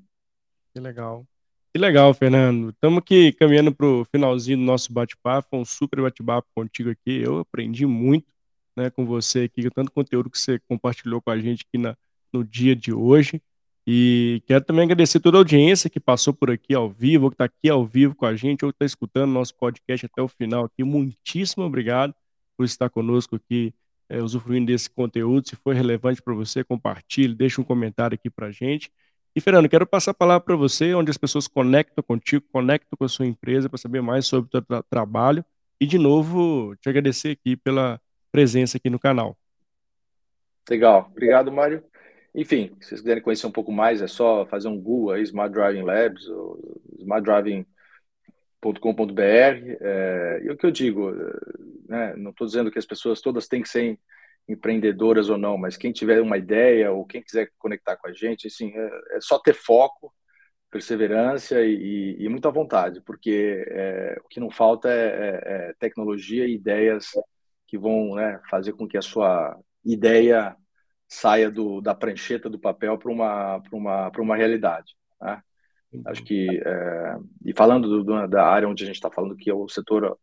Que 0.75 0.81
legal. 0.81 1.25
Que 1.73 1.79
legal, 1.79 2.13
Fernando. 2.13 2.71
Estamos 2.71 2.99
aqui 2.99 3.33
caminhando 3.35 3.73
para 3.73 3.87
o 3.87 4.05
finalzinho 4.05 4.59
do 4.59 4.65
nosso 4.65 4.93
bate-papo. 4.93 5.49
Foi 5.49 5.61
um 5.61 5.65
super 5.65 6.03
bate-papo 6.03 6.49
contigo 6.53 6.91
aqui. 6.91 7.23
Eu 7.23 7.39
aprendi 7.39 7.87
muito 7.87 8.27
né, 8.77 8.91
com 8.91 9.05
você 9.05 9.43
aqui, 9.43 9.69
tanto 9.71 9.93
conteúdo 9.93 10.31
que 10.31 10.39
você 10.39 10.59
compartilhou 10.61 11.21
com 11.21 11.31
a 11.31 11.39
gente 11.39 11.65
aqui 11.69 11.79
na, 11.79 11.97
no 12.33 12.45
dia 12.45 12.75
de 12.75 12.93
hoje. 12.93 13.41
E 13.87 14.43
quero 14.47 14.65
também 14.65 14.85
agradecer 14.85 15.21
toda 15.21 15.39
a 15.39 15.41
audiência 15.41 15.91
que 15.91 15.99
passou 15.99 16.33
por 16.33 16.51
aqui 16.51 16.75
ao 16.75 16.89
vivo, 16.89 17.31
que 17.31 17.35
está 17.35 17.45
aqui 17.47 17.69
ao 17.69 17.85
vivo 17.85 18.15
com 18.15 18.27
a 18.27 18.37
gente, 18.37 18.65
ou 18.65 18.71
que 18.71 18.77
está 18.77 18.85
escutando 18.85 19.33
nosso 19.33 19.55
podcast 19.57 20.07
até 20.07 20.23
o 20.23 20.29
final 20.29 20.65
aqui. 20.65 20.85
Muitíssimo 20.85 21.65
obrigado 21.65 22.15
por 22.57 22.65
estar 22.65 22.91
conosco 22.91 23.37
aqui, 23.37 23.75
é, 24.09 24.23
usufruindo 24.23 24.67
desse 24.67 24.91
conteúdo. 24.91 25.49
Se 25.49 25.57
foi 25.57 25.75
relevante 25.75 26.23
para 26.23 26.35
você, 26.35 26.63
compartilhe, 26.63 27.35
deixe 27.35 27.61
um 27.61 27.65
comentário 27.65 28.15
aqui 28.15 28.29
para 28.31 28.49
a 28.49 28.53
gente. 28.53 28.93
E, 29.35 29.41
Fernando, 29.41 29.69
quero 29.69 29.87
passar 29.87 30.11
a 30.11 30.15
palavra 30.15 30.45
para 30.45 30.57
você, 30.57 30.93
onde 30.95 31.11
as 31.11 31.17
pessoas 31.17 31.47
conectam 31.47 32.03
contigo, 32.03 32.45
conectam 32.53 32.97
com 32.99 33.05
a 33.05 33.09
sua 33.09 33.27
empresa 33.27 33.69
para 33.69 33.79
saber 33.79 34.03
mais 34.03 34.27
sobre 34.27 34.49
o 34.49 34.51
seu 34.51 34.63
tra 34.63 34.83
trabalho. 34.83 35.45
E, 35.81 35.87
de 35.87 35.99
novo, 35.99 36.77
te 36.77 36.89
agradecer 36.89 37.31
aqui 37.31 37.57
pela, 37.57 38.01
presença 38.31 38.77
aqui 38.77 38.89
no 38.89 38.99
canal. 38.99 39.37
Legal, 40.69 41.09
obrigado, 41.11 41.51
Mário. 41.51 41.83
Enfim, 42.35 42.77
se 42.81 42.89
vocês 42.89 43.01
quiserem 43.01 43.23
conhecer 43.23 43.47
um 43.47 43.53
pouco 43.53 43.73
mais, 43.73 44.01
é 44.01 44.07
só 44.07 44.47
fazer 44.47 44.69
um 44.69 44.81
Google 44.81 45.13
aí, 45.13 45.23
Smart 45.23 45.53
Driving 45.53 45.83
Labs, 45.83 46.29
ou 46.29 46.81
smartdriving.com.br. 47.01 49.77
É, 49.81 50.41
e 50.45 50.51
o 50.51 50.57
que 50.57 50.65
eu 50.65 50.71
digo, 50.71 51.11
né, 51.89 52.15
não 52.17 52.31
estou 52.31 52.47
dizendo 52.47 52.71
que 52.71 52.79
as 52.79 52.87
pessoas 52.87 53.21
todas 53.21 53.49
têm 53.49 53.63
que 53.63 53.69
ser 53.69 53.99
empreendedoras 54.49 55.29
ou 55.29 55.39
não, 55.39 55.59
mas 55.59 55.77
quem 55.77 55.93
tiver 55.93 56.21
uma 56.21 56.39
ideia 56.39 56.93
ou 56.93 57.05
quem 57.05 57.23
quiser 57.23 57.51
conectar 57.59 57.97
com 57.97 58.09
a 58.09 58.13
gente, 58.13 58.47
assim, 58.47 58.73
é, 58.75 59.17
é 59.17 59.21
só 59.21 59.39
ter 59.39 59.55
foco, 59.55 60.13
perseverança 60.71 61.61
e, 61.63 62.17
e, 62.21 62.25
e 62.25 62.29
muita 62.29 62.51
vontade, 62.51 63.01
porque 63.01 63.65
é, 63.69 64.21
o 64.25 64.29
que 64.29 64.39
não 64.39 64.51
falta 64.51 64.89
é, 64.89 64.95
é, 64.95 65.71
é 65.71 65.75
tecnologia 65.81 66.47
e 66.47 66.55
ideias 66.55 67.11
que 67.71 67.79
vão 67.79 68.17
né, 68.17 68.41
fazer 68.51 68.73
com 68.73 68.89
que 68.89 68.99
a 68.99 69.03
sua 69.03 69.57
ideia 69.85 70.57
saia 71.07 71.49
do, 71.49 71.81
da 71.81 71.95
prancheta 71.95 72.51
do 72.51 72.59
papel 72.59 72.99
para 72.99 73.13
uma, 73.13 73.63
uma, 73.71 74.11
uma 74.19 74.37
realidade. 74.37 74.97
Né? 75.21 75.41
Acho 76.05 76.25
que, 76.25 76.49
é, 76.65 77.17
e 77.45 77.53
falando 77.53 78.03
do, 78.03 78.27
da 78.27 78.45
área 78.45 78.69
onde 78.69 78.83
a 78.83 78.87
gente 78.87 78.97
está 78.97 79.09
falando, 79.09 79.37
que 79.37 79.49
é 79.49 79.55
o 79.55 79.69
setor 79.69 80.19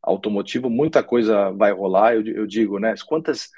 automotivo, 0.00 0.70
muita 0.70 1.02
coisa 1.02 1.50
vai 1.50 1.72
rolar. 1.72 2.14
Eu, 2.14 2.24
eu 2.26 2.46
digo, 2.46 2.78
né? 2.78 2.94
Quantas, 3.06 3.50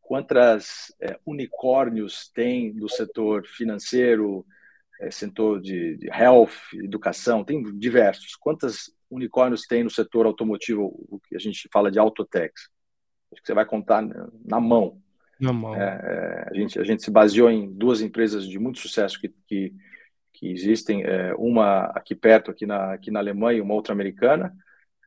quantas 0.00 0.94
é, 1.00 1.18
unicórnios 1.26 2.30
tem 2.32 2.72
do 2.72 2.88
setor 2.88 3.44
financeiro, 3.46 4.46
é, 5.00 5.10
setor 5.10 5.60
de, 5.60 5.96
de, 5.96 6.08
health, 6.08 6.52
educação, 6.74 7.44
tem 7.44 7.62
diversos. 7.76 8.36
Quantas 8.36 8.92
unicórnios 9.10 9.62
tem 9.66 9.82
no 9.82 9.90
setor 9.90 10.26
automotivo, 10.26 10.86
o 11.08 11.20
que 11.20 11.34
a 11.34 11.38
gente 11.38 11.68
fala 11.72 11.90
de 11.90 11.98
autotex? 11.98 12.68
Acho 13.32 13.40
que 13.40 13.46
você 13.46 13.54
vai 13.54 13.64
contar 13.64 14.02
na 14.44 14.60
mão. 14.60 15.00
Na 15.40 15.52
mão. 15.52 15.74
É, 15.74 15.80
é, 15.80 16.48
a, 16.50 16.54
gente, 16.54 16.78
a 16.78 16.84
gente 16.84 17.02
se 17.02 17.10
baseou 17.10 17.50
em 17.50 17.72
duas 17.72 18.00
empresas 18.00 18.46
de 18.46 18.58
muito 18.58 18.78
sucesso 18.78 19.20
que, 19.20 19.34
que, 19.46 19.74
que 20.32 20.52
existem, 20.52 21.02
é, 21.02 21.34
uma 21.36 21.86
aqui 21.86 22.14
perto, 22.14 22.50
aqui 22.50 22.66
na, 22.66 22.92
aqui 22.92 23.10
na 23.10 23.18
Alemanha, 23.18 23.58
e 23.58 23.60
uma 23.60 23.74
outra 23.74 23.92
americana, 23.92 24.54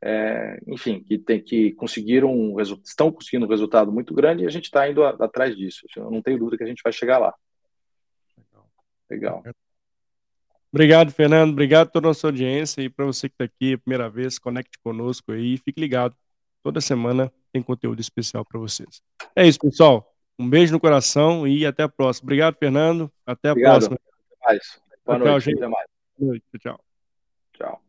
é, 0.02 0.58
enfim, 0.66 1.02
que, 1.02 1.18
tem, 1.18 1.40
que 1.40 1.72
conseguiram 1.72 2.30
um, 2.30 2.60
estão 2.60 3.10
conseguindo 3.10 3.46
um 3.46 3.48
resultado 3.48 3.90
muito 3.90 4.14
grande 4.14 4.44
e 4.44 4.46
a 4.46 4.50
gente 4.50 4.64
está 4.64 4.88
indo 4.88 5.02
a, 5.02 5.10
atrás 5.10 5.56
disso. 5.56 5.86
Eu 5.96 6.10
não 6.10 6.20
tenho 6.20 6.38
dúvida 6.38 6.58
que 6.58 6.64
a 6.64 6.66
gente 6.66 6.82
vai 6.82 6.92
chegar 6.92 7.18
lá. 7.18 7.34
Legal. 9.08 9.42
Obrigado, 10.70 11.10
Fernando. 11.10 11.52
Obrigado 11.52 11.88
a 11.88 11.90
toda 11.90 12.08
a 12.08 12.10
nossa 12.10 12.26
audiência 12.26 12.82
e 12.82 12.90
para 12.90 13.06
você 13.06 13.28
que 13.28 13.34
está 13.34 13.44
aqui 13.44 13.74
a 13.74 13.78
primeira 13.78 14.10
vez, 14.10 14.38
conecte 14.38 14.78
conosco 14.82 15.32
aí. 15.32 15.56
Fique 15.56 15.80
ligado. 15.80 16.14
Toda 16.62 16.80
semana 16.80 17.32
tem 17.56 17.62
conteúdo 17.62 18.00
especial 18.00 18.44
para 18.44 18.60
vocês. 18.60 19.00
É 19.34 19.46
isso, 19.46 19.58
pessoal. 19.58 20.12
Um 20.38 20.48
beijo 20.48 20.72
no 20.72 20.80
coração 20.80 21.48
e 21.48 21.64
até 21.64 21.82
a 21.82 21.88
próxima. 21.88 22.26
Obrigado, 22.26 22.56
Fernando. 22.58 23.10
Até 23.24 23.48
a 23.48 23.52
Obrigado. 23.52 23.72
próxima. 23.72 23.96
Até 23.96 24.46
mais. 24.46 24.80
Boa 25.04 25.18
tchau, 25.18 25.26
noite. 25.26 25.44
Gente. 25.44 25.56
Até 25.56 25.68
mais. 25.68 25.86
Boa 26.18 26.30
noite. 26.30 26.44
Tchau. 26.58 26.80
Tchau. 27.54 27.85